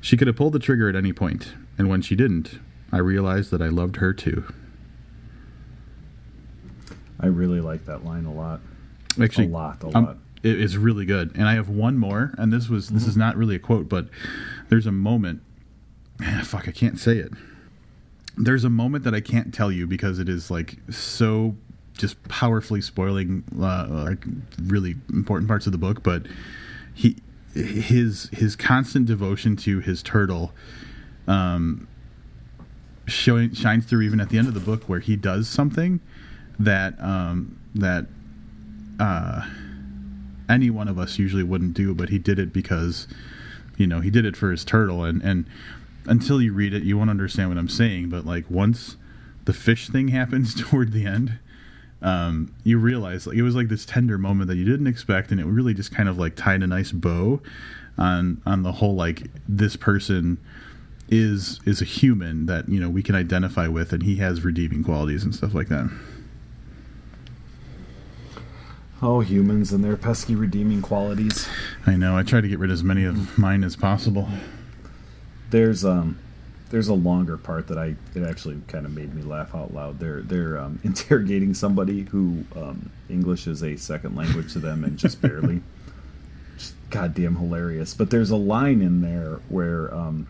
She 0.00 0.16
could 0.16 0.26
have 0.26 0.36
pulled 0.36 0.54
the 0.54 0.58
trigger 0.58 0.88
at 0.88 0.96
any 0.96 1.12
point, 1.12 1.52
and 1.76 1.88
when 1.88 2.00
she 2.00 2.16
didn't, 2.16 2.58
I 2.92 2.98
realized 2.98 3.50
that 3.50 3.60
I 3.60 3.68
loved 3.68 3.96
her 3.96 4.12
too. 4.12 4.44
I 7.20 7.26
really 7.26 7.60
like 7.60 7.84
that 7.84 8.04
line 8.04 8.24
a 8.24 8.32
lot. 8.32 8.60
Actually, 9.20 9.46
a 9.46 9.50
lot, 9.50 9.82
a 9.82 9.96
um, 9.96 10.04
lot. 10.06 10.16
It 10.42 10.58
is 10.58 10.78
really 10.78 11.04
good, 11.04 11.32
and 11.34 11.46
I 11.46 11.54
have 11.54 11.68
one 11.68 11.98
more, 11.98 12.34
and 12.38 12.52
this 12.52 12.68
was 12.68 12.88
this 12.88 13.06
is 13.06 13.16
not 13.16 13.36
really 13.36 13.56
a 13.56 13.58
quote, 13.58 13.88
but 13.88 14.08
there's 14.68 14.86
a 14.86 14.92
moment. 14.92 15.42
Fuck, 16.44 16.68
I 16.68 16.72
can't 16.72 16.98
say 16.98 17.18
it. 17.18 17.32
There's 18.36 18.64
a 18.64 18.70
moment 18.70 19.04
that 19.04 19.14
I 19.14 19.20
can't 19.20 19.52
tell 19.52 19.70
you 19.70 19.86
because 19.86 20.18
it 20.18 20.28
is 20.28 20.50
like 20.50 20.76
so 20.88 21.56
just 22.00 22.22
powerfully 22.28 22.80
spoiling 22.80 23.44
uh, 23.60 23.86
like 23.88 24.24
really 24.62 24.96
important 25.12 25.48
parts 25.48 25.66
of 25.66 25.72
the 25.72 25.78
book. 25.78 26.02
But 26.02 26.26
he 26.94 27.16
his 27.54 28.28
his 28.32 28.56
constant 28.56 29.06
devotion 29.06 29.56
to 29.56 29.80
his 29.80 30.02
turtle 30.02 30.52
um, 31.26 31.88
showing 33.06 33.52
shines 33.54 33.86
through 33.86 34.02
even 34.02 34.20
at 34.20 34.30
the 34.30 34.38
end 34.38 34.48
of 34.48 34.54
the 34.54 34.60
book 34.60 34.84
where 34.84 35.00
he 35.00 35.16
does 35.16 35.48
something 35.48 36.00
that 36.58 36.94
um, 37.00 37.58
that 37.74 38.06
uh, 38.98 39.48
any 40.48 40.70
one 40.70 40.88
of 40.88 40.98
us 40.98 41.18
usually 41.18 41.42
wouldn't 41.42 41.74
do, 41.74 41.94
but 41.94 42.08
he 42.08 42.18
did 42.18 42.38
it 42.38 42.52
because 42.52 43.08
you 43.76 43.86
know 43.86 44.00
he 44.00 44.10
did 44.10 44.24
it 44.24 44.36
for 44.36 44.50
his 44.50 44.64
turtle, 44.64 45.04
and 45.04 45.22
and 45.22 45.46
until 46.06 46.40
you 46.40 46.52
read 46.52 46.74
it, 46.74 46.82
you 46.82 46.96
won't 46.98 47.10
understand 47.10 47.48
what 47.48 47.58
I'm 47.58 47.68
saying. 47.68 48.08
But 48.08 48.26
like 48.26 48.44
once 48.50 48.96
the 49.44 49.52
fish 49.52 49.88
thing 49.88 50.08
happens 50.18 50.54
toward 50.54 50.92
the 50.92 51.06
end, 51.06 51.38
um, 52.02 52.54
you 52.64 52.78
realize 52.78 53.26
like 53.26 53.36
it 53.36 53.42
was 53.42 53.54
like 53.54 53.68
this 53.68 53.84
tender 53.84 54.18
moment 54.18 54.48
that 54.48 54.56
you 54.56 54.64
didn't 54.64 54.86
expect, 54.86 55.30
and 55.30 55.40
it 55.40 55.46
really 55.46 55.74
just 55.74 55.92
kind 55.92 56.08
of 56.08 56.18
like 56.18 56.36
tied 56.36 56.62
a 56.62 56.66
nice 56.66 56.92
bow 56.92 57.40
on 57.98 58.40
on 58.46 58.62
the 58.62 58.72
whole 58.72 58.94
like 58.94 59.24
this 59.48 59.76
person 59.76 60.38
is 61.08 61.60
is 61.66 61.82
a 61.82 61.84
human 61.84 62.46
that 62.46 62.68
you 62.68 62.80
know 62.80 62.88
we 62.88 63.02
can 63.02 63.14
identify 63.14 63.68
with, 63.68 63.92
and 63.92 64.02
he 64.02 64.16
has 64.16 64.44
redeeming 64.44 64.82
qualities 64.82 65.24
and 65.24 65.34
stuff 65.34 65.54
like 65.54 65.68
that. 65.68 65.90
Oh, 69.02 69.20
humans 69.20 69.72
and 69.72 69.82
their 69.82 69.96
pesky 69.96 70.34
redeeming 70.34 70.82
qualities. 70.82 71.48
I 71.86 71.96
know. 71.96 72.18
I 72.18 72.22
try 72.22 72.42
to 72.42 72.48
get 72.48 72.58
rid 72.58 72.70
of 72.70 72.74
as 72.74 72.84
many 72.84 73.04
of 73.04 73.38
mine 73.38 73.64
as 73.64 73.74
possible. 73.74 74.28
There's 75.50 75.84
um 75.84 76.18
there's 76.70 76.88
a 76.88 76.94
longer 76.94 77.36
part 77.36 77.66
that 77.68 77.78
I 77.78 77.96
it 78.14 78.22
actually 78.22 78.60
kind 78.68 78.86
of 78.86 78.92
made 78.92 79.14
me 79.14 79.22
laugh 79.22 79.54
out 79.54 79.74
loud. 79.74 79.98
They're 79.98 80.22
they're 80.22 80.58
um, 80.58 80.80
interrogating 80.84 81.54
somebody 81.54 82.02
who 82.02 82.44
um, 82.56 82.90
English 83.08 83.46
is 83.46 83.62
a 83.62 83.76
second 83.76 84.16
language 84.16 84.52
to 84.54 84.58
them 84.58 84.84
and 84.84 84.96
just 84.96 85.20
barely. 85.20 85.62
Just 86.56 86.74
goddamn 86.90 87.36
hilarious. 87.36 87.94
But 87.94 88.10
there's 88.10 88.28
a 88.28 88.36
line 88.36 88.82
in 88.82 89.00
there 89.00 89.40
where 89.48 89.94
um, 89.94 90.28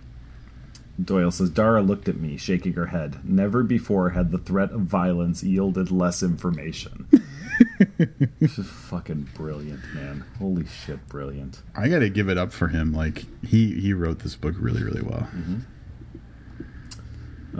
Doyle 1.04 1.32
says 1.32 1.50
Dara 1.50 1.82
looked 1.82 2.08
at 2.08 2.18
me, 2.18 2.36
shaking 2.36 2.74
her 2.74 2.86
head. 2.86 3.18
Never 3.24 3.64
before 3.64 4.10
had 4.10 4.30
the 4.30 4.38
threat 4.38 4.70
of 4.70 4.82
violence 4.82 5.42
yielded 5.42 5.90
less 5.90 6.22
information. 6.22 7.08
this 8.38 8.58
is 8.58 8.66
fucking 8.68 9.30
brilliant, 9.34 9.80
man. 9.92 10.24
Holy 10.38 10.66
shit, 10.66 11.08
brilliant. 11.08 11.62
I 11.74 11.88
got 11.88 11.98
to 11.98 12.08
give 12.08 12.28
it 12.28 12.38
up 12.38 12.52
for 12.52 12.68
him. 12.68 12.92
Like 12.92 13.24
he 13.44 13.80
he 13.80 13.92
wrote 13.92 14.20
this 14.20 14.36
book 14.36 14.54
really 14.56 14.84
really 14.84 15.02
well. 15.02 15.28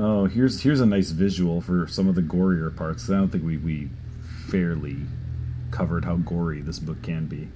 Oh, 0.03 0.25
here's 0.25 0.63
here's 0.63 0.81
a 0.81 0.87
nice 0.87 1.11
visual 1.11 1.61
for 1.61 1.87
some 1.87 2.09
of 2.09 2.15
the 2.15 2.23
gorier 2.23 2.75
parts. 2.75 3.11
I 3.11 3.15
don't 3.15 3.29
think 3.29 3.45
we, 3.45 3.59
we 3.59 3.91
fairly 4.49 4.97
covered 5.71 6.05
how 6.07 6.17
gory 6.17 6.63
this 6.63 6.79
book 6.79 7.03
can 7.03 7.27
be. 7.27 7.49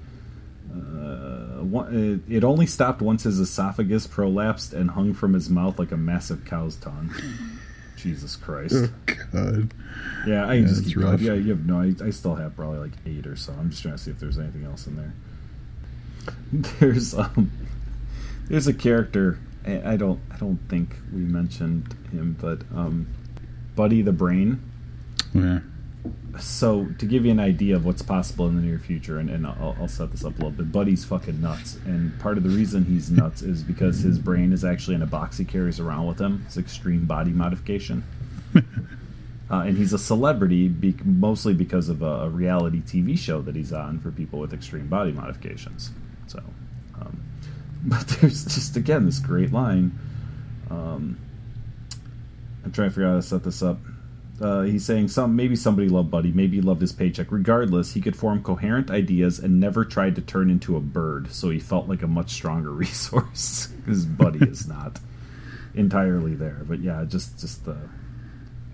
Uh, 0.70 1.62
one, 1.64 2.22
it, 2.28 2.36
it 2.38 2.44
only 2.44 2.66
stopped 2.66 3.00
once 3.00 3.22
his 3.22 3.38
esophagus 3.38 4.06
prolapsed 4.06 4.72
and 4.74 4.90
hung 4.90 5.14
from 5.14 5.32
his 5.32 5.48
mouth 5.48 5.78
like 5.78 5.90
a 5.92 5.96
massive 5.96 6.44
cow's 6.44 6.76
tongue. 6.76 7.14
Jesus 7.96 8.36
Christ. 8.36 8.74
Oh 8.76 8.90
God. 9.32 9.72
Yeah, 10.26 10.46
I 10.46 10.54
Yeah, 10.54 10.66
just 10.66 10.84
keep 10.84 10.96
going. 10.96 11.06
rough. 11.12 11.20
Yeah, 11.22 11.32
you 11.34 11.50
have 11.50 11.64
no. 11.64 11.80
I, 11.80 11.94
I 12.04 12.10
still 12.10 12.34
have 12.34 12.54
probably 12.56 12.78
like 12.78 12.92
eight 13.06 13.26
or 13.26 13.36
so. 13.36 13.54
I'm 13.58 13.70
just 13.70 13.80
trying 13.82 13.94
to 13.96 14.02
see 14.02 14.10
if 14.10 14.18
there's 14.20 14.38
anything 14.38 14.64
else 14.64 14.86
in 14.86 14.96
there. 14.96 15.14
There's 16.80 17.14
um, 17.14 17.50
there's 18.48 18.66
a 18.66 18.74
character. 18.74 19.38
I 19.66 19.92
I 19.92 19.96
don't. 19.96 20.20
I 20.30 20.36
don't 20.36 20.58
think 20.68 20.96
we 21.12 21.20
mentioned 21.20 21.94
him, 22.12 22.36
but 22.40 22.62
um, 22.76 23.06
Buddy 23.76 24.02
the 24.02 24.12
Brain. 24.12 24.62
Yeah. 25.32 25.60
So 26.38 26.86
to 26.98 27.06
give 27.06 27.24
you 27.24 27.30
an 27.30 27.40
idea 27.40 27.76
of 27.76 27.86
what's 27.86 28.02
possible 28.02 28.46
in 28.46 28.56
the 28.56 28.62
near 28.62 28.78
future, 28.78 29.18
and, 29.18 29.30
and 29.30 29.46
I'll, 29.46 29.74
I'll 29.80 29.88
set 29.88 30.10
this 30.10 30.24
up 30.24 30.32
a 30.32 30.36
little 30.36 30.50
bit. 30.50 30.70
Buddy's 30.70 31.04
fucking 31.04 31.40
nuts, 31.40 31.76
and 31.86 32.18
part 32.20 32.36
of 32.36 32.42
the 32.42 32.50
reason 32.50 32.84
he's 32.84 33.10
nuts 33.10 33.40
is 33.40 33.62
because 33.62 34.00
his 34.00 34.18
brain 34.18 34.52
is 34.52 34.64
actually 34.64 34.96
in 34.96 35.02
a 35.02 35.06
box 35.06 35.38
he 35.38 35.44
carries 35.44 35.80
around 35.80 36.06
with 36.06 36.20
him. 36.20 36.42
It's 36.46 36.58
extreme 36.58 37.06
body 37.06 37.30
modification. 37.30 38.04
Uh, 39.50 39.60
and 39.60 39.76
he's 39.76 39.92
a 39.92 39.98
celebrity 39.98 40.68
be- 40.68 40.96
mostly 41.04 41.52
because 41.52 41.88
of 41.88 42.02
a, 42.02 42.22
a 42.22 42.28
reality 42.30 42.80
TV 42.80 43.16
show 43.16 43.42
that 43.42 43.54
he's 43.54 43.72
on 43.72 44.00
for 44.00 44.10
people 44.10 44.38
with 44.38 44.54
extreme 44.54 44.88
body 44.88 45.12
modifications. 45.12 45.90
So, 46.26 46.42
um, 46.98 47.22
but 47.86 48.06
there's 48.08 48.44
just 48.44 48.76
again 48.76 49.04
this 49.04 49.18
great 49.18 49.52
line. 49.52 49.98
Um, 50.70 51.18
I'm 52.64 52.72
trying 52.72 52.88
to 52.88 52.94
figure 52.94 53.06
out 53.06 53.10
how 53.10 53.16
to 53.16 53.22
set 53.22 53.44
this 53.44 53.62
up. 53.62 53.78
Uh, 54.40 54.62
he's 54.62 54.84
saying 54.84 55.08
some 55.08 55.36
maybe 55.36 55.54
somebody 55.54 55.88
loved 55.88 56.10
Buddy, 56.10 56.32
maybe 56.32 56.56
he 56.56 56.62
loved 56.62 56.80
his 56.80 56.92
paycheck. 56.92 57.30
Regardless, 57.30 57.92
he 57.92 58.00
could 58.00 58.16
form 58.16 58.42
coherent 58.42 58.90
ideas 58.90 59.38
and 59.38 59.60
never 59.60 59.84
tried 59.84 60.16
to 60.16 60.22
turn 60.22 60.50
into 60.50 60.76
a 60.76 60.80
bird, 60.80 61.30
so 61.30 61.50
he 61.50 61.60
felt 61.60 61.88
like 61.88 62.02
a 62.02 62.08
much 62.08 62.30
stronger 62.30 62.70
resource. 62.72 63.66
Because 63.66 64.06
Buddy 64.06 64.44
is 64.48 64.66
not 64.66 64.98
entirely 65.74 66.34
there, 66.34 66.62
but 66.66 66.80
yeah, 66.80 67.04
just 67.06 67.38
just 67.38 67.64
the 67.66 67.76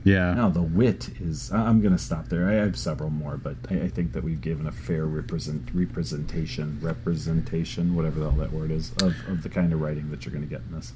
Yeah. 0.02 0.32
Now 0.32 0.48
the 0.48 0.62
wit 0.62 1.10
is. 1.20 1.52
I'm 1.52 1.80
going 1.80 1.92
to 1.92 2.02
stop 2.02 2.28
there. 2.28 2.48
I 2.48 2.54
have 2.54 2.78
several 2.78 3.10
more, 3.10 3.36
but 3.36 3.56
I, 3.70 3.82
I 3.82 3.88
think 3.88 4.12
that 4.12 4.24
we've 4.24 4.40
given 4.40 4.66
a 4.66 4.72
fair 4.72 5.04
represent 5.04 5.68
representation, 5.74 6.78
representation, 6.80 7.94
whatever 7.94 8.20
the 8.20 8.30
hell 8.30 8.38
that 8.38 8.52
word 8.52 8.70
is, 8.70 8.92
of, 9.02 9.14
of 9.28 9.42
the 9.42 9.50
kind 9.50 9.72
of 9.72 9.80
writing 9.80 10.10
that 10.10 10.24
you're 10.24 10.32
going 10.32 10.46
to 10.46 10.50
get 10.50 10.62
in 10.68 10.74
this. 10.74 10.94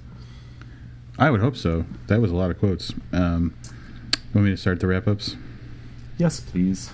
I 1.18 1.30
would 1.30 1.40
hope 1.40 1.56
so. 1.56 1.84
That 2.06 2.20
was 2.20 2.30
a 2.30 2.34
lot 2.34 2.50
of 2.50 2.58
quotes. 2.58 2.92
Um, 3.12 3.54
want 4.32 4.46
me 4.46 4.50
to 4.50 4.56
start 4.56 4.80
the 4.80 4.86
wrap 4.86 5.06
ups? 5.06 5.36
Yes, 6.18 6.40
please. 6.40 6.90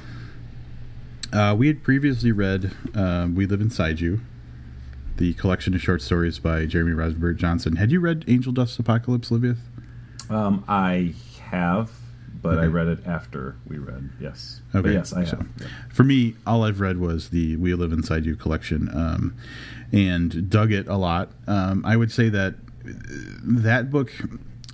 Uh, 1.33 1.55
we 1.57 1.69
had 1.69 1.83
previously 1.85 2.33
read 2.33 2.73
uh, 2.95 3.29
"We 3.33 3.47
Live 3.47 3.61
Inside 3.61 4.01
You," 4.01 4.21
the 5.17 5.33
collection 5.35 5.75
of 5.75 5.81
short 5.81 6.03
stories 6.03 6.39
by 6.41 6.67
Jeremy 6.67 6.93
Robert 6.93 7.35
Johnson. 7.35 7.77
Had 7.77 7.93
you 7.93 8.01
read 8.01 8.25
Angel 8.27 8.53
Dust 8.53 8.79
Apocalypse, 8.79 9.31
Livius? 9.31 9.59
Um, 10.29 10.65
I 10.67 11.15
have, 11.51 11.91
but 12.43 12.59
I 12.59 12.67
read 12.67 12.87
it 12.89 13.07
after 13.07 13.57
we 13.67 13.79
read. 13.79 14.11
Yes. 14.21 14.61
But 14.73 14.81
Okay, 14.81 14.93
yes, 14.95 15.13
I 15.13 15.25
so- 15.25 15.37
have. 15.39 15.49
yeah. 15.61 15.67
For 15.91 16.05
me, 16.05 16.35
all 16.47 16.65
I've 16.65 16.81
read 16.81 16.99
was 16.99 17.31
the 17.31 17.57
"We 17.57 17.75
Live 17.75 17.93
Inside 17.93 18.25
You" 18.27 18.37
collection, 18.37 18.89
um, 18.95 19.35
and 19.93 20.49
dug 20.51 20.73
it 20.73 20.87
a 20.89 20.97
lot. 20.97 21.31
Um, 21.47 21.85
I 21.85 21.97
would 21.97 22.11
say 22.13 22.29
that 22.31 22.55
uh, 22.87 22.91
that 23.43 23.91
book. 23.91 24.13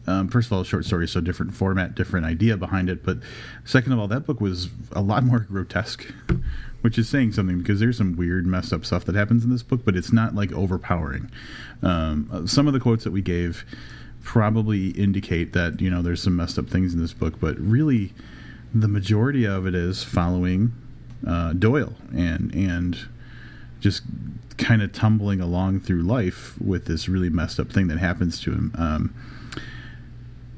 Um, 0.08 0.28
first 0.28 0.46
of 0.46 0.52
all, 0.52 0.62
short 0.62 0.84
story, 0.84 1.08
so 1.08 1.20
different 1.20 1.52
format, 1.52 1.96
different 1.96 2.26
idea 2.26 2.56
behind 2.56 2.88
it. 2.88 3.02
But 3.04 3.18
second 3.64 3.92
of 3.92 3.98
all, 3.98 4.06
that 4.06 4.24
book 4.24 4.40
was 4.40 4.68
a 4.92 5.00
lot 5.00 5.24
more 5.30 5.40
grotesque, 5.40 6.06
which 6.82 6.96
is 6.96 7.08
saying 7.08 7.32
something 7.32 7.58
because 7.58 7.80
there's 7.80 7.96
some 7.98 8.14
weird, 8.14 8.46
messed 8.46 8.72
up 8.72 8.84
stuff 8.84 9.04
that 9.06 9.16
happens 9.16 9.42
in 9.42 9.50
this 9.50 9.64
book, 9.64 9.84
but 9.84 9.96
it's 9.96 10.12
not 10.12 10.32
like 10.36 10.52
overpowering. 10.52 11.28
Um, 11.82 12.30
uh, 12.32 12.46
some 12.46 12.68
of 12.68 12.72
the 12.72 12.78
quotes 12.78 13.02
that 13.02 13.10
we 13.10 13.20
gave 13.20 13.64
probably 14.26 14.88
indicate 14.90 15.52
that 15.52 15.80
you 15.80 15.88
know 15.88 16.02
there's 16.02 16.22
some 16.22 16.36
messed 16.36 16.58
up 16.58 16.68
things 16.68 16.92
in 16.92 17.00
this 17.00 17.14
book, 17.14 17.40
but 17.40 17.56
really, 17.58 18.12
the 18.74 18.88
majority 18.88 19.46
of 19.46 19.66
it 19.66 19.74
is 19.74 20.02
following 20.02 20.74
uh, 21.26 21.52
Doyle 21.54 21.94
and 22.14 22.52
and 22.52 22.98
just 23.80 24.02
kind 24.58 24.82
of 24.82 24.92
tumbling 24.92 25.40
along 25.40 25.80
through 25.80 26.02
life 26.02 26.60
with 26.60 26.86
this 26.86 27.08
really 27.08 27.30
messed 27.30 27.60
up 27.60 27.70
thing 27.70 27.86
that 27.86 27.98
happens 27.98 28.40
to 28.40 28.52
him. 28.52 28.74
Um, 28.76 29.14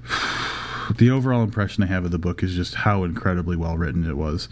the 0.96 1.10
overall 1.10 1.42
impression 1.42 1.82
I 1.82 1.86
have 1.86 2.06
of 2.06 2.10
the 2.10 2.18
book 2.18 2.42
is 2.42 2.54
just 2.54 2.74
how 2.74 3.04
incredibly 3.04 3.56
well 3.56 3.76
written 3.76 4.08
it 4.08 4.16
was. 4.16 4.48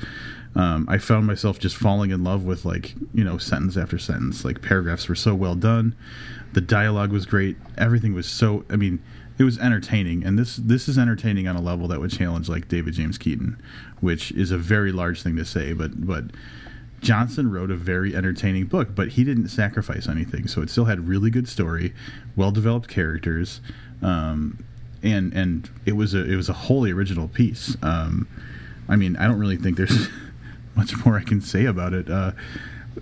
Um, 0.55 0.87
I 0.89 0.99
found 0.99 1.27
myself 1.27 1.59
just 1.59 1.77
falling 1.77 2.11
in 2.11 2.23
love 2.23 2.45
with 2.45 2.65
like 2.67 2.95
you 3.15 3.25
know 3.25 3.39
sentence 3.39 3.79
after 3.79 3.99
sentence. 3.99 4.45
Like 4.45 4.61
paragraphs 4.61 5.09
were 5.09 5.15
so 5.15 5.35
well 5.35 5.55
done, 5.55 5.97
the 6.57 6.63
dialogue 6.63 7.13
was 7.13 7.27
great. 7.27 7.55
Everything 7.77 8.15
was 8.15 8.27
so. 8.27 8.65
I 8.71 8.77
mean, 8.77 9.03
it 9.39 9.45
was 9.45 9.59
entertaining, 9.59 10.25
and 10.25 10.39
this 10.39 10.57
this 10.57 10.89
is 10.89 10.97
entertaining 10.97 11.47
on 11.47 11.55
a 11.55 11.61
level 11.61 11.87
that 11.89 12.01
would 12.01 12.11
challenge 12.11 12.49
like 12.49 12.67
David 12.67 12.95
James 12.95 13.19
Keaton, 13.19 13.61
which 14.01 14.33
is 14.33 14.51
a 14.51 14.57
very 14.57 14.91
large 14.91 15.21
thing 15.21 15.37
to 15.37 15.45
say, 15.45 15.75
but 15.75 16.07
but 16.07 16.25
Johnson 17.03 17.51
wrote 17.51 17.71
a 17.71 17.77
very 17.77 18.17
entertaining 18.17 18.65
book, 18.65 18.95
but 18.95 19.09
he 19.09 19.23
didn't 19.23 19.49
sacrifice 19.49 20.09
anything. 20.09 20.49
So 20.49 20.63
it 20.63 20.71
still 20.71 20.87
had 20.87 21.07
really 21.07 21.29
good 21.29 21.47
story, 21.47 21.93
well 22.37 22.53
developed 22.53 22.89
characters, 22.89 23.61
um, 24.01 24.65
and 25.03 25.35
and 25.35 25.69
it 25.85 25.93
was 25.93 26.15
a 26.15 26.25
it 26.25 26.37
was 26.37 26.49
a 26.49 26.55
wholly 26.55 26.91
original 26.91 27.29
piece. 27.29 27.77
Um, 27.83 28.27
I 28.89 28.97
mean, 28.97 29.15
I 29.19 29.27
don't 29.27 29.39
really 29.39 29.59
think 29.59 29.77
there's 29.77 30.09
much 30.75 31.05
more 31.05 31.19
I 31.19 31.23
can 31.23 31.43
say 31.43 31.67
about 31.67 31.93
it. 31.93 32.09
Uh, 32.09 32.33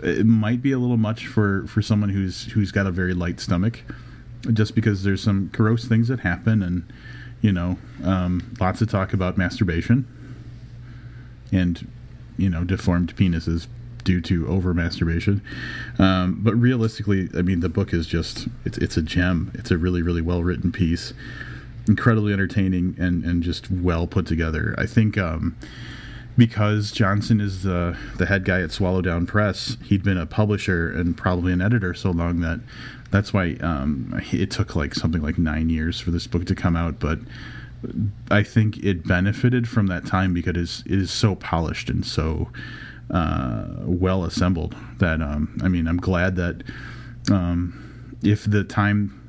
it 0.03 0.27
might 0.27 0.63
be 0.63 0.73
a 0.73 0.79
little 0.79 0.97
much 0.97 1.27
for, 1.27 1.67
for 1.67 1.83
someone 1.83 2.11
who's 2.11 2.45
who's 2.53 2.73
got 2.73 2.87
a 2.87 2.91
very 2.91 3.15
light 3.15 3.41
stomach, 3.41 3.83
just 4.53 4.75
because 4.75 5.05
there's 5.05 5.23
some 5.23 5.51
gross 5.53 5.85
things 5.87 6.09
that 6.09 6.21
happen, 6.21 6.63
and 6.63 6.93
you 7.41 7.53
know, 7.53 7.79
um, 8.03 8.55
lots 8.61 8.81
of 8.81 8.91
talk 8.91 9.13
about 9.13 9.37
masturbation, 9.37 10.07
and 11.53 11.87
you 12.37 12.51
know, 12.51 12.65
deformed 12.65 13.15
penises 13.17 13.67
due 14.03 14.21
to 14.21 14.47
over 14.49 14.75
masturbation. 14.75 15.43
Um, 15.99 16.41
but 16.43 16.55
realistically, 16.55 17.31
I 17.35 17.43
mean, 17.43 17.61
the 17.61 17.69
book 17.69 17.93
is 17.93 18.07
just 18.07 18.49
it's 18.65 18.79
it's 18.79 18.97
a 18.97 19.03
gem. 19.03 19.53
It's 19.55 19.71
a 19.71 19.79
really 19.79 20.03
really 20.03 20.23
well 20.23 20.43
written 20.43 20.73
piece, 20.73 21.13
incredibly 21.87 22.33
entertaining 22.33 22.97
and 22.99 23.25
and 23.25 23.43
just 23.43 23.71
well 23.71 24.07
put 24.07 24.27
together. 24.27 24.75
I 24.79 24.87
think. 24.87 25.17
Um, 25.19 25.57
because 26.37 26.91
Johnson 26.91 27.41
is 27.41 27.63
the 27.63 27.97
the 28.17 28.27
head 28.27 28.45
guy 28.45 28.61
at 28.61 28.71
Swallowdown 28.71 29.27
Press, 29.27 29.77
he'd 29.85 30.03
been 30.03 30.19
a 30.19 30.27
publisher 30.27 30.91
and 30.91 31.17
probably 31.17 31.53
an 31.53 31.61
editor 31.61 31.95
so 31.95 32.11
long 32.11 32.41
that 32.41 32.61
that's 33.11 33.33
why 33.33 33.53
um, 33.61 34.21
it 34.33 34.51
took 34.51 34.75
like 34.75 34.95
something 34.95 35.23
like 35.23 35.39
nine 35.39 35.71
years 35.71 36.01
for 36.01 36.11
this 36.11 36.27
book 36.27 36.47
to 36.47 36.55
come 36.55 36.77
out. 36.77 36.99
But 36.99 37.21
I 38.31 38.43
think 38.43 38.79
it 38.79 39.07
benefited 39.07 39.69
from 39.69 39.87
that 39.87 40.07
time 40.07 40.35
because 40.35 40.83
it 40.87 40.93
is, 40.93 41.11
so 41.11 41.35
polished 41.37 41.91
and 41.91 42.05
so 42.05 42.51
uh, 43.11 43.67
well 43.83 44.25
assembled 44.25 44.75
that 44.99 45.21
um, 45.23 45.59
I 45.63 45.69
mean 45.69 45.87
I'm 45.87 45.99
glad 45.99 46.37
that 46.37 46.63
um, 47.31 48.17
if 48.23 48.45
the 48.45 48.65
time 48.65 49.21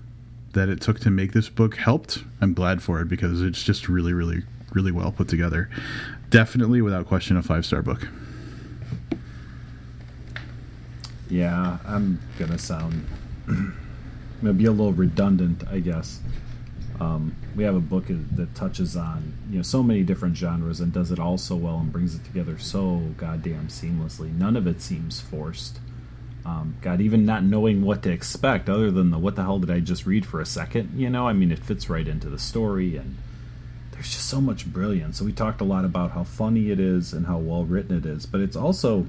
that 0.53 0.69
it 0.69 0.81
took 0.81 0.99
to 1.01 1.11
make 1.11 1.33
this 1.33 1.49
book 1.49 1.75
helped, 1.75 2.23
I'm 2.41 2.53
glad 2.53 2.81
for 2.81 3.01
it 3.01 3.09
because 3.09 3.41
it's 3.41 3.61
just 3.61 3.87
really 3.89 4.13
really 4.13 4.43
really 4.73 4.91
well 4.91 5.11
put 5.11 5.27
together 5.27 5.69
definitely, 6.29 6.81
without 6.81 7.05
question, 7.05 7.37
a 7.37 7.41
five 7.41 7.65
star 7.65 7.81
book. 7.81 8.07
Yeah, 11.29 11.79
I'm 11.85 12.19
gonna 12.37 12.57
sound 12.57 13.05
gonna 13.47 14.53
be 14.53 14.65
a 14.65 14.71
little 14.71 14.93
redundant, 14.93 15.63
I 15.67 15.79
guess. 15.79 16.19
Um, 16.99 17.35
we 17.55 17.63
have 17.65 17.75
a 17.75 17.81
book 17.81 18.05
that 18.07 18.55
touches 18.55 18.95
on 18.95 19.33
you 19.49 19.57
know 19.57 19.61
so 19.61 19.83
many 19.83 20.03
different 20.03 20.37
genres 20.37 20.79
and 20.79 20.93
does 20.93 21.11
it 21.11 21.19
all 21.19 21.37
so 21.37 21.55
well 21.55 21.77
and 21.79 21.91
brings 21.91 22.15
it 22.15 22.23
together 22.23 22.57
so 22.57 23.01
goddamn 23.17 23.67
seamlessly. 23.67 24.33
None 24.33 24.55
of 24.55 24.67
it 24.67 24.81
seems 24.81 25.19
forced. 25.19 25.79
Um, 26.45 26.77
God, 26.81 27.01
even 27.01 27.25
not 27.25 27.43
knowing 27.43 27.81
what 27.81 28.03
to 28.03 28.11
expect, 28.11 28.69
other 28.69 28.91
than 28.91 29.09
the 29.09 29.17
what 29.17 29.35
the 29.35 29.43
hell 29.43 29.59
did 29.59 29.71
I 29.71 29.79
just 29.79 30.05
read 30.05 30.25
for 30.25 30.39
a 30.39 30.45
second? 30.45 30.91
You 30.95 31.09
know, 31.09 31.27
I 31.27 31.33
mean, 31.33 31.51
it 31.51 31.59
fits 31.59 31.89
right 31.89 32.07
into 32.07 32.29
the 32.29 32.37
story 32.37 32.97
and 32.97 33.17
there's 34.05 34.13
just 34.13 34.29
so 34.29 34.39
much 34.39 34.67
brilliance. 34.67 35.17
So 35.17 35.25
we 35.25 35.33
talked 35.33 35.61
a 35.61 35.63
lot 35.63 35.83
about 35.83 36.11
how 36.11 36.23
funny 36.23 36.69
it 36.69 36.79
is 36.79 37.11
and 37.11 37.25
how 37.25 37.39
well 37.39 37.65
written 37.65 37.97
it 37.97 38.05
is, 38.05 38.27
but 38.27 38.39
it's 38.39 38.55
also 38.55 39.07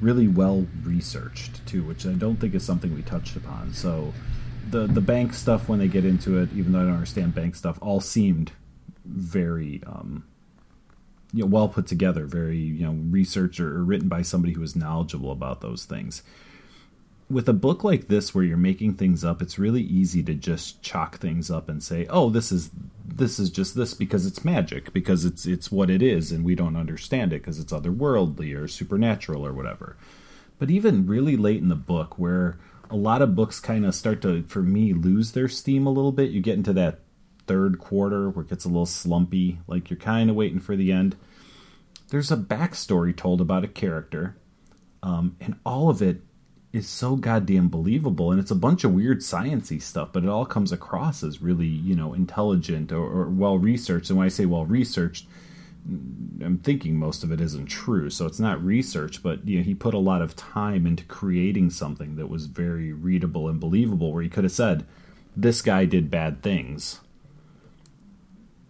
really 0.00 0.28
well 0.28 0.66
researched 0.82 1.66
too, 1.66 1.82
which 1.82 2.06
I 2.06 2.12
don't 2.12 2.36
think 2.36 2.54
is 2.54 2.64
something 2.64 2.94
we 2.94 3.02
touched 3.02 3.36
upon. 3.36 3.74
So 3.74 4.14
the 4.70 4.86
the 4.86 5.02
bank 5.02 5.34
stuff 5.34 5.68
when 5.68 5.78
they 5.78 5.88
get 5.88 6.06
into 6.06 6.38
it, 6.38 6.48
even 6.54 6.72
though 6.72 6.80
I 6.80 6.84
don't 6.84 6.94
understand 6.94 7.34
bank 7.34 7.54
stuff, 7.54 7.78
all 7.82 8.00
seemed 8.00 8.52
very 9.04 9.82
um, 9.86 10.24
you 11.34 11.40
know 11.40 11.46
well 11.46 11.68
put 11.68 11.86
together, 11.86 12.24
very 12.24 12.56
you 12.56 12.86
know 12.86 12.92
researched 13.10 13.60
or 13.60 13.84
written 13.84 14.08
by 14.08 14.22
somebody 14.22 14.54
who 14.54 14.62
was 14.62 14.74
knowledgeable 14.74 15.32
about 15.32 15.60
those 15.60 15.84
things 15.84 16.22
with 17.30 17.48
a 17.48 17.54
book 17.54 17.84
like 17.84 18.08
this 18.08 18.34
where 18.34 18.42
you're 18.44 18.56
making 18.56 18.94
things 18.94 19.24
up, 19.24 19.40
it's 19.40 19.58
really 19.58 19.82
easy 19.82 20.22
to 20.24 20.34
just 20.34 20.82
chalk 20.82 21.18
things 21.18 21.50
up 21.50 21.68
and 21.68 21.82
say, 21.82 22.06
"Oh, 22.10 22.28
this 22.28 22.50
is 22.50 22.70
this 23.06 23.38
is 23.38 23.50
just 23.50 23.74
this 23.76 23.94
because 23.94 24.26
it's 24.26 24.44
magic, 24.44 24.92
because 24.92 25.24
it's 25.24 25.46
it's 25.46 25.70
what 25.70 25.90
it 25.90 26.02
is 26.02 26.32
and 26.32 26.44
we 26.44 26.54
don't 26.54 26.76
understand 26.76 27.32
it 27.32 27.42
because 27.42 27.60
it's 27.60 27.72
otherworldly 27.72 28.56
or 28.56 28.66
supernatural 28.66 29.46
or 29.46 29.52
whatever." 29.52 29.96
But 30.58 30.70
even 30.70 31.06
really 31.06 31.36
late 31.36 31.62
in 31.62 31.68
the 31.68 31.76
book 31.76 32.18
where 32.18 32.58
a 32.90 32.96
lot 32.96 33.22
of 33.22 33.36
books 33.36 33.60
kind 33.60 33.86
of 33.86 33.94
start 33.94 34.20
to 34.22 34.42
for 34.44 34.62
me 34.62 34.92
lose 34.92 35.32
their 35.32 35.48
steam 35.48 35.86
a 35.86 35.92
little 35.92 36.12
bit, 36.12 36.30
you 36.30 36.40
get 36.40 36.56
into 36.56 36.72
that 36.72 36.98
third 37.46 37.78
quarter 37.78 38.28
where 38.28 38.44
it 38.44 38.50
gets 38.50 38.64
a 38.64 38.68
little 38.68 38.86
slumpy, 38.86 39.60
like 39.68 39.88
you're 39.88 39.96
kind 39.96 40.28
of 40.30 40.36
waiting 40.36 40.60
for 40.60 40.76
the 40.76 40.90
end. 40.90 41.16
There's 42.08 42.32
a 42.32 42.36
backstory 42.36 43.16
told 43.16 43.40
about 43.40 43.62
a 43.62 43.68
character, 43.68 44.36
um, 45.02 45.36
and 45.40 45.54
all 45.64 45.88
of 45.88 46.02
it 46.02 46.22
is 46.72 46.88
so 46.88 47.16
goddamn 47.16 47.68
believable 47.68 48.30
and 48.30 48.40
it's 48.40 48.50
a 48.50 48.56
bunch 48.56 48.84
of 48.84 48.92
weird 48.92 49.18
sciency 49.18 49.82
stuff 49.82 50.10
but 50.12 50.22
it 50.22 50.28
all 50.28 50.46
comes 50.46 50.70
across 50.70 51.22
as 51.22 51.42
really 51.42 51.66
you 51.66 51.94
know 51.94 52.14
intelligent 52.14 52.92
or, 52.92 53.04
or 53.04 53.28
well 53.28 53.58
researched 53.58 54.10
and 54.10 54.18
when 54.18 54.26
i 54.26 54.28
say 54.28 54.46
well 54.46 54.64
researched 54.64 55.26
i'm 55.86 56.60
thinking 56.62 56.96
most 56.96 57.24
of 57.24 57.32
it 57.32 57.40
isn't 57.40 57.66
true 57.66 58.08
so 58.08 58.26
it's 58.26 58.38
not 58.38 58.62
research 58.62 59.22
but 59.22 59.46
you 59.46 59.58
know 59.58 59.64
he 59.64 59.74
put 59.74 59.94
a 59.94 59.98
lot 59.98 60.22
of 60.22 60.36
time 60.36 60.86
into 60.86 61.04
creating 61.04 61.70
something 61.70 62.16
that 62.16 62.28
was 62.28 62.46
very 62.46 62.92
readable 62.92 63.48
and 63.48 63.58
believable 63.58 64.12
where 64.12 64.22
he 64.22 64.28
could 64.28 64.44
have 64.44 64.52
said 64.52 64.86
this 65.36 65.62
guy 65.62 65.84
did 65.84 66.10
bad 66.10 66.42
things 66.42 67.00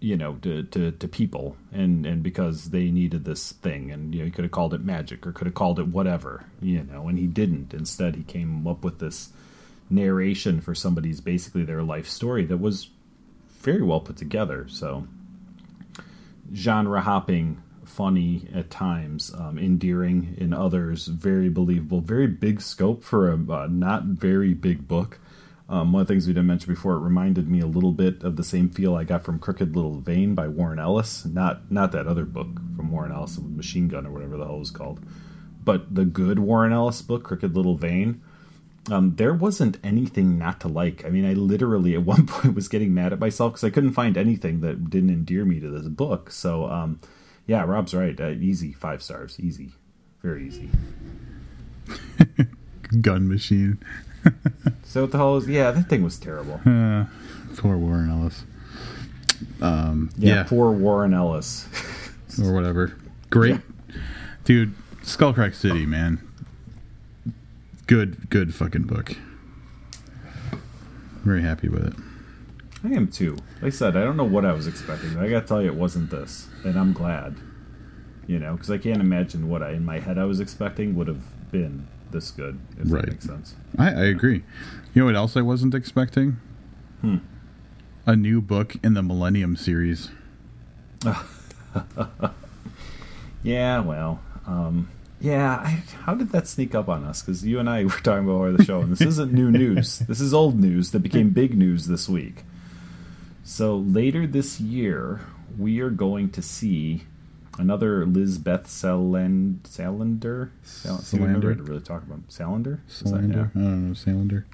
you 0.01 0.17
know 0.17 0.35
to, 0.37 0.63
to, 0.65 0.91
to 0.93 1.09
people 1.09 1.57
and 1.73 2.07
and 2.07 2.23
because 2.23 2.71
they 2.71 2.91
needed 2.91 3.25
this 3.25 3.53
thing 3.53 3.91
and 3.91 4.15
you 4.15 4.21
know 4.21 4.25
he 4.25 4.31
could 4.31 4.45
have 4.45 4.51
called 4.51 4.73
it 4.73 4.81
magic 4.81 5.27
or 5.27 5.33
could 5.33 5.47
have 5.47 5.55
called 5.55 5.79
it 5.79 5.89
whatever 5.89 6.45
you 6.61 6.83
know 6.83 7.09
and 7.09 7.19
he 7.19 7.27
didn't. 7.27 7.75
Instead 7.75 8.17
he 8.17 8.23
came 8.23 8.67
up 8.67 8.83
with 8.83 8.99
this 8.99 9.31
narration 9.91 10.61
for 10.61 10.75
somebody's 10.75 11.21
basically 11.21 11.65
their 11.65 11.83
life 11.83 12.09
story 12.09 12.45
that 12.47 12.59
was 12.59 12.89
very 13.61 13.83
well 13.83 14.01
put 14.01 14.17
together. 14.17 14.67
So 14.69 15.07
genre 16.55 17.03
hopping 17.03 17.63
funny 17.85 18.49
at 18.55 18.71
times 18.71 19.35
um, 19.35 19.59
endearing 19.59 20.35
in 20.39 20.55
others 20.55 21.07
very 21.09 21.49
believable 21.49 22.01
very 22.01 22.29
big 22.29 22.61
scope 22.61 23.03
for 23.03 23.31
a 23.31 23.53
uh, 23.53 23.67
not 23.69 24.05
very 24.05 24.55
big 24.55 24.87
book 24.87 25.19
um, 25.71 25.93
one 25.93 26.03
of 26.03 26.09
the 26.09 26.13
things 26.13 26.27
we 26.27 26.33
didn't 26.33 26.49
mention 26.49 26.75
before, 26.75 26.95
it 26.95 27.01
reminded 27.01 27.49
me 27.49 27.61
a 27.61 27.67
little 27.67 27.93
bit 27.93 28.25
of 28.25 28.35
the 28.35 28.43
same 28.43 28.69
feel 28.71 28.97
I 28.97 29.05
got 29.05 29.23
from 29.23 29.39
Crooked 29.39 29.77
Little 29.77 30.01
Vein 30.01 30.35
by 30.35 30.49
Warren 30.49 30.81
Ellis. 30.81 31.25
Not 31.25 31.71
not 31.71 31.93
that 31.93 32.09
other 32.09 32.25
book 32.25 32.49
from 32.75 32.91
Warren 32.91 33.13
Ellis, 33.13 33.39
Machine 33.39 33.87
Gun 33.87 34.05
or 34.05 34.11
whatever 34.11 34.37
the 34.37 34.45
hell 34.45 34.57
it 34.57 34.59
was 34.59 34.73
called, 34.73 35.01
but 35.63 35.95
the 35.95 36.05
good 36.05 36.41
Warren 36.41 36.73
Ellis 36.73 37.03
book, 37.03 37.23
Crooked 37.23 37.55
Little 37.55 37.77
Vein. 37.77 38.21
Um, 38.91 39.15
there 39.15 39.33
wasn't 39.33 39.79
anything 39.85 40.39
not 40.39 40.59
to 40.61 40.69
like. 40.69 41.05
I 41.05 41.11
mean, 41.11 41.25
I 41.25 41.35
literally 41.35 41.95
at 41.95 42.03
one 42.05 42.27
point 42.27 42.57
was 42.57 42.67
getting 42.67 42.93
mad 42.93 43.13
at 43.13 43.21
myself 43.21 43.53
because 43.53 43.65
I 43.65 43.71
couldn't 43.71 43.93
find 43.93 44.17
anything 44.17 44.63
that 44.63 44.91
didn't 44.91 45.11
endear 45.11 45.45
me 45.45 45.61
to 45.61 45.71
this 45.71 45.87
book. 45.87 46.33
So, 46.33 46.69
um, 46.69 46.99
yeah, 47.47 47.63
Rob's 47.63 47.95
right. 47.95 48.21
Uh, 48.21 48.31
easy 48.31 48.73
five 48.73 49.05
stars. 49.05 49.39
Easy, 49.39 49.71
very 50.21 50.49
easy. 50.49 50.69
Gun 53.01 53.29
machine. 53.29 53.79
so 54.91 55.03
what 55.03 55.13
the 55.13 55.19
hell 55.19 55.37
is? 55.37 55.47
Yeah, 55.47 55.71
that 55.71 55.89
thing 55.89 56.03
was 56.03 56.19
terrible. 56.19 56.61
Uh, 56.71 57.07
poor 57.57 57.77
Warren 57.77 58.11
Ellis. 58.11 58.45
Um, 59.61 60.11
yeah, 60.19 60.35
yeah, 60.35 60.43
poor 60.43 60.73
Warren 60.73 61.15
Ellis, 61.15 61.69
or 62.43 62.53
whatever. 62.53 62.97
Great, 63.31 63.61
yeah. 63.89 64.01
dude. 64.45 64.75
Skullcrack 65.03 65.55
City, 65.55 65.87
man. 65.87 66.21
Good, 67.87 68.29
good 68.31 68.55
fucking 68.55 68.83
book. 68.83 69.17
Very 71.23 71.43
happy 71.43 71.69
with 71.69 71.87
it. 71.87 71.95
I 72.83 72.95
am 72.95 73.09
too. 73.09 73.37
Like 73.57 73.67
I 73.67 73.71
said, 73.71 73.97
I 73.97 74.03
don't 74.03 74.17
know 74.17 74.25
what 74.25 74.45
I 74.45 74.53
was 74.53 74.67
expecting. 74.67 75.15
But 75.15 75.25
I 75.25 75.29
gotta 75.31 75.47
tell 75.47 75.63
you, 75.63 75.69
it 75.69 75.77
wasn't 75.77 76.11
this, 76.11 76.49
and 76.65 76.77
I'm 76.77 76.93
glad. 76.93 77.37
You 78.27 78.39
know, 78.39 78.55
because 78.55 78.71
I 78.71 78.79
can't 78.79 79.01
imagine 79.01 79.49
what 79.49 79.63
I 79.63 79.73
in 79.73 79.85
my 79.85 80.01
head 80.01 80.19
I 80.19 80.25
was 80.25 80.41
expecting 80.41 80.97
would 80.97 81.09
have 81.09 81.51
been 81.53 81.87
this 82.13 82.31
good. 82.31 82.59
If 82.79 82.91
right. 82.93 83.05
that 83.05 83.11
makes 83.11 83.25
sense. 83.27 83.55
I, 83.79 83.89
I 83.89 84.05
agree. 84.05 84.43
You 84.95 85.03
know 85.03 85.07
what 85.07 85.17
else 85.17 85.37
I 85.37 85.43
wasn't 85.43 85.75
expecting? 85.75 86.39
Hmm. 87.01 87.19
A 88.07 88.17
new 88.17 88.41
book 88.41 88.77
in 88.83 88.95
the 88.95 89.03
Millennium 89.03 89.57
series. 89.57 90.11
yeah, 93.43 93.81
well, 93.81 94.21
um, 94.47 94.89
yeah. 95.21 95.57
I, 95.57 95.83
how 96.05 96.15
did 96.15 96.31
that 96.31 96.47
sneak 96.49 96.75
up 96.75 96.89
on 96.89 97.05
us? 97.05 97.23
Because 97.23 97.45
you 97.45 97.59
and 97.59 97.69
I 97.71 97.85
were 97.87 97.91
talking 97.91 98.29
about 98.29 98.57
the 98.57 98.65
show, 98.65 98.81
and 98.81 98.93
this 98.93 99.01
isn't 99.01 99.33
new 99.33 99.51
news. 99.53 100.01
This 100.01 100.21
is 100.21 100.35
old 100.35 100.59
news 100.59 100.91
that 100.91 101.01
became 101.01 101.31
big 101.31 101.57
news 101.57 101.87
this 101.87 102.09
week. 102.09 102.45
So 103.45 103.77
later 103.77 104.27
this 104.27 104.61
year, 104.61 105.21
we 105.59 105.81
are 105.81 105.91
going 105.91 106.31
to 106.31 106.43
see 106.43 107.05
another 107.59 108.07
Lisbeth 108.07 108.67
Salander. 108.67 109.59
Salander. 109.65 110.51
Salander. 110.65 111.57
To 111.57 111.63
really 111.63 111.81
talk 111.81 112.03
about 112.03 112.29
Salander. 112.29 112.81
Salander. 112.89 113.51
I 113.51 113.59
don't 113.59 113.89
know. 113.89 113.95
Salander. 113.95 114.45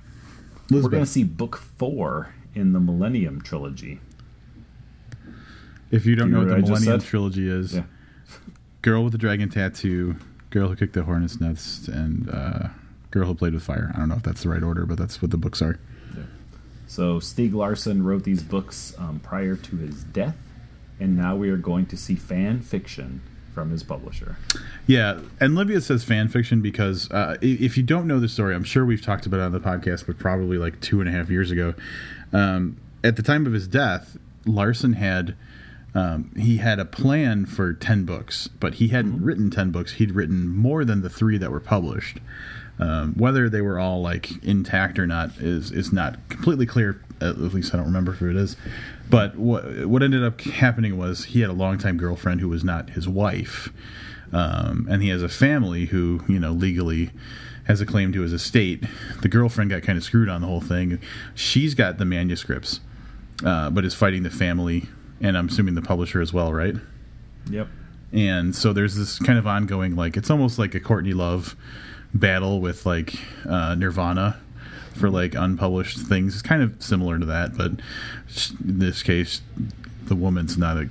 Lisbeth. 0.70 0.84
We're 0.84 0.90
going 0.90 1.05
to 1.05 1.11
see 1.11 1.24
book 1.24 1.57
four 1.57 2.34
in 2.55 2.72
the 2.72 2.80
Millennium 2.80 3.40
trilogy. 3.40 4.01
If 5.90 6.07
you 6.07 6.16
don't 6.16 6.30
Do 6.30 6.34
know 6.34 6.38
what 6.40 6.49
the 6.49 6.57
Millennium 6.62 7.01
trilogy 7.01 7.49
is, 7.49 7.74
yeah. 7.74 7.84
girl 8.82 9.05
with 9.05 9.12
the 9.12 9.18
dragon 9.18 9.49
tattoo, 9.49 10.16
Girl 10.51 10.68
Who 10.68 10.76
Kicked 10.76 10.94
the 10.94 11.05
Hornet's 11.05 11.40
Nest, 11.40 11.86
and 11.88 12.28
uh, 12.30 12.68
Girl 13.11 13.26
Who 13.26 13.34
Played 13.34 13.55
with 13.55 13.62
Fire. 13.62 13.92
I 13.94 13.99
don't 13.99 14.09
know 14.09 14.16
if 14.16 14.22
that's 14.22 14.42
the 14.42 14.49
right 14.49 14.62
order, 14.62 14.86
but 14.86 14.99
that's 14.99 15.22
what 15.22 15.30
the 15.30 15.36
books 15.36 15.62
are. 15.62 15.78
So 16.88 17.18
Stieg 17.18 17.53
Larsson 17.53 18.05
wrote 18.05 18.22
these 18.22 18.42
books 18.42 18.94
um, 18.99 19.20
prior 19.20 19.57
to 19.57 19.76
his 19.76 20.05
death, 20.05 20.36
and 20.99 21.16
now 21.16 21.36
we 21.36 21.51
are 21.51 21.57
going 21.57 21.86
to 21.86 21.97
see 21.97 22.14
fan 22.14 22.61
fiction 22.61 23.22
from 23.55 23.70
his 23.70 23.82
publisher. 23.82 24.36
Yeah, 24.86 25.20
and 25.40 25.55
Livius 25.55 25.86
says 25.86 26.05
fan 26.05 26.28
fiction 26.28 26.61
because 26.61 27.11
uh, 27.11 27.38
if 27.40 27.76
you 27.76 27.82
don't 27.82 28.07
know 28.07 28.20
the 28.20 28.28
story, 28.28 28.55
I'm 28.55 28.64
sure 28.64 28.84
we've 28.84 29.03
talked 29.03 29.24
about 29.24 29.40
it 29.40 29.44
on 29.44 29.53
the 29.53 29.61
podcast, 29.61 30.07
but 30.07 30.18
probably 30.18 30.59
like 30.59 30.80
two 30.80 31.01
and 31.01 31.09
a 31.09 31.12
half 31.12 31.30
years 31.30 31.51
ago. 31.51 31.74
Um, 32.32 32.76
at 33.03 33.16
the 33.16 33.22
time 33.22 33.47
of 33.47 33.55
his 33.55 33.66
death, 33.66 34.18
Larsson 34.44 34.92
had 34.94 35.36
um, 35.94 36.30
he 36.36 36.59
had 36.59 36.78
a 36.78 36.84
plan 36.84 37.47
for 37.47 37.72
ten 37.72 38.05
books, 38.05 38.49
but 38.49 38.74
he 38.74 38.88
hadn't 38.88 39.22
written 39.22 39.51
ten 39.51 39.70
books. 39.70 39.94
He'd 39.94 40.12
written 40.12 40.49
more 40.49 40.84
than 40.84 41.01
the 41.01 41.09
three 41.09 41.38
that 41.38 41.51
were 41.51 41.61
published. 41.61 42.18
Um, 42.79 43.14
whether 43.14 43.49
they 43.49 43.62
were 43.62 43.79
all 43.79 44.03
like 44.03 44.43
intact 44.45 44.99
or 44.99 45.07
not 45.07 45.37
is 45.39 45.70
is 45.70 45.93
not 45.93 46.16
completely 46.29 46.66
clear. 46.66 47.01
At 47.20 47.39
least 47.39 47.72
I 47.72 47.79
don't 47.79 47.87
remember 47.87 48.12
if 48.12 48.20
it 48.20 48.37
is. 48.37 48.57
But 49.09 49.37
what 49.37 49.87
what 49.87 50.03
ended 50.03 50.22
up 50.22 50.41
happening 50.43 50.99
was 50.99 51.27
he 51.27 51.41
had 51.41 51.51
a 51.51 51.55
longtime 51.55 51.97
girlfriend 51.97 52.41
who 52.41 52.49
was 52.49 52.64
not 52.64 52.91
his 52.91 53.09
wife, 53.09 53.70
um, 54.33 54.87
and 54.91 55.03
he 55.03 55.09
has 55.09 55.22
a 55.22 55.29
family 55.29 55.87
who 55.87 56.22
you 56.29 56.39
know 56.39 56.53
legally 56.53 57.11
has 57.64 57.81
a 57.81 57.87
claim 57.87 58.12
to 58.12 58.20
his 58.20 58.33
estate. 58.33 58.85
The 59.22 59.29
girlfriend 59.29 59.70
got 59.70 59.83
kind 59.83 59.97
of 59.97 60.05
screwed 60.05 60.29
on 60.29 60.41
the 60.41 60.47
whole 60.47 60.61
thing. 60.61 61.01
She's 61.35 61.74
got 61.74 61.99
the 61.99 62.05
manuscripts, 62.05 62.81
uh, 63.45 63.70
but 63.70 63.85
is 63.85 63.95
fighting 63.95 64.22
the 64.22 64.31
family, 64.31 64.85
and 65.20 65.37
I'm 65.39 65.49
assuming 65.49 65.74
the 65.74 65.83
publisher 65.83 66.20
as 66.20 66.33
well, 66.33 66.53
right? 66.53 66.74
Yep. 67.49 67.68
and 68.12 68.55
so 68.57 68.72
there's 68.72 68.97
this 68.97 69.18
kind 69.20 69.39
of 69.39 69.47
ongoing 69.47 69.95
like 69.95 70.16
it's 70.16 70.31
almost 70.31 70.59
like 70.59 70.74
a 70.74 70.81
Courtney 70.81 71.12
Love 71.12 71.57
battle 72.14 72.61
with 72.61 72.86
like 72.86 73.14
uh, 73.48 73.74
Nirvana 73.74 74.38
for 74.94 75.11
like 75.11 75.34
unpublished 75.34 75.98
things. 75.98 76.34
It's 76.34 76.42
kind 76.42 76.62
of 76.62 76.82
similar 76.82 77.18
to 77.18 77.26
that, 77.26 77.57
but 77.57 77.72
in 78.64 78.78
this 78.78 79.02
case, 79.02 79.42
the 80.04 80.14
woman's 80.16 80.57
not 80.57 80.76
a 80.78 80.88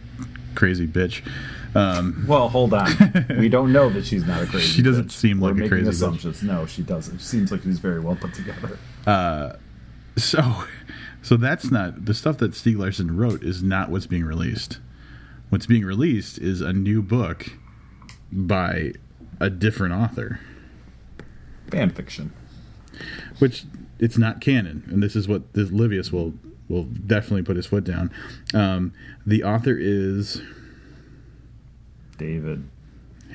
crazy 0.54 0.88
bitch. 0.88 1.22
Um, 1.74 2.24
Well, 2.28 2.48
hold 2.50 2.74
on. 2.74 2.90
we 3.40 3.50
don't 3.50 3.74
know 3.74 3.90
that 3.90 4.06
she's 4.06 4.26
not 4.26 4.44
a 4.44 4.46
crazy. 4.46 4.68
She 4.68 4.82
doesn't 4.82 5.08
bitch. 5.08 5.12
seem 5.12 5.40
We're 5.40 5.50
like 5.50 5.54
a 5.54 5.60
making 5.62 5.70
crazy 5.70 5.86
bitch. 5.88 5.94
assumptions. 5.94 6.44
No, 6.44 6.66
she 6.66 6.84
doesn't. 6.84 7.18
She 7.20 7.26
seems 7.26 7.52
like 7.52 7.64
she's 7.64 7.80
very 7.80 8.00
well 8.00 8.16
put 8.16 8.34
together. 8.34 8.78
so, 10.18 10.64
so 11.22 11.36
that's 11.38 11.72
not 11.72 12.06
the 12.06 12.14
stuff 12.14 12.38
that 12.38 12.52
Stieg 12.52 12.78
Larsson 12.78 13.18
wrote 13.18 13.44
is 13.44 13.62
not 13.64 13.90
what's 13.90 14.06
being 14.08 14.24
released. 14.24 14.80
What's 15.50 15.66
being 15.66 15.84
released 15.84 16.38
is 16.38 16.62
a 16.62 16.72
new 16.74 17.02
book 17.02 17.52
by 18.32 18.94
a 19.40 19.50
different 19.50 19.94
author. 19.94 20.40
Fan 21.70 21.90
fiction. 21.90 22.34
which 23.40 23.66
it's 24.00 24.18
not 24.18 24.42
canon, 24.42 24.84
and 24.88 25.02
this 25.02 25.16
is 25.16 25.28
what 25.28 25.54
this 25.54 25.70
Livius 25.70 26.12
will 26.12 26.34
will 26.68 26.84
definitely 26.84 27.44
put 27.44 27.56
his 27.56 27.66
foot 27.66 27.84
down. 27.84 28.12
Um, 28.54 28.94
the 29.26 29.44
author 29.44 29.78
is. 29.78 30.42
David 32.18 32.70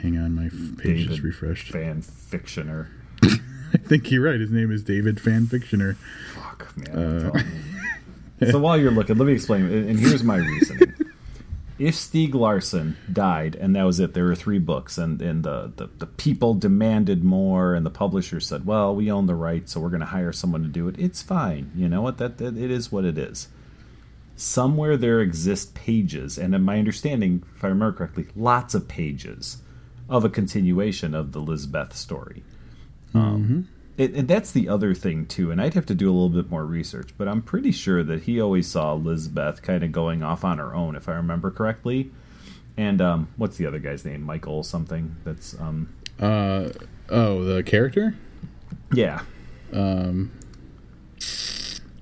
Hang 0.02 0.16
on, 0.18 0.34
my 0.34 0.48
page 0.82 1.06
just 1.08 1.20
refreshed. 1.20 1.70
fan 1.70 2.00
fictioner. 2.00 2.88
I 3.22 3.76
think 3.76 4.10
you're 4.10 4.22
right. 4.24 4.40
His 4.40 4.50
name 4.50 4.72
is 4.72 4.82
David 4.82 5.16
Fanfictioner. 5.16 5.96
Fuck 6.34 6.74
man. 6.76 7.32
You. 8.40 8.50
so 8.50 8.58
while 8.58 8.80
you're 8.80 8.90
looking, 8.90 9.18
let 9.18 9.26
me 9.26 9.34
explain. 9.34 9.66
And 9.66 9.98
here's 9.98 10.24
my 10.24 10.36
reasoning. 10.36 10.94
If 11.80 11.94
Stieg 11.94 12.34
Larsson 12.34 12.98
died 13.10 13.56
and 13.56 13.74
that 13.74 13.84
was 13.84 13.98
it, 14.00 14.12
there 14.12 14.26
were 14.26 14.34
three 14.34 14.58
books, 14.58 14.98
and, 14.98 15.22
and 15.22 15.42
the, 15.42 15.72
the, 15.76 15.88
the 15.98 16.06
people 16.06 16.52
demanded 16.52 17.24
more, 17.24 17.74
and 17.74 17.86
the 17.86 17.90
publisher 17.90 18.38
said, 18.38 18.66
"Well, 18.66 18.94
we 18.94 19.10
own 19.10 19.24
the 19.24 19.34
rights, 19.34 19.72
so 19.72 19.80
we're 19.80 19.88
going 19.88 20.00
to 20.00 20.06
hire 20.06 20.30
someone 20.30 20.62
to 20.62 20.68
do 20.68 20.88
it." 20.88 20.96
It's 20.98 21.22
fine, 21.22 21.72
you 21.74 21.88
know 21.88 22.02
what? 22.02 22.18
That, 22.18 22.36
that 22.36 22.58
it 22.58 22.70
is 22.70 22.92
what 22.92 23.06
it 23.06 23.16
is. 23.16 23.48
Somewhere 24.36 24.98
there 24.98 25.20
exist 25.20 25.74
pages, 25.74 26.36
and 26.36 26.54
in 26.54 26.62
my 26.62 26.78
understanding, 26.78 27.44
if 27.56 27.64
I 27.64 27.68
remember 27.68 27.96
correctly, 27.96 28.26
lots 28.36 28.74
of 28.74 28.86
pages 28.86 29.62
of 30.06 30.22
a 30.22 30.28
continuation 30.28 31.14
of 31.14 31.32
the 31.32 31.40
Lisbeth 31.40 31.96
story. 31.96 32.42
Um, 33.14 33.68
it, 34.00 34.14
and 34.14 34.26
that's 34.28 34.50
the 34.52 34.68
other 34.68 34.94
thing 34.94 35.26
too. 35.26 35.50
And 35.50 35.60
I'd 35.60 35.74
have 35.74 35.86
to 35.86 35.94
do 35.94 36.08
a 36.10 36.12
little 36.12 36.28
bit 36.30 36.50
more 36.50 36.64
research, 36.64 37.10
but 37.18 37.28
I'm 37.28 37.42
pretty 37.42 37.70
sure 37.72 38.02
that 38.02 38.22
he 38.22 38.40
always 38.40 38.66
saw 38.68 38.94
Lisbeth 38.94 39.62
kind 39.62 39.82
of 39.84 39.92
going 39.92 40.22
off 40.22 40.44
on 40.44 40.58
her 40.58 40.74
own, 40.74 40.96
if 40.96 41.08
I 41.08 41.12
remember 41.12 41.50
correctly. 41.50 42.10
And 42.76 43.00
um, 43.00 43.28
what's 43.36 43.56
the 43.58 43.66
other 43.66 43.78
guy's 43.78 44.04
name? 44.04 44.22
Michael 44.22 44.62
something. 44.62 45.16
That's 45.24 45.58
um, 45.60 45.92
Uh, 46.18 46.70
oh, 47.10 47.44
the 47.44 47.62
character 47.62 48.14
yeah, 48.92 49.22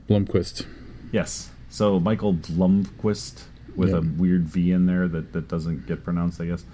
Blomkvist. 0.09 0.67
yes. 1.13 1.51
So 1.71 2.01
Michael 2.01 2.35
Blomkvist 2.35 3.43
with 3.77 3.91
Yeah. 3.91 3.97
a 3.99 4.01
weird 4.01 4.45
V 4.49 4.73
in 4.73 4.87
there 4.87 5.07
that 5.09 5.33
that 5.33 5.49
doesn't 5.49 5.87
get 5.87 6.03
pronounced. 6.05 6.41
I 6.41 6.47
guess 6.47 6.65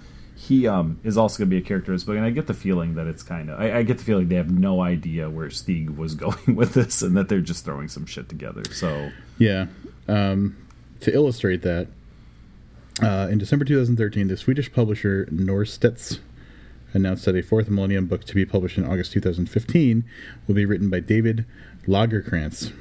he 0.45 0.67
um, 0.67 0.99
is 1.03 1.17
also 1.17 1.39
going 1.39 1.49
to 1.49 1.55
be 1.55 1.61
a 1.61 1.65
character 1.65 1.91
in 1.91 1.95
this 1.95 2.03
book, 2.03 2.15
and 2.15 2.25
I 2.25 2.29
get 2.29 2.45
the 2.45 2.53
feeling 2.53 2.93
that 2.95 3.07
it's 3.07 3.23
kind 3.23 3.49
of 3.49 3.59
I, 3.59 3.77
I 3.79 3.83
get 3.83 3.97
the 3.97 4.03
feeling 4.03 4.27
they 4.27 4.35
have 4.35 4.51
no 4.51 4.81
idea 4.81 5.29
where 5.29 5.47
Stieg 5.47 5.97
was 5.97 6.13
going 6.25 6.55
with 6.55 6.73
this, 6.73 7.01
and 7.01 7.17
that 7.17 7.29
they're 7.29 7.41
just 7.41 7.65
throwing 7.65 7.87
some 7.87 8.05
shit 8.05 8.29
together. 8.29 8.63
So 8.71 9.11
Yeah. 9.37 9.67
Um, 10.07 10.55
to 11.01 11.13
illustrate 11.13 11.63
that, 11.63 11.87
uh, 13.01 13.27
in 13.29 13.39
December 13.39 13.65
2013, 13.65 14.27
the 14.27 14.37
Swedish 14.37 14.71
publisher 14.71 15.25
Norstedts 15.31 16.19
announced 16.93 17.25
that 17.25 17.35
a 17.35 17.41
fourth 17.41 17.69
Millennium 17.69 18.05
book 18.05 18.23
to 18.25 18.35
be 18.35 18.45
published 18.45 18.77
in 18.77 18.85
August 18.85 19.11
2015 19.13 20.05
will 20.47 20.55
be 20.55 20.65
written 20.65 20.89
by 20.89 20.99
David 20.99 21.45
Lagercrantz. 21.87 22.71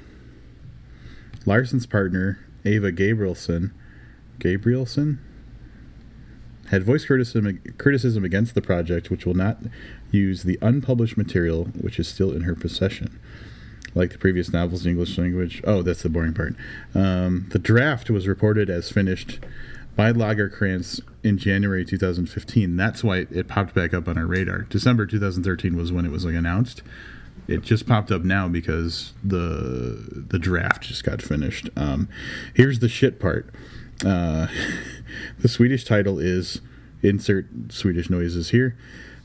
Larsson's 1.47 1.87
partner, 1.87 2.39
Ava 2.65 2.93
Gabrielsson, 2.93 3.73
Gabrielsson 4.39 5.19
had 6.71 6.85
voiced 6.85 7.07
criticism, 7.07 7.61
criticism 7.79 8.25
against 8.25 8.55
the 8.55 8.63
project, 8.63 9.11
which 9.11 9.27
will 9.27 9.35
not 9.35 9.59
use 10.11 10.43
the 10.43 10.59
unpublished 10.63 11.17
material 11.17 11.65
which 11.81 11.99
is 11.99 12.09
still 12.09 12.33
in 12.33 12.43
her 12.43 12.55
possession 12.55 13.19
like 13.95 14.11
the 14.11 14.19
previous 14.19 14.53
novels 14.53 14.85
in 14.85 14.93
English 14.93 15.17
language. 15.19 15.63
Oh, 15.65 15.83
that's 15.83 16.03
the 16.03 16.09
boring 16.09 16.35
part. 16.35 16.55
Um, 16.95 17.47
the 17.51 17.59
draft 17.59 18.11
was 18.11 18.27
reported 18.27 18.69
as 18.69 18.91
finished 18.91 19.39
by 19.97 20.13
Lagercrantz 20.13 21.01
in 21.23 21.39
January 21.39 21.85
2015. 21.85 22.77
That's 22.77 23.05
why 23.05 23.27
it 23.31 23.49
popped 23.49 23.75
back 23.75 23.95
up 23.95 24.09
on 24.09 24.19
our 24.19 24.27
radar. 24.27 24.63
December 24.63 25.07
2013 25.07 25.77
was 25.77 25.93
when 25.93 26.05
it 26.05 26.11
was 26.11 26.25
like 26.25 26.35
announced. 26.35 26.83
It 27.47 27.63
just 27.63 27.87
popped 27.87 28.11
up 28.11 28.23
now 28.23 28.49
because 28.49 29.13
the 29.23 30.25
the 30.29 30.39
draft 30.39 30.85
just 30.85 31.05
got 31.05 31.21
finished. 31.21 31.69
Um, 31.77 32.09
here's 32.55 32.79
the 32.79 32.89
shit 32.89 33.21
part. 33.21 33.55
Uh, 34.05 34.47
the 35.39 35.49
Swedish 35.49 35.85
title 35.85 36.19
is 36.19 36.61
insert 37.03 37.47
Swedish 37.71 38.11
noises 38.11 38.51
here. 38.51 38.77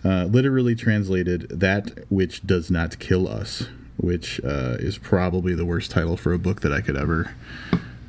Uh, 0.04 0.26
literally 0.26 0.76
translated, 0.76 1.50
that 1.50 2.06
which 2.10 2.46
does 2.46 2.72
not 2.72 3.00
kill 3.00 3.28
us, 3.28 3.68
which 3.98 4.40
uh, 4.46 4.78
is 4.80 4.98
probably 4.98 5.54
the 5.54 5.66
worst 5.66 5.92
title 5.92 6.16
for 6.16 6.32
a 6.32 6.40
book 6.40 6.62
that 6.62 6.72
I 6.72 6.80
could 6.80 6.96
ever 6.96 7.36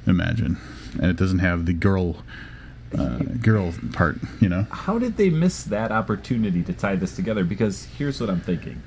imagine. 0.07 0.59
And 0.95 1.07
it 1.07 1.17
doesn't 1.17 1.41
have 1.41 1.67
the 1.67 1.73
girl 1.73 2.23
uh, 2.97 3.19
girl 3.41 3.73
part, 3.93 4.19
you 4.41 4.49
know. 4.49 4.67
how 4.71 4.99
did 4.99 5.17
they 5.17 5.31
miss 5.31 5.63
that 5.63 5.93
opportunity 5.93 6.61
to 6.65 6.73
tie 6.73 6.97
this 6.97 7.15
together? 7.15 7.45
Because 7.45 7.85
here's 7.97 8.21
what 8.21 8.29
I'm 8.29 8.41
thinking: 8.41 8.83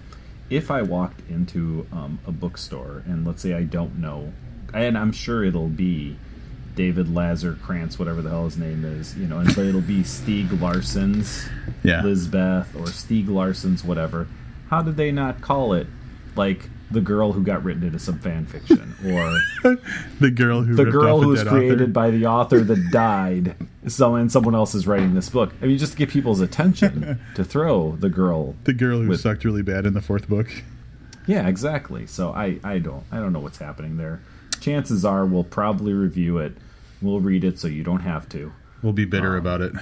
if 0.50 0.70
I 0.70 0.82
walked 0.82 1.22
into 1.30 1.88
um, 1.92 2.20
a 2.28 2.32
bookstore 2.32 3.04
and 3.06 3.26
let's 3.26 3.42
say 3.42 3.54
I 3.54 3.64
don't 3.64 4.00
know, 4.00 4.34
and 4.74 4.98
I'm 4.98 5.12
sure 5.12 5.44
it'll 5.44 5.70
be 5.70 6.18
David 6.76 7.14
Lazar 7.14 7.58
Krantz, 7.62 8.00
whatever 8.00 8.22
the 8.22 8.30
hell 8.30 8.46
his 8.46 8.58
name 8.58 8.84
is, 8.86 9.16
you 9.18 9.28
know, 9.28 9.40
and 9.40 9.48
but 9.56 9.66
it'll 9.66 9.82
be 9.82 10.02
Stieg 10.02 10.60
Larsson's 10.60 11.48
Yeah. 11.84 12.02
Lisbeth 12.04 12.76
or 12.76 12.86
Stieg 12.86 13.28
Larsson's 13.28 13.84
whatever. 13.84 14.28
How 14.70 14.82
did 14.82 14.98
they 14.98 15.12
not 15.12 15.42
call 15.42 15.74
it 15.74 15.88
like 16.36 16.70
the 16.90 17.02
girl 17.02 17.32
who 17.34 17.44
got 17.44 17.64
written 17.64 17.84
into 17.84 17.98
some 18.00 18.20
fan 18.20 18.46
fiction 18.46 18.94
or 19.06 19.40
The 20.20 20.30
girl 20.32 20.62
who 20.62 20.76
the 20.76 20.86
girl 20.86 21.22
who 21.22 21.30
was 21.30 21.44
created 21.44 21.82
author. 21.82 21.88
by 21.92 22.12
the 22.12 22.26
author 22.28 22.60
that 22.62 22.92
died 22.92 23.56
so 23.88 24.14
and 24.16 24.32
someone 24.32 24.54
else 24.54 24.76
is 24.76 24.86
writing 24.86 25.14
this 25.16 25.28
book 25.30 25.52
i 25.62 25.66
mean 25.66 25.78
just 25.80 25.94
to 25.94 25.98
get 25.98 26.10
people's 26.10 26.40
attention 26.40 27.20
to 27.36 27.44
throw 27.44 27.96
the 28.00 28.10
girl 28.10 28.56
the 28.66 28.74
girl 28.74 29.02
who 29.02 29.08
with- 29.10 29.22
sucked 29.22 29.44
really 29.44 29.64
bad 29.64 29.86
in 29.88 29.94
the 29.94 30.02
fourth 30.02 30.30
book. 30.30 30.48
yeah 31.26 31.48
exactly 31.48 32.06
so 32.06 32.32
i 32.34 32.60
i 32.64 32.78
don't 32.78 33.04
i 33.12 33.18
don't 33.18 33.34
know 33.34 33.40
what's 33.40 33.58
happening 33.58 33.98
there 33.98 34.22
chances 34.64 35.04
are 35.04 35.26
we'll 35.26 35.44
probably 35.44 35.92
review 35.94 36.38
it 36.38 36.54
we'll 37.02 37.20
read 37.20 37.44
it 37.44 37.60
so 37.60 37.68
you 37.68 37.84
don't 37.84 38.02
have 38.02 38.28
to 38.30 38.52
We'll 38.82 38.94
be 38.94 39.06
bitter 39.06 39.38
about 39.38 39.62
it. 39.62 39.74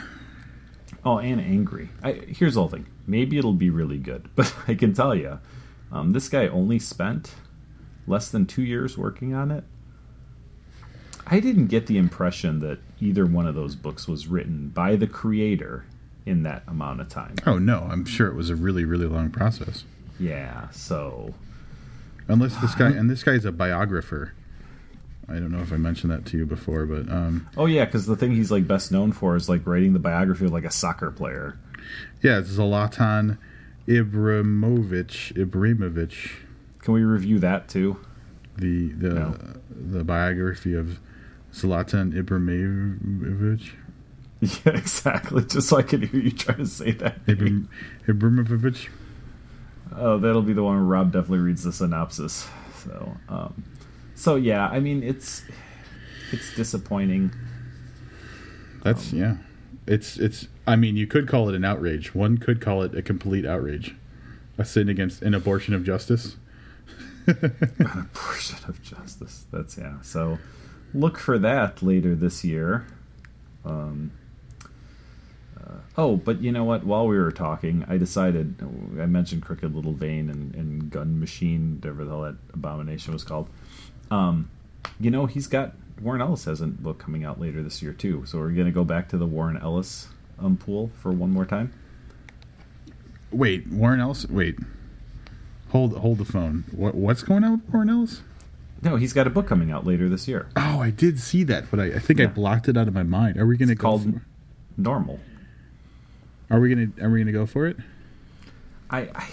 oh 1.05 1.17
and 1.19 1.39
angry 1.39 1.89
I, 2.03 2.13
here's 2.13 2.55
the 2.55 2.61
whole 2.61 2.69
thing 2.69 2.87
maybe 3.07 3.37
it'll 3.37 3.53
be 3.53 3.69
really 3.69 3.97
good 3.97 4.29
but 4.35 4.53
i 4.67 4.73
can 4.75 4.93
tell 4.93 5.13
you 5.15 5.39
um, 5.91 6.13
this 6.13 6.29
guy 6.29 6.47
only 6.47 6.79
spent 6.79 7.33
less 8.07 8.29
than 8.29 8.45
two 8.45 8.63
years 8.63 8.97
working 8.97 9.33
on 9.33 9.51
it 9.51 9.63
I 11.27 11.39
didn't 11.39 11.67
get 11.67 11.87
the 11.87 11.97
impression 11.97 12.59
that 12.59 12.79
either 12.99 13.25
one 13.25 13.47
of 13.47 13.55
those 13.55 13.75
books 13.75 14.05
was 14.07 14.27
written 14.27 14.67
by 14.69 14.97
the 14.97 15.07
creator 15.07 15.85
in 16.25 16.43
that 16.43 16.63
amount 16.67 16.99
of 16.99 17.07
time. 17.07 17.35
Oh 17.45 17.57
no, 17.57 17.87
I'm 17.89 18.03
sure 18.03 18.27
it 18.27 18.35
was 18.35 18.49
a 18.49 18.55
really 18.55 18.83
really 18.83 19.05
long 19.05 19.29
process. 19.29 19.85
Yeah, 20.19 20.69
so 20.71 21.33
Unless 22.27 22.57
this 22.57 22.75
guy 22.75 22.89
and 22.99 23.09
this 23.09 23.23
guy's 23.23 23.45
a 23.45 23.51
biographer. 23.53 24.33
I 25.31 25.39
don't 25.39 25.51
know 25.51 25.61
if 25.61 25.71
I 25.73 25.77
mentioned 25.77 26.11
that 26.11 26.25
to 26.27 26.37
you 26.37 26.45
before, 26.45 26.85
but 26.85 27.09
um, 27.11 27.47
oh 27.57 27.65
yeah, 27.65 27.85
because 27.85 28.05
the 28.05 28.15
thing 28.15 28.31
he's 28.35 28.51
like 28.51 28.67
best 28.67 28.91
known 28.91 29.11
for 29.11 29.35
is 29.35 29.47
like 29.49 29.65
writing 29.65 29.93
the 29.93 29.99
biography 29.99 30.45
of 30.45 30.51
like 30.51 30.65
a 30.65 30.71
soccer 30.71 31.11
player. 31.11 31.57
yeah, 32.21 32.39
it's 32.39 32.49
Zlatan 32.51 33.37
Ibrahimovic. 33.87 35.33
Ibrahimovic, 35.33 36.31
Can 36.79 36.93
we 36.93 37.01
review 37.03 37.39
that 37.39 37.67
too? 37.69 37.97
the 38.57 38.89
the 38.89 39.09
No. 39.13 39.37
the 39.69 40.03
biography 40.03 40.73
of 40.75 40.99
Zlatan 41.53 42.13
Ibrahimovic. 42.13 43.71
Yeah, 44.41 44.71
exactly. 44.73 45.45
Just 45.45 45.69
so 45.69 45.77
I 45.77 45.83
can 45.83 46.01
hear 46.01 46.19
you 46.19 46.31
try 46.31 46.55
to 46.55 46.65
say 46.65 46.93
that. 46.93 47.23
Ibram, 47.27 47.67
Ibrahimovic. 48.07 48.87
Oh, 49.95 50.17
that'll 50.17 50.41
be 50.41 50.53
the 50.53 50.63
one 50.63 50.77
where 50.77 50.83
Rob 50.83 51.11
definitely 51.11 51.39
reads 51.39 51.63
the 51.63 51.71
synopsis. 51.71 52.47
So, 52.83 53.17
um, 53.29 53.63
so 54.21 54.35
yeah, 54.35 54.67
I 54.67 54.79
mean, 54.79 55.01
it's 55.01 55.43
it's 56.31 56.55
disappointing. 56.55 57.31
That's 58.83 59.11
yeah. 59.11 59.37
It's 59.87 60.17
it's. 60.17 60.47
I 60.67 60.75
mean, 60.75 60.95
you 60.95 61.07
could 61.07 61.27
call 61.27 61.49
it 61.49 61.55
an 61.55 61.65
outrage. 61.65 62.13
One 62.13 62.37
could 62.37 62.61
call 62.61 62.83
it 62.83 62.95
a 62.95 63.01
complete 63.01 63.47
outrage, 63.47 63.95
a 64.59 64.65
sin 64.65 64.89
against 64.89 65.23
an 65.23 65.33
abortion 65.33 65.73
of 65.73 65.83
justice. 65.83 66.35
An 67.27 67.79
abortion 67.79 68.57
of 68.67 68.81
justice. 68.81 69.45
That's 69.51 69.77
yeah. 69.77 70.01
So, 70.01 70.39
look 70.93 71.17
for 71.17 71.37
that 71.39 71.81
later 71.83 72.15
this 72.15 72.43
year. 72.43 72.87
Um, 73.63 74.11
uh, 75.59 75.77
oh, 75.97 76.15
but 76.15 76.41
you 76.41 76.51
know 76.51 76.63
what? 76.63 76.83
While 76.83 77.07
we 77.07 77.17
were 77.17 77.31
talking, 77.31 77.85
I 77.87 77.97
decided 77.97 78.55
I 78.99 79.05
mentioned 79.05 79.43
Crooked 79.43 79.75
Little 79.75 79.93
Vein 79.93 80.29
and, 80.29 80.55
and 80.55 80.89
Gun 80.89 81.19
Machine, 81.19 81.79
whatever 81.79 82.05
the 82.05 82.09
hell 82.11 82.21
that 82.21 82.35
abomination 82.53 83.13
was 83.13 83.23
called. 83.23 83.47
Um, 84.11 84.49
you 84.99 85.09
know, 85.09 85.25
he's 85.25 85.47
got 85.47 85.73
Warren 86.01 86.21
Ellis 86.21 86.45
has 86.45 86.61
a 86.61 86.67
book 86.67 86.99
coming 86.99 87.23
out 87.23 87.39
later 87.39 87.63
this 87.63 87.81
year 87.81 87.93
too. 87.93 88.25
So 88.25 88.37
we're 88.39 88.49
gonna 88.51 88.71
go 88.71 88.83
back 88.83 89.09
to 89.09 89.17
the 89.17 89.25
Warren 89.25 89.57
Ellis 89.57 90.07
um, 90.39 90.57
pool 90.57 90.91
for 91.01 91.11
one 91.11 91.31
more 91.31 91.45
time. 91.45 91.73
Wait, 93.31 93.67
Warren 93.67 93.99
Ellis. 94.01 94.27
Wait, 94.27 94.57
hold 95.69 95.97
hold 95.97 96.17
the 96.17 96.25
phone. 96.25 96.65
What 96.71 96.95
what's 96.95 97.23
going 97.23 97.43
on 97.43 97.61
with 97.63 97.73
Warren 97.73 97.89
Ellis? 97.89 98.21
No, 98.83 98.95
he's 98.95 99.13
got 99.13 99.27
a 99.27 99.29
book 99.29 99.47
coming 99.47 99.71
out 99.71 99.85
later 99.85 100.09
this 100.09 100.27
year. 100.27 100.47
Oh, 100.55 100.79
I 100.79 100.89
did 100.89 101.19
see 101.19 101.43
that, 101.43 101.69
but 101.69 101.79
I, 101.79 101.85
I 101.85 101.99
think 101.99 102.19
I 102.19 102.25
blocked 102.25 102.67
it 102.67 102.75
out 102.75 102.87
of 102.87 102.95
my 102.95 103.03
mind. 103.03 103.37
Are 103.37 103.45
we 103.45 103.55
going 103.55 103.67
to 103.67 103.73
It's 103.73 103.81
go? 103.81 103.87
called 103.89 104.03
For, 104.15 104.21
Normal. 104.75 105.19
are 106.49 106.59
we 106.59 106.73
going 106.73 106.91
to 106.91 107.03
Are 107.03 107.09
we 107.11 107.19
going 107.19 107.27
to 107.27 107.31
go 107.31 107.45
for 107.45 107.67
it? 107.67 107.77
I, 108.89 109.01
I 109.15 109.29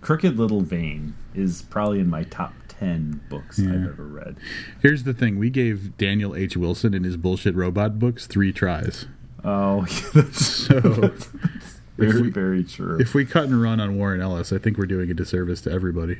Crooked 0.00 0.38
Little 0.38 0.60
Vein 0.60 1.14
is 1.34 1.62
probably 1.62 1.98
in 1.98 2.08
my 2.08 2.22
top 2.22 2.54
ten 2.78 3.20
books 3.28 3.58
I've 3.60 3.86
ever 3.88 4.04
read. 4.04 4.36
Here's 4.82 5.04
the 5.04 5.12
thing: 5.14 5.38
we 5.38 5.50
gave 5.50 5.96
Daniel 5.96 6.34
H. 6.34 6.56
Wilson 6.56 6.94
and 6.94 7.04
his 7.04 7.16
bullshit 7.16 7.54
robot 7.54 7.98
books 7.98 8.26
three 8.26 8.52
tries. 8.52 9.06
Oh, 9.44 9.82
that's 10.14 10.44
So 10.44 10.80
very 11.96 12.22
we- 12.22 12.30
very 12.30 12.64
true. 12.64 12.98
if 13.00 13.14
we 13.14 13.24
cut 13.24 13.44
and 13.44 13.60
run 13.62 13.80
on 13.80 13.96
Warren 13.96 14.20
Ellis, 14.20 14.52
I 14.52 14.58
think 14.58 14.76
we're 14.78 14.86
doing 14.86 15.10
a 15.10 15.14
disservice 15.14 15.60
to 15.62 15.70
everybody. 15.70 16.18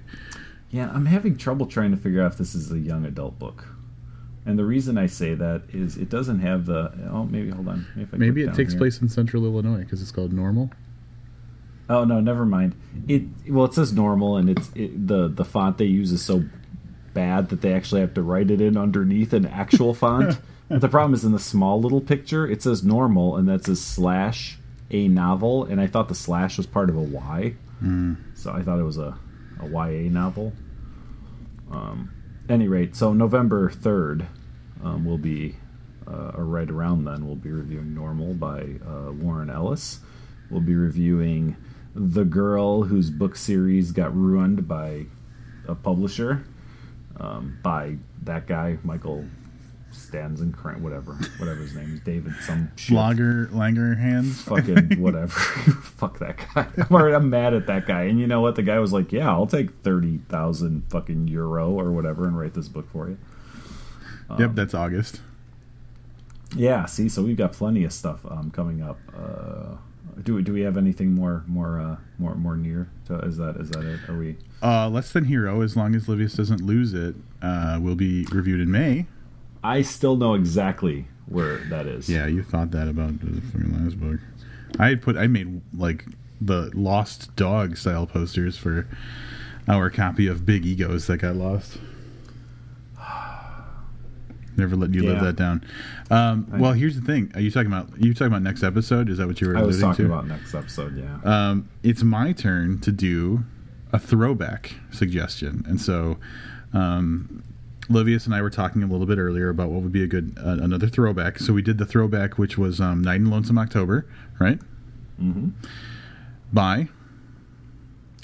Yeah, 0.71 0.91
I'm 0.93 1.07
having 1.07 1.37
trouble 1.37 1.67
trying 1.67 1.91
to 1.93 1.97
figure 1.97 2.23
out 2.23 2.33
if 2.33 2.39
this 2.39 2.55
is 2.55 2.71
a 2.73 2.79
young 2.79 3.05
adult 3.05 3.39
book. 3.39 3.69
And 4.45 4.57
the 4.59 4.65
reason 4.65 4.97
I 4.97 5.07
say 5.07 5.35
that 5.35 5.63
is 5.73 5.97
it 5.97 6.09
doesn't 6.09 6.39
have 6.41 6.67
the. 6.67 6.93
Oh, 7.11 7.25
maybe 7.25 7.51
hold 7.51 7.67
on. 7.69 7.87
Maybe, 7.97 8.17
Maybe 8.17 8.43
it 8.45 8.55
takes 8.55 8.73
here. 8.75 8.79
place 8.79 9.01
in 9.01 9.09
Central 9.09 9.45
Illinois 9.45 9.79
because 9.79 10.01
it's 10.03 10.13
called 10.13 10.33
Normal. 10.33 10.71
Oh 11.89 12.05
no, 12.05 12.21
never 12.21 12.45
mind. 12.45 12.75
It 13.07 13.23
well, 13.49 13.67
it 13.67 13.75
says 13.75 13.93
normal, 13.93 14.37
and 14.37 14.51
it's 14.51 14.71
it, 14.75 15.07
the 15.07 15.29
the 15.29 15.45
font 15.45 15.79
they 15.79 15.85
use 15.85 16.13
is 16.13 16.25
so 16.25 16.45
bad 17.15 17.49
that 17.51 17.61
they 17.61 17.73
actually 17.73 18.01
have 18.01 18.15
to 18.15 18.23
write 18.23 18.51
it 18.51 18.61
in 18.61 18.77
underneath 18.77 19.33
an 19.33 19.47
actual 19.47 19.95
font. 20.03 20.39
but 20.69 20.81
the 20.81 20.89
problem 20.89 21.15
is 21.15 21.25
in 21.25 21.33
the 21.33 21.39
small 21.39 21.81
little 21.81 22.01
picture, 22.01 22.47
it 22.47 22.63
says 22.63 22.83
normal, 22.85 23.37
and 23.37 23.49
that 23.49 23.65
says 23.65 23.81
slash 23.81 24.59
a 24.91 25.09
novel, 25.09 25.65
and 25.65 25.81
I 25.81 25.87
thought 25.87 26.09
the 26.09 26.15
slash 26.15 26.57
was 26.57 26.67
part 26.67 26.91
of 26.91 26.97
a 26.97 27.01
Y, 27.01 27.55
so 28.35 28.53
I 28.53 28.63
thought 28.63 28.79
it 28.79 28.85
was 28.85 28.99
a 28.99 29.19
a 29.61 29.69
YA 29.69 30.11
novel. 30.11 30.53
Um, 31.71 32.11
any 32.49 32.69
rate, 32.69 32.95
so 32.95 33.13
November 33.13 33.71
third 33.71 34.27
um, 34.85 35.05
will 35.05 35.19
be, 35.19 35.57
uh, 36.07 36.33
or 36.37 36.45
right 36.45 36.71
around 36.71 37.05
then, 37.05 37.27
we'll 37.27 37.37
be 37.37 37.51
reviewing 37.51 37.95
Normal 37.95 38.35
by 38.35 38.61
uh, 38.87 39.11
Warren 39.13 39.51
Ellis. 39.51 40.01
We'll 40.51 40.61
be 40.61 40.75
reviewing 40.77 41.57
The 41.99 42.27
Girl 42.27 42.83
Whose 42.83 43.09
Book 43.09 43.37
Series 43.37 43.91
Got 43.91 44.15
Ruined 44.15 44.69
by 44.69 45.07
a 45.67 45.75
Publisher, 45.75 46.45
um, 47.19 47.59
by 47.63 47.97
that 48.23 48.47
guy, 48.47 48.77
Michael 48.85 49.25
Stanzenkran, 49.95 50.81
whatever, 50.81 51.15
whatever 51.39 51.63
his 51.63 51.75
name 51.75 51.95
is, 51.95 52.01
David, 52.01 52.35
some 52.43 52.71
shit. 52.77 52.95
Lager 52.95 53.47
Langer 53.47 53.99
hands. 53.99 54.43
Fucking 54.43 54.99
whatever. 55.01 55.29
Fuck 55.29 56.19
that 56.19 56.37
guy. 56.37 56.67
I'm, 56.77 56.95
already, 56.95 57.15
I'm 57.15 57.31
mad 57.31 57.55
at 57.55 57.67
that 57.69 57.87
guy. 57.87 58.03
And 58.03 58.21
you 58.21 58.27
know 58.27 58.43
what? 58.43 58.57
The 58.57 58.63
guy 58.63 58.79
was 58.79 58.93
like, 58.93 59.11
"Yeah, 59.11 59.31
I'll 59.31 59.47
take 59.47 59.83
thirty 59.83 60.19
thousand 60.29 60.85
fucking 60.91 61.29
euro 61.29 61.71
or 61.71 61.93
whatever 61.93 62.27
and 62.27 62.39
write 62.39 62.53
this 62.53 62.69
book 62.69 62.91
for 62.93 63.09
you." 63.09 63.17
yep, 64.39 64.51
that's 64.55 64.75
August. 64.75 65.23
Yeah. 66.55 66.85
See, 66.85 67.09
so 67.09 67.23
we've 67.23 67.39
got 67.39 67.53
plenty 67.53 67.85
of 67.85 67.93
stuff 67.95 68.21
um, 68.29 68.51
coming 68.51 68.83
up. 68.83 68.99
Uh, 69.17 69.77
do 70.23 70.35
we 70.35 70.43
do 70.43 70.53
we 70.53 70.63
have 70.63 70.77
anything 70.77 71.15
more 71.15 71.45
more 71.47 71.81
uh, 71.81 71.97
more 72.19 72.35
more 72.35 72.57
near? 72.57 72.89
To, 73.07 73.19
is 73.21 73.37
that 73.37 73.57
is 73.57 73.71
that 73.71 73.85
it? 73.85 74.09
Are 74.09 74.17
we? 74.17 74.37
Uh, 74.63 74.89
Less 74.89 75.13
Than 75.13 75.25
Hero, 75.25 75.61
as 75.63 75.77
long 75.77 75.95
as 75.95 76.09
Livius 76.09 76.35
doesn't 76.35 76.61
lose 76.63 76.95
it, 76.95 77.15
uh, 77.43 77.79
will 77.81 77.97
be 77.97 78.27
reviewed 78.33 78.61
in 78.61 78.71
May. 78.71 79.07
I 79.63 79.83
still 79.83 80.17
know 80.17 80.35
exactly 80.35 81.07
where 81.27 81.59
that 81.69 81.87
is. 81.87 82.09
Yeah, 82.09 82.27
you 82.27 82.43
thought 82.43 82.71
that 82.71 82.89
about 82.89 83.21
the 83.21 83.41
fucking 83.41 83.85
last 83.85 83.99
book. 83.99 84.21
I 84.79 84.89
had 84.91 85.03
put, 85.03 85.17
I 85.17 85.27
made 85.27 85.63
like 85.77 86.05
the 86.41 86.71
Lost 86.75 87.35
Dog 87.37 87.77
style 87.77 88.07
posters 88.07 88.57
for 88.57 88.87
our 89.69 89.91
copy 89.91 90.27
of 90.27 90.47
Big 90.47 90.65
Egos 90.65 91.07
that 91.07 91.19
got 91.19 91.37
lost. 91.37 91.79
Never 94.57 94.75
let 94.77 94.95
you 94.95 95.03
live 95.03 95.21
that 95.21 95.37
down. 95.37 95.65
Um, 96.11 96.47
well, 96.59 96.73
here's 96.73 96.99
the 96.99 97.05
thing: 97.05 97.31
Are 97.35 97.41
you 97.41 97.51
talking 97.51 97.71
about? 97.71 97.91
You 98.03 98.15
talking 98.15 98.29
about 98.29 98.43
next 98.43 98.63
episode? 98.63 99.11
Is 99.11 99.19
that 99.19 99.27
what 99.27 99.41
you 99.41 99.49
were 99.49 99.57
I 99.57 99.63
was 99.63 99.81
talking 99.81 100.07
to? 100.07 100.13
about 100.13 100.27
next 100.27 100.55
episode. 100.55 100.97
Yeah. 100.97 101.19
um, 101.25 101.69
it's 101.83 102.03
my 102.03 102.33
turn 102.33 102.81
to 102.81 102.93
do 102.93 103.45
a 103.93 103.99
throwback 103.99 104.75
suggestion, 104.91 105.65
and 105.69 105.81
so 105.81 106.19
um, 106.73 107.43
Livius 107.89 108.27
and 108.27 108.35
I 108.35 108.43
were 108.43 108.51
talking 108.51 108.83
a 108.83 108.87
little 108.87 109.07
bit 109.07 109.19
earlier 109.19 109.49
about 109.49 109.69
what 109.69 109.83
would 109.83 109.93
be 109.93 110.03
a 110.03 110.07
good 110.07 110.37
uh, 110.39 110.57
another 110.63 110.89
throwback. 110.89 111.39
So 111.39 111.53
we 111.53 111.63
did 111.63 111.79
the 111.79 111.87
throwback, 111.87 112.39
which 112.39 112.57
was 112.57 112.81
um, 112.81 113.03
Night 113.03 113.17
in 113.17 113.31
Lonesome 113.31 113.59
October, 113.59 114.07
right? 114.39 114.59
Mm-hmm. 115.21 115.51
By 116.53 116.89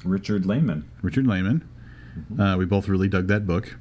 Richard 0.05 0.47
Lehman. 0.47 0.89
Richard 1.03 1.26
Lehman. 1.26 1.68
Uh, 2.39 2.57
we 2.59 2.64
both 2.64 2.89
really 2.89 3.09
dug 3.09 3.26
that 3.28 3.47
book. 3.47 3.76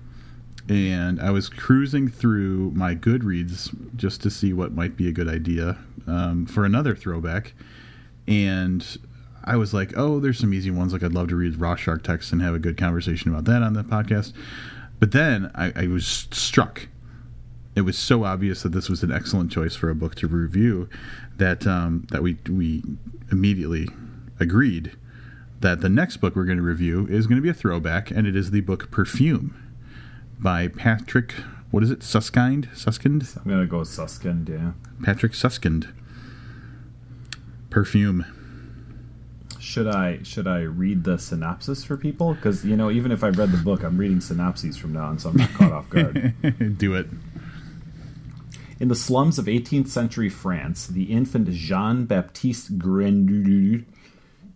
And 0.70 1.22
I 1.22 1.32
was 1.32 1.50
cruising 1.50 2.08
through 2.08 2.72
my 2.72 2.96
Goodreads 2.96 3.76
just 3.96 4.22
to 4.22 4.30
see 4.30 4.54
what 4.54 4.74
might 4.74 4.96
be 4.96 5.08
a 5.08 5.12
good 5.12 5.28
idea 5.28 5.78
um, 6.08 6.46
for 6.46 6.66
another 6.66 6.96
throwback. 6.96 7.54
And 8.28 8.86
I 9.44 9.56
was 9.58 9.74
like, 9.74 9.94
oh, 9.98 10.20
there's 10.20 10.40
some 10.40 10.54
easy 10.54 10.72
ones. 10.72 10.94
Like, 10.94 11.04
I'd 11.04 11.14
love 11.14 11.30
to 11.30 11.36
read 11.36 11.60
Raw 11.60 11.76
Shark 11.76 12.04
text 12.04 12.32
and 12.32 12.42
have 12.42 12.54
a 12.54 12.60
good 12.60 12.78
conversation 12.78 13.32
about 13.32 13.46
that 13.46 13.64
on 13.64 13.74
the 13.74 13.84
podcast. 13.84 14.34
But 15.00 15.12
then 15.12 15.52
I, 15.56 15.74
I 15.76 15.88
was 15.88 16.06
struck. 16.32 16.88
It 17.76 17.82
was 17.82 17.98
so 17.98 18.24
obvious 18.24 18.64
that 18.64 18.72
this 18.72 18.90
was 18.90 19.02
an 19.02 19.12
excellent 19.12 19.52
choice 19.52 19.76
for 19.76 19.90
a 19.90 19.96
book 19.96 20.16
to 20.16 20.28
review 20.28 20.90
that 21.38 21.66
um, 21.66 22.06
that 22.12 22.22
we 22.22 22.38
we 22.50 22.84
immediately 23.32 23.88
agreed 24.40 24.92
that 25.62 25.82
the 25.82 25.90
next 25.90 26.18
book 26.18 26.36
we're 26.36 26.46
going 26.46 26.58
to 26.58 26.64
review 26.64 27.08
is 27.08 27.28
going 27.28 27.38
to 27.38 27.42
be 27.42 27.50
a 27.50 27.54
throwback, 27.54 28.12
and 28.12 28.28
it 28.28 28.36
is 28.36 28.52
the 28.52 28.62
book 28.62 28.92
Perfume 28.92 29.56
by 30.42 30.68
Patrick. 30.68 31.34
What 31.70 31.84
is 31.84 31.92
it? 31.92 32.00
Suskind? 32.00 32.68
Suskind? 32.76 33.38
I'm 33.38 33.50
gonna 33.50 33.68
go 33.68 33.80
with 33.80 33.88
Suskind. 33.88 34.50
Yeah. 34.50 34.72
Patrick 35.04 35.34
Suskind. 35.34 35.94
Perfume. 37.70 38.26
Should 39.60 39.88
I 39.88 40.22
should 40.24 40.48
I 40.48 40.62
read 40.62 41.04
the 41.04 41.18
synopsis 41.18 41.84
for 41.84 41.96
people? 41.96 42.34
Because 42.34 42.66
you 42.66 42.76
know, 42.76 42.92
even 42.92 43.12
if 43.12 43.24
I've 43.24 43.38
read 43.38 43.52
the 43.52 43.58
book, 43.58 43.84
I'm 43.84 43.98
reading 43.98 44.20
synopses 44.20 44.76
from 44.76 44.94
now 44.94 45.06
on, 45.06 45.20
so 45.20 45.30
I'm 45.30 45.38
not 45.38 45.54
caught 45.54 45.72
off 45.72 45.90
guard. 45.90 46.78
Do 46.78 46.96
it. 46.96 47.08
In 48.80 48.88
the 48.88 48.96
slums 48.96 49.38
of 49.38 49.46
18th 49.46 49.90
century 49.90 50.28
France, 50.28 50.88
the 50.88 51.04
infant 51.04 51.48
Jean 51.52 52.06
Baptiste 52.06 52.80
Grenouille 52.80 53.86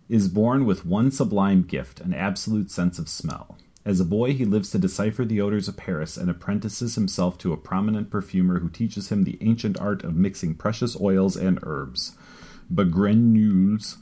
is 0.08 0.26
born 0.28 0.66
with 0.66 0.84
one 0.84 1.12
sublime 1.12 1.62
gift 1.62 2.00
an 2.00 2.12
absolute 2.12 2.70
sense 2.70 2.98
of 2.98 3.08
smell. 3.08 3.56
As 3.86 4.00
a 4.00 4.04
boy, 4.04 4.34
he 4.34 4.44
lives 4.44 4.70
to 4.70 4.80
decipher 4.80 5.24
the 5.24 5.40
odors 5.40 5.68
of 5.68 5.76
Paris 5.76 6.16
and 6.16 6.28
apprentices 6.28 6.96
himself 6.96 7.38
to 7.38 7.52
a 7.52 7.56
prominent 7.56 8.10
perfumer 8.10 8.58
who 8.58 8.68
teaches 8.68 9.12
him 9.12 9.22
the 9.22 9.38
ancient 9.40 9.80
art 9.80 10.02
of 10.02 10.16
mixing 10.16 10.56
precious 10.56 11.00
oils 11.00 11.36
and 11.36 11.60
herbs. 11.62 12.16
Begrenul's 12.68 13.98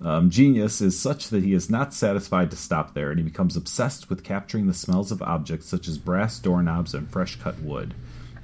um, 0.00 0.30
genius 0.30 0.80
is 0.80 0.98
such 0.98 1.28
that 1.28 1.44
he 1.44 1.52
is 1.52 1.68
not 1.68 1.92
satisfied 1.92 2.50
to 2.50 2.56
stop 2.56 2.94
there, 2.94 3.10
and 3.10 3.18
he 3.18 3.24
becomes 3.24 3.58
obsessed 3.58 4.08
with 4.08 4.24
capturing 4.24 4.68
the 4.68 4.72
smells 4.72 5.12
of 5.12 5.20
objects 5.20 5.66
such 5.66 5.86
as 5.86 5.98
brass 5.98 6.38
doorknobs 6.38 6.94
and 6.94 7.10
fresh 7.10 7.36
cut 7.36 7.60
wood. 7.60 7.92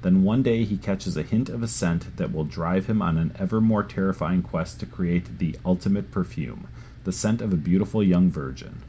Then 0.03 0.21
one 0.21 0.43
day 0.43 0.63
he 0.63 0.77
catches 0.77 1.17
a 1.17 1.23
hint 1.23 1.49
of 1.49 1.63
a 1.63 1.67
scent 1.67 2.17
that 2.17 2.31
will 2.31 2.43
drive 2.43 2.85
him 2.85 3.01
on 3.01 3.17
an 3.17 3.35
ever 3.39 3.59
more 3.59 3.83
terrifying 3.83 4.43
quest 4.43 4.79
to 4.81 4.85
create 4.85 5.39
the 5.39 5.57
ultimate 5.65 6.11
perfume 6.11 6.67
the 7.03 7.11
scent 7.11 7.41
of 7.41 7.51
a 7.51 7.57
beautiful 7.57 8.01
young 8.01 8.29
virgin. 8.29 8.81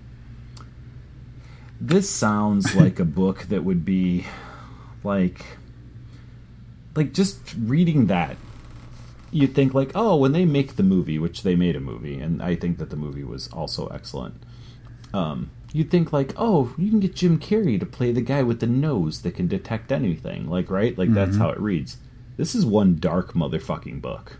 This 1.86 2.08
sounds 2.08 2.74
like 2.82 2.98
a 2.98 3.04
book 3.04 3.42
that 3.48 3.64
would 3.64 3.84
be 3.84 4.26
like 5.02 5.44
like 6.94 7.12
just 7.12 7.38
reading 7.58 8.06
that 8.06 8.36
you'd 9.30 9.54
think 9.54 9.74
like 9.74 9.90
oh 9.94 10.16
when 10.16 10.32
they 10.32 10.44
make 10.44 10.76
the 10.76 10.82
movie 10.82 11.18
which 11.18 11.42
they 11.42 11.56
made 11.56 11.74
a 11.76 11.80
movie 11.80 12.18
and 12.20 12.40
i 12.40 12.54
think 12.54 12.78
that 12.78 12.88
the 12.90 12.96
movie 12.96 13.24
was 13.24 13.48
also 13.48 13.88
excellent 13.88 14.40
um, 15.12 15.50
you'd 15.72 15.90
think 15.90 16.12
like 16.12 16.32
oh 16.36 16.72
you 16.78 16.88
can 16.88 17.00
get 17.00 17.14
jim 17.16 17.38
carrey 17.38 17.78
to 17.78 17.84
play 17.86 18.12
the 18.12 18.20
guy 18.20 18.42
with 18.44 18.60
the 18.60 18.66
nose 18.66 19.22
that 19.22 19.34
can 19.34 19.46
detect 19.48 19.92
anything 19.92 20.48
like 20.48 20.70
right? 20.70 20.96
Like 20.96 21.12
that's 21.12 21.36
how 21.36 21.50
it 21.50 21.60
reads. 21.60 21.98
This 22.36 22.54
is 22.54 22.64
one 22.66 22.96
dark 22.98 23.32
motherfucking 23.34 24.00
book. 24.00 24.38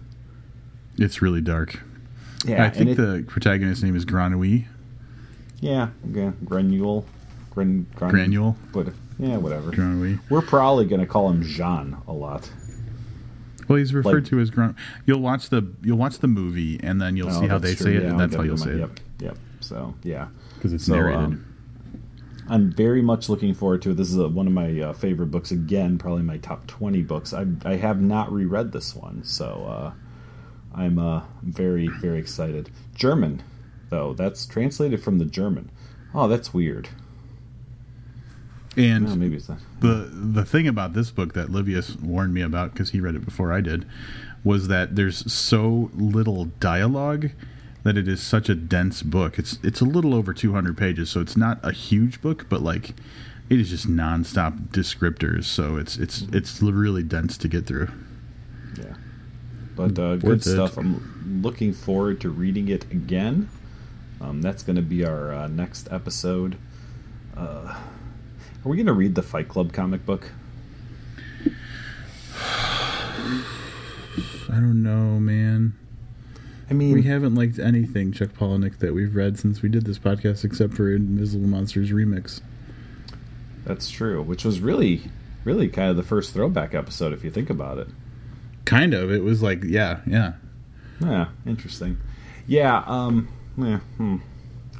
It's 0.99 1.21
really 1.23 1.41
dark. 1.41 1.81
yeah 2.45 2.65
I 2.65 2.71
think 2.71 2.91
it- 2.91 2.97
the 2.97 3.25
protagonist's 3.29 3.85
name 3.85 3.95
is 3.97 4.05
Granui. 4.05 4.67
yeah 5.61 5.89
yeah 6.13 6.33
granule 6.45 7.05
gran, 7.55 7.87
gran, 7.95 8.11
Granule. 8.11 8.57
but 8.73 8.89
yeah 9.19 9.37
whatever 9.37 9.71
Granui. 9.71 10.19
we're 10.29 10.43
probably 10.43 10.87
going 10.87 11.01
to 11.01 11.07
call 11.07 11.31
him 11.31 11.43
jean 11.43 11.97
a 12.09 12.13
lot 12.13 12.51
Well, 13.69 13.79
he's 13.79 13.95
referred 13.95 14.15
Like- 14.25 14.25
to 14.27 14.41
as 14.41 14.51
Gran. 14.51 14.77
You'll 15.07 15.21
watch 15.21 15.49
the 15.49 15.67
you'll 15.83 15.97
watch 15.97 16.19
the 16.19 16.27
movie, 16.29 16.79
and 16.83 17.01
then 17.01 17.17
you'll 17.17 17.31
Oh, 17.31 17.41
see 17.41 17.47
how 17.47 17.57
they 17.59 17.69
that's 17.71 17.81
say 17.81 17.93
true. 17.93 18.01
it, 18.01 18.03
Yeah, 18.05 18.11
and 18.11 18.21
that's 18.21 18.35
how 18.37 18.43
you'll 18.43 18.59
say 18.59 18.73
it 18.73 18.79
Yep, 18.81 19.01
yep. 19.21 19.39
So 19.61 19.95
yeah, 20.03 20.29
because 20.57 20.73
it's 20.75 20.85
So, 20.85 20.95
narrated. 20.97 21.19
um, 21.25 21.45
I'm 22.47 22.71
very 22.73 23.01
much 23.01 23.31
looking 23.31 23.55
forward 23.55 23.81
to 23.83 23.93
it. 23.93 23.97
This 23.97 24.11
is 24.11 24.19
uh 24.19 24.29
one 24.29 24.47
of 24.47 24.53
my 24.53 24.79
uh, 24.81 24.93
favorite 24.93 25.31
books. 25.31 25.51
Again, 25.51 25.97
probably 25.97 26.23
my 26.23 26.37
top 26.37 26.67
20 26.67 27.01
books. 27.05 27.33
I, 27.33 27.47
I 27.65 27.77
have 27.77 28.03
not 28.03 28.31
reread 28.31 28.73
this 28.73 28.95
one, 28.95 29.25
so 29.25 29.65
uh, 29.67 29.93
I'm 30.75 30.99
uh, 30.99 31.23
very 31.43 31.89
very 31.89 32.19
excited. 32.19 32.69
German, 32.95 33.43
though, 33.89 34.13
that's 34.13 34.45
translated 34.45 35.03
from 35.03 35.17
the 35.19 35.25
German. 35.25 35.71
Oh, 36.15 36.29
that's 36.29 36.53
weird. 36.53 36.91
And 38.77 39.09
Oh, 39.09 39.15
maybe 39.17 39.37
it's 39.37 39.49
not. 39.49 39.59
the 39.81 40.09
the 40.13 40.45
thing 40.45 40.67
about 40.69 40.93
this 40.95 41.11
book 41.11 41.35
that 41.35 41.49
Livius 41.51 41.97
warned 42.01 42.35
me 42.35 42.41
about 42.43 42.73
because 42.73 42.91
he 42.91 43.01
read 43.01 43.15
it 43.15 43.25
before 43.25 43.53
I 43.53 43.61
did 43.61 43.87
was 44.43 44.69
that 44.69 44.95
there's 44.97 45.31
so 45.33 45.91
little 45.95 46.47
dialogue 46.61 47.31
that 47.83 47.97
it 47.97 48.09
is 48.09 48.23
such 48.23 48.49
a 48.49 48.55
dense 48.55 49.03
book. 49.03 49.39
It's 49.39 49.59
it's 49.63 49.81
a 49.81 49.85
little 49.85 50.15
over 50.15 50.33
200 50.33 50.77
pages, 50.77 51.11
so 51.11 51.21
it's 51.21 51.37
not 51.37 51.59
a 51.63 51.73
huge 51.73 52.21
book, 52.21 52.47
but 52.49 52.63
like 52.63 52.95
it 53.51 53.61
is 53.61 53.71
just 53.71 53.87
nonstop 53.89 54.69
descriptors. 54.69 55.45
So 55.45 55.77
it's 55.77 55.97
it's 55.97 56.23
it's 56.33 56.63
really 56.63 57.03
dense 57.03 57.37
to 57.39 57.49
get 57.49 57.67
through. 57.67 57.89
Yeah. 58.79 58.95
But 59.77 59.99
uh, 59.99 60.17
good 60.17 60.23
Worth 60.25 60.47
it. 60.47 60.51
stuff. 60.51 60.77
I'm 60.79 61.43
looking 61.43 61.73
forward 61.73 62.21
to 62.23 62.31
reading 62.31 62.69
it 62.69 62.85
again. 62.91 63.49
Um, 64.21 64.41
that's 64.41 64.63
going 64.63 64.77
to 64.77 64.83
be 64.83 65.05
our 65.05 65.33
uh, 65.33 65.49
next 65.49 65.89
episode. 65.91 66.57
Uh, 67.37 67.79
are 68.65 68.69
we 68.69 68.77
going 68.77 68.87
to 68.87 68.93
read 68.93 69.15
the 69.15 69.23
Fight 69.23 69.49
Club 69.49 69.73
comic 69.73 70.05
book? 70.07 70.31
I 74.49 74.57
don't 74.61 74.83
know, 74.83 75.19
man. 75.19 75.75
I 76.71 76.75
mean, 76.75 76.93
We 76.95 77.03
haven't 77.03 77.35
liked 77.35 77.59
anything 77.59 78.13
Chuck 78.13 78.31
Palahniuk 78.31 78.79
that 78.79 78.95
we've 78.95 79.15
read 79.15 79.39
since 79.39 79.61
we 79.63 79.69
did 79.69 79.85
this 79.85 79.99
podcast, 79.99 80.45
except 80.45 80.75
for 80.75 80.93
Invisible 80.95 81.47
Monsters 81.47 81.91
remix. 81.91 82.41
that's 83.65 83.91
true. 83.91 84.23
Which 84.23 84.45
was 84.45 84.61
really, 84.61 85.03
really 85.45 85.69
kind 85.69 85.91
of 85.91 85.97
the 85.97 86.03
first 86.03 86.33
throwback 86.33 86.75
episode, 86.75 87.13
if 87.13 87.25
you 87.25 87.31
think 87.31 87.51
about 87.51 87.79
it. 87.79 87.89
Kind 88.65 88.95
of. 88.95 89.11
It 89.11 89.23
was 89.23 89.43
like, 89.43 89.63
yeah, 89.65 90.01
yeah. 90.07 90.35
Yeah, 91.01 91.29
interesting. 91.47 91.99
Yeah, 92.47 92.83
um, 92.87 93.29
yeah, 93.57 93.79
hmm. 93.97 94.19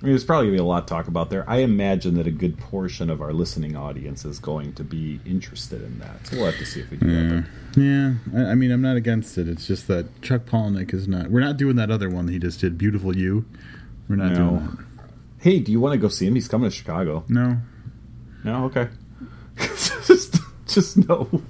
I 0.05 0.07
mean, 0.07 0.13
there's 0.13 0.25
probably 0.25 0.49
going 0.49 0.59
to 0.59 0.63
be 0.63 0.67
a 0.67 0.69
lot 0.69 0.87
to 0.87 0.93
talk 0.93 1.09
about 1.09 1.31
there. 1.31 1.49
I 1.49 1.59
imagine 1.59 2.15
that 2.17 2.27
a 2.27 2.31
good 2.31 2.59
portion 2.59 3.09
of 3.09 3.23
our 3.23 3.33
listening 3.33 3.75
audience 3.75 4.27
is 4.27 4.39
going 4.39 4.75
to 4.75 4.85
be 4.85 5.19
interested 5.25 5.81
in 5.83 5.99
that. 6.01 6.27
So 6.27 6.37
we'll 6.37 6.45
have 6.47 6.59
to 6.59 6.67
see 6.67 6.81
if 6.81 6.91
we 6.91 6.99
do 6.99 7.07
that. 7.07 7.45
but- 7.73 7.81
Yeah, 7.83 8.15
I, 8.37 8.51
I 8.51 8.55
mean, 8.55 8.71
I'm 8.71 8.83
not 8.83 8.97
against 8.97 9.39
it. 9.39 9.49
It's 9.49 9.67
just 9.67 9.89
that 9.89 10.21
Chuck 10.21 10.43
Palahniuk 10.45 10.93
is 10.93 11.09
not. 11.09 11.31
We're 11.31 11.41
not 11.41 11.57
doing 11.57 11.77
that 11.77 11.91
other 11.91 12.11
one 12.11 12.27
that 12.27 12.33
he 12.33 12.39
just 12.39 12.61
did, 12.61 12.77
"Beautiful 12.77 13.17
You." 13.17 13.47
We're 14.07 14.17
not 14.17 14.33
No. 14.33 14.37
doing 14.51 14.67
that. 14.67 15.07
Hey, 15.39 15.59
do 15.61 15.73
you 15.73 15.81
want 15.81 15.95
to 15.95 15.99
go 15.99 16.09
see 16.09 16.27
him? 16.27 16.35
He's 16.35 16.49
coming 16.49 16.69
to 16.69 16.77
Chicago. 16.77 17.25
No, 17.29 17.57
No, 18.45 18.65
okay. 18.67 18.89
just, 19.57 20.37
just 20.67 20.97
know 21.09 21.43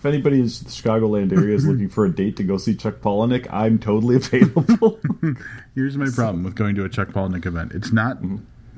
if 0.00 0.06
anybody 0.06 0.36
in 0.38 0.44
the 0.44 0.48
Chicagoland 0.48 1.30
area 1.30 1.54
is 1.54 1.66
looking 1.66 1.88
for 1.90 2.06
a 2.06 2.10
date 2.10 2.36
to 2.38 2.42
go 2.42 2.56
see 2.56 2.74
Chuck 2.74 2.96
Palahniuk, 3.02 3.46
I'm 3.52 3.78
totally 3.78 4.16
available. 4.16 4.98
here's 5.74 5.96
my 5.98 6.08
problem 6.14 6.42
with 6.42 6.54
going 6.56 6.74
to 6.76 6.84
a 6.84 6.88
Chuck 6.88 7.08
Palahniuk 7.08 7.44
event. 7.46 7.72
It's 7.74 7.92
not. 7.92 8.18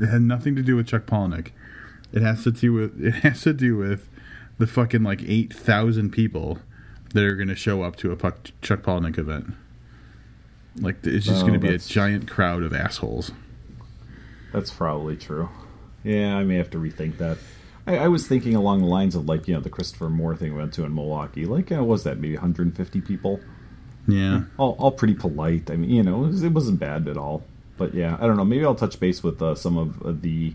It 0.00 0.06
had 0.08 0.22
nothing 0.22 0.56
to 0.56 0.62
do 0.62 0.74
with 0.76 0.88
Chuck 0.88 1.06
Palahniuk. 1.06 1.52
It 2.12 2.22
has 2.22 2.42
to 2.44 2.50
do 2.50 2.72
with. 2.72 3.00
It 3.04 3.14
has 3.22 3.42
to 3.42 3.52
do 3.52 3.76
with 3.76 4.08
the 4.58 4.66
fucking 4.66 5.04
like 5.04 5.22
eight 5.24 5.54
thousand 5.54 6.10
people 6.10 6.58
that 7.14 7.22
are 7.22 7.36
going 7.36 7.48
to 7.48 7.54
show 7.56 7.82
up 7.82 7.94
to 7.96 8.10
a 8.10 8.16
Puck, 8.16 8.50
Chuck 8.60 8.82
Palahniuk 8.82 9.16
event. 9.16 9.54
Like 10.80 11.06
it's 11.06 11.24
just 11.26 11.38
Oh, 11.44 11.46
going 11.46 11.52
to 11.54 11.58
be 11.60 11.68
a 11.68 11.72
that's- 11.72 11.86
giant 11.88 12.28
crowd 12.28 12.64
of 12.64 12.72
assholes. 12.72 13.30
That's 14.52 14.70
probably 14.72 15.16
true. 15.16 15.48
Yeah, 16.02 16.36
I 16.36 16.42
may 16.42 16.56
have 16.56 16.70
to 16.70 16.78
rethink 16.78 17.18
that. 17.18 17.38
I, 17.86 17.96
I 17.98 18.08
was 18.08 18.26
thinking 18.26 18.54
along 18.54 18.80
the 18.80 18.86
lines 18.86 19.14
of 19.14 19.26
like 19.26 19.48
you 19.48 19.54
know 19.54 19.60
the 19.60 19.70
Christopher 19.70 20.08
Moore 20.08 20.36
thing 20.36 20.52
we 20.52 20.58
went 20.58 20.72
to 20.74 20.84
in 20.84 20.94
Milwaukee. 20.94 21.44
Like, 21.46 21.72
uh, 21.72 21.82
was 21.84 22.04
that 22.04 22.18
maybe 22.18 22.34
150 22.34 23.00
people? 23.00 23.40
Yeah. 24.08 24.42
All, 24.58 24.72
all 24.78 24.90
pretty 24.92 25.14
polite. 25.14 25.70
I 25.70 25.76
mean, 25.76 25.90
you 25.90 26.02
know, 26.02 26.24
it, 26.24 26.28
was, 26.28 26.42
it 26.42 26.52
wasn't 26.52 26.80
bad 26.80 27.06
at 27.08 27.16
all. 27.16 27.44
But 27.76 27.94
yeah, 27.94 28.16
I 28.20 28.26
don't 28.26 28.36
know. 28.36 28.44
Maybe 28.44 28.64
I'll 28.64 28.74
touch 28.74 28.98
base 29.00 29.22
with 29.22 29.40
uh, 29.40 29.54
some 29.54 29.76
of 29.78 30.02
uh, 30.02 30.12
the 30.20 30.54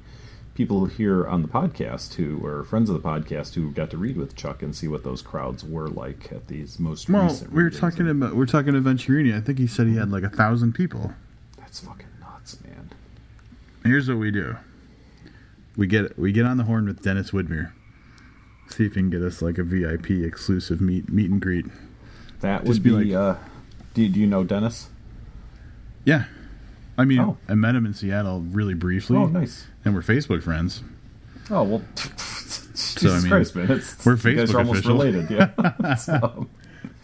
people 0.54 0.86
here 0.86 1.28
on 1.28 1.44
the 1.44 1.48
podcast 1.48 2.16
who 2.16 2.44
are 2.46 2.64
friends 2.64 2.90
of 2.90 3.02
the 3.02 3.08
podcast 3.08 3.54
who 3.54 3.72
got 3.72 3.90
to 3.92 3.98
read 3.98 4.18
with 4.18 4.36
Chuck 4.36 4.62
and 4.64 4.76
see 4.76 4.88
what 4.88 5.04
those 5.04 5.22
crowds 5.22 5.64
were 5.64 5.88
like 5.88 6.32
at 6.32 6.48
these 6.48 6.80
most 6.80 7.10
Well, 7.10 7.24
recent. 7.24 7.52
we 7.52 7.58
were 7.58 7.64
readings. 7.66 7.80
talking 7.80 8.10
about 8.10 8.36
we're 8.36 8.46
talking 8.48 8.74
to 8.74 8.82
Venturini. 8.82 9.36
I 9.36 9.42
think 9.42 9.60
he 9.60 9.68
said 9.68 9.88
he 9.88 9.96
had 9.96 10.12
like 10.12 10.24
a 10.24 10.30
thousand 10.30 10.74
people. 10.74 11.14
That's 11.58 11.80
fucking 11.82 12.08
nuts, 12.20 12.58
man. 12.64 12.92
Here's 13.84 14.10
what 14.10 14.18
we 14.18 14.32
do. 14.32 14.56
We 15.78 15.88
get 15.88 16.18
we 16.20 16.32
get 16.34 16.46
on 16.46 16.58
the 16.58 16.64
horn 16.66 16.86
with 16.88 17.02
Dennis 17.04 17.32
Widmyer. 17.32 17.72
See 18.70 18.86
if 18.86 18.96
he 18.96 19.02
can 19.02 19.10
get 19.10 19.22
us 19.22 19.42
like 19.42 19.58
a 19.58 19.64
VIP 19.64 20.10
exclusive 20.10 20.82
meet 20.82 21.10
meet 21.10 21.30
and 21.30 21.40
greet. 21.42 21.66
That 22.42 22.66
Just 22.66 22.68
would 22.68 22.84
be 22.84 22.90
be. 22.90 23.14
like- 23.14 23.38
uh, 23.38 23.40
do, 23.94 24.08
do 24.10 24.20
you 24.20 24.28
know 24.28 24.44
Dennis? 24.44 24.90
Yeah. 26.04 26.26
I 26.98 27.06
mean, 27.06 27.20
Oh. 27.20 27.38
I 27.48 27.54
met 27.56 27.76
him 27.76 27.86
in 27.86 27.94
Seattle 27.94 28.42
really 28.42 28.74
briefly, 28.74 29.18
Oh, 29.18 29.28
nice. 29.28 29.68
and 29.86 29.94
we're 29.94 30.02
Facebook 30.02 30.42
friends. 30.44 30.82
Oh 31.50 31.64
well, 31.64 31.82
Jesus 31.96 33.04
I 33.12 33.20
mean, 33.20 33.30
Christ, 33.30 33.56
man! 33.56 33.72
It's, 33.72 34.06
we're 34.06 34.14
you 34.14 34.18
Facebook 34.18 34.54
are 34.56 34.58
almost 34.60 34.86
related, 34.86 35.30
yeah. 35.30 35.94
so, 35.96 36.48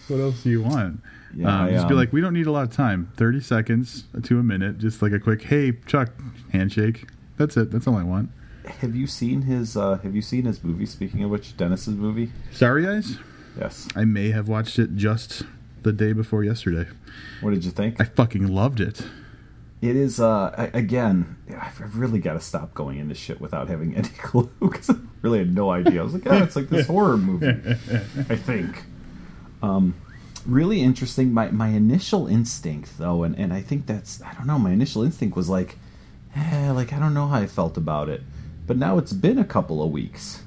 What 0.07 0.19
else 0.19 0.43
do 0.43 0.49
you 0.49 0.61
want? 0.63 1.01
Yeah, 1.35 1.47
um, 1.47 1.61
I, 1.67 1.71
just 1.71 1.87
be 1.87 1.93
um, 1.93 1.99
like, 1.99 2.11
we 2.11 2.21
don't 2.21 2.33
need 2.33 2.47
a 2.47 2.51
lot 2.51 2.63
of 2.63 2.71
time. 2.75 3.11
Thirty 3.15 3.39
seconds 3.39 4.03
to 4.23 4.39
a 4.39 4.43
minute, 4.43 4.79
just 4.79 5.01
like 5.01 5.11
a 5.13 5.19
quick, 5.19 5.43
hey 5.43 5.73
Chuck, 5.85 6.09
handshake. 6.51 7.07
That's 7.37 7.55
it. 7.55 7.71
That's 7.71 7.87
all 7.87 7.95
I 7.95 8.03
want. 8.03 8.29
Have 8.65 8.95
you 8.95 9.07
seen 9.07 9.43
his? 9.43 9.75
Uh, 9.77 9.97
have 9.99 10.15
you 10.15 10.21
seen 10.21 10.45
his 10.45 10.63
movie? 10.63 10.85
Speaking 10.85 11.23
of 11.23 11.29
which, 11.29 11.55
Dennis's 11.57 11.95
movie. 11.95 12.31
Sorry, 12.51 12.83
guys. 12.83 13.17
Yes. 13.59 13.87
I 13.95 14.05
may 14.05 14.31
have 14.31 14.47
watched 14.47 14.79
it 14.79 14.95
just 14.95 15.43
the 15.83 15.91
day 15.91 16.13
before 16.13 16.43
yesterday. 16.43 16.89
What 17.41 17.51
did 17.51 17.65
you 17.65 17.71
think? 17.71 17.99
I 18.01 18.05
fucking 18.05 18.47
loved 18.47 18.79
it. 18.79 19.05
It 19.81 19.97
is 19.97 20.19
uh 20.19 20.69
again. 20.73 21.35
I've 21.59 21.97
really 21.97 22.19
got 22.19 22.33
to 22.33 22.39
stop 22.39 22.73
going 22.73 22.99
into 22.99 23.15
shit 23.15 23.41
without 23.41 23.67
having 23.67 23.95
any 23.95 24.07
clue 24.17 24.49
because 24.61 24.89
I 24.89 24.95
really 25.21 25.39
had 25.39 25.53
no 25.53 25.71
idea. 25.71 25.99
I 25.99 26.03
was 26.03 26.13
like, 26.13 26.23
oh, 26.25 26.37
it's 26.41 26.55
like 26.55 26.69
this 26.69 26.87
horror 26.87 27.17
movie. 27.17 27.47
I 28.29 28.35
think. 28.37 28.85
Um, 29.61 29.95
really 30.45 30.81
interesting. 30.81 31.33
My 31.33 31.51
my 31.51 31.67
initial 31.67 32.27
instinct 32.27 32.97
though, 32.97 33.23
and 33.23 33.37
and 33.37 33.51
I 33.51 33.61
think 33.61 33.85
that's 33.85 34.21
I 34.21 34.33
don't 34.33 34.47
know. 34.47 34.57
My 34.57 34.71
initial 34.71 35.03
instinct 35.03 35.35
was 35.35 35.49
like, 35.49 35.77
eh, 36.33 36.71
like 36.71 36.93
I 36.93 36.99
don't 36.99 37.13
know 37.13 37.27
how 37.27 37.39
I 37.39 37.47
felt 37.47 37.75
about 37.77 38.07
it, 38.07 38.21
but 38.67 38.77
now 38.77 38.97
it's 38.97 39.13
been 39.13 39.37
a 39.37 39.43
couple 39.45 39.83
of 39.83 39.91
weeks. 39.91 40.41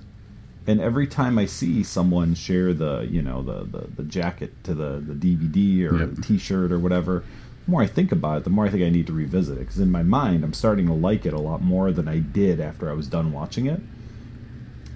And 0.68 0.80
every 0.80 1.06
time 1.06 1.38
I 1.38 1.46
see 1.46 1.84
someone 1.84 2.34
share 2.34 2.74
the, 2.74 3.06
you 3.08 3.22
know, 3.22 3.40
the, 3.42 3.64
the, 3.64 3.86
the 3.98 4.02
jacket 4.02 4.52
to 4.64 4.74
the, 4.74 4.98
the 4.98 5.14
DVD 5.14 5.88
or 5.90 5.98
Yep. 6.00 6.14
the 6.16 6.22
T-shirt 6.22 6.72
or 6.72 6.78
whatever, 6.80 7.22
the 7.64 7.70
more 7.70 7.82
I 7.82 7.86
think 7.86 8.10
about 8.10 8.38
it, 8.38 8.44
the 8.44 8.50
more 8.50 8.66
I 8.66 8.70
think 8.70 8.82
I 8.82 8.90
need 8.90 9.06
to 9.06 9.12
revisit 9.12 9.58
it. 9.58 9.60
Because 9.60 9.78
in 9.78 9.92
my 9.92 10.02
mind, 10.02 10.42
I'm 10.42 10.52
starting 10.52 10.86
to 10.88 10.92
like 10.92 11.24
it 11.24 11.32
a 11.32 11.38
lot 11.38 11.62
more 11.62 11.92
than 11.92 12.08
I 12.08 12.18
did 12.18 12.58
after 12.60 12.90
I 12.90 12.94
was 12.94 13.06
done 13.06 13.32
watching 13.32 13.66
it. 13.66 13.80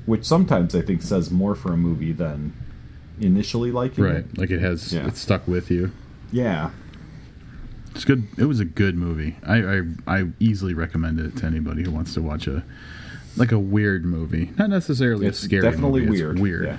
Which 0.07 0.25
sometimes 0.25 0.75
I 0.75 0.81
think 0.83 1.03
says 1.03 1.31
more 1.31 1.55
for 1.55 1.73
a 1.73 1.77
movie 1.77 2.13
than 2.13 2.53
initially 3.21 3.71
liking 3.71 4.03
Right. 4.05 4.17
it. 4.17 4.39
Like 4.39 4.51
it 4.51 4.61
has 4.61 4.93
Yeah. 4.93 5.07
it's 5.07 5.21
stuck 5.21 5.47
with 5.47 5.71
you. 5.71 5.93
Yeah. 6.33 6.71
It's 7.95 8.05
good. 8.05 8.27
It 8.39 8.47
was 8.47 8.59
a 8.61 8.65
good 8.65 8.97
movie. 8.97 9.37
I, 9.47 9.57
I 9.63 9.83
I 10.07 10.25
easily 10.41 10.75
recommend 10.75 11.21
it 11.21 11.37
to 11.39 11.47
anybody 11.47 11.85
who 11.85 11.91
wants 11.93 12.15
to 12.15 12.23
watch 12.23 12.47
a 12.49 12.65
like 13.37 13.53
a 13.53 13.59
weird 13.59 14.05
movie, 14.05 14.51
not 14.59 14.71
necessarily 14.71 15.27
It's 15.27 15.41
a 15.43 15.45
scary. 15.47 15.63
definitely 15.63 16.03
movie. 16.03 16.13
It's 16.15 16.21
weird. 16.23 16.39
weird. 16.39 16.67
Yeah. 16.67 16.77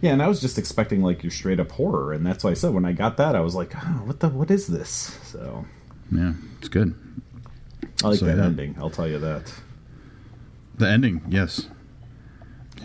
Yeah, 0.00 0.12
and 0.14 0.22
I 0.22 0.26
was 0.26 0.40
just 0.40 0.58
expecting 0.58 1.00
like 1.02 1.22
your 1.22 1.30
straight 1.30 1.60
up 1.60 1.70
horror, 1.70 2.12
and 2.12 2.26
that's 2.26 2.42
why 2.42 2.50
I 2.50 2.54
said 2.54 2.74
when 2.74 2.84
I 2.84 2.92
got 2.92 3.16
that, 3.18 3.36
I 3.36 3.40
was 3.40 3.54
like, 3.54 3.72
oh, 3.76 4.02
"What 4.04 4.18
the? 4.18 4.28
What 4.28 4.50
is 4.50 4.66
this?" 4.66 4.90
So 5.22 5.64
Yeah, 6.10 6.32
it's 6.58 6.68
good. 6.68 6.94
I 8.02 8.08
like 8.08 8.18
So, 8.18 8.26
that 8.26 8.38
ending. 8.40 8.74
I'll 8.80 8.90
tell 8.90 9.06
you 9.06 9.18
that. 9.20 9.52
The 10.76 10.88
ending, 10.88 11.22
yes. 11.28 11.68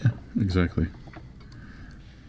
Yeah, 0.04 0.12
exactly. 0.40 0.88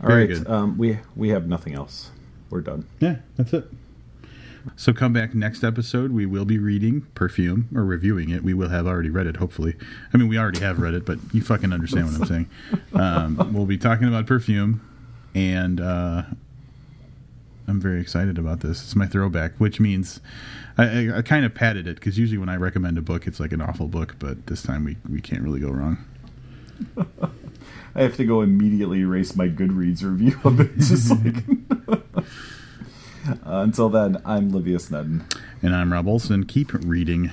All 0.01 0.09
Very 0.09 0.33
right, 0.33 0.47
um, 0.47 0.79
we 0.79 1.01
we 1.17 1.29
have 1.31 1.47
nothing 1.47 1.75
else. 1.75 2.11
We're 2.49 2.63
done. 2.63 2.87
Yeah, 3.01 3.17
that's 3.37 3.53
it. 3.53 3.71
So 4.77 4.93
come 4.93 5.13
back 5.13 5.35
next 5.35 5.65
episode. 5.65 6.13
We 6.13 6.27
will 6.27 6.45
be 6.45 6.59
reading 6.59 7.03
Perfume 7.15 7.69
or 7.75 7.85
reviewing 7.85 8.31
it. 8.31 8.43
We 8.43 8.55
will 8.55 8.69
have 8.69 8.87
already 8.87 9.11
read 9.11 9.27
it, 9.27 9.37
hopefully. 9.37 9.77
I 10.13 10.17
mean, 10.17 10.29
we 10.29 10.39
already 10.39 10.61
have 10.61 10.79
read 10.81 10.95
it, 10.95 11.05
but 11.05 11.19
you 11.33 11.43
fucking 11.43 11.73
understand 11.73 12.07
what 12.07 12.21
I'm 12.21 12.27
saying. 12.27 12.51
Um, 12.95 13.53
we'll 13.53 13.67
be 13.67 13.79
talking 13.79 14.09
about 14.09 14.27
Perfume, 14.27 14.81
and 15.35 15.81
uh, 15.81 16.23
I'm 17.67 17.81
very 17.81 18.01
excited 18.01 18.39
about 18.39 18.61
this. 18.61 18.83
It's 18.83 18.97
my 18.97 19.07
throwback, 19.07 19.57
which 19.57 19.79
means 19.81 20.21
I, 20.77 20.85
I, 20.85 21.19
I 21.19 21.23
kind 21.23 21.45
of 21.45 21.55
padded 21.55 21.87
it 21.87 21.97
because 21.97 22.19
usually 22.19 22.39
when 22.39 22.49
I 22.49 22.57
recommend 22.57 22.99
a 22.99 23.03
book, 23.03 23.27
it's 23.27 23.41
like 23.41 23.53
an 23.53 23.61
awful 23.61 23.89
book, 23.89 24.17
but 24.19 24.47
this 24.47 24.63
time 24.63 24.85
we, 24.85 24.97
we 25.09 25.21
can't 25.21 25.43
really 25.43 25.61
go 25.61 25.71
wrong. 25.71 25.99
I 27.95 28.03
have 28.03 28.17
to 28.17 28.25
go 28.25 28.43
immediately 28.43 29.01
erase 29.01 29.35
my 29.35 29.49
Goodreads 29.49 30.03
review 30.03 30.39
of 30.45 30.61
it. 30.61 30.77
Just 30.79 31.11
like. 31.25 32.25
uh, 33.29 33.63
until 33.63 33.89
then, 33.89 34.21
I'm 34.25 34.51
Livius 34.51 34.91
Nedden. 34.91 35.23
And 35.63 35.75
I'm 35.75 35.93
Rob 35.93 36.09
Olson. 36.09 36.45
Keep 36.45 36.73
reading. 36.85 37.31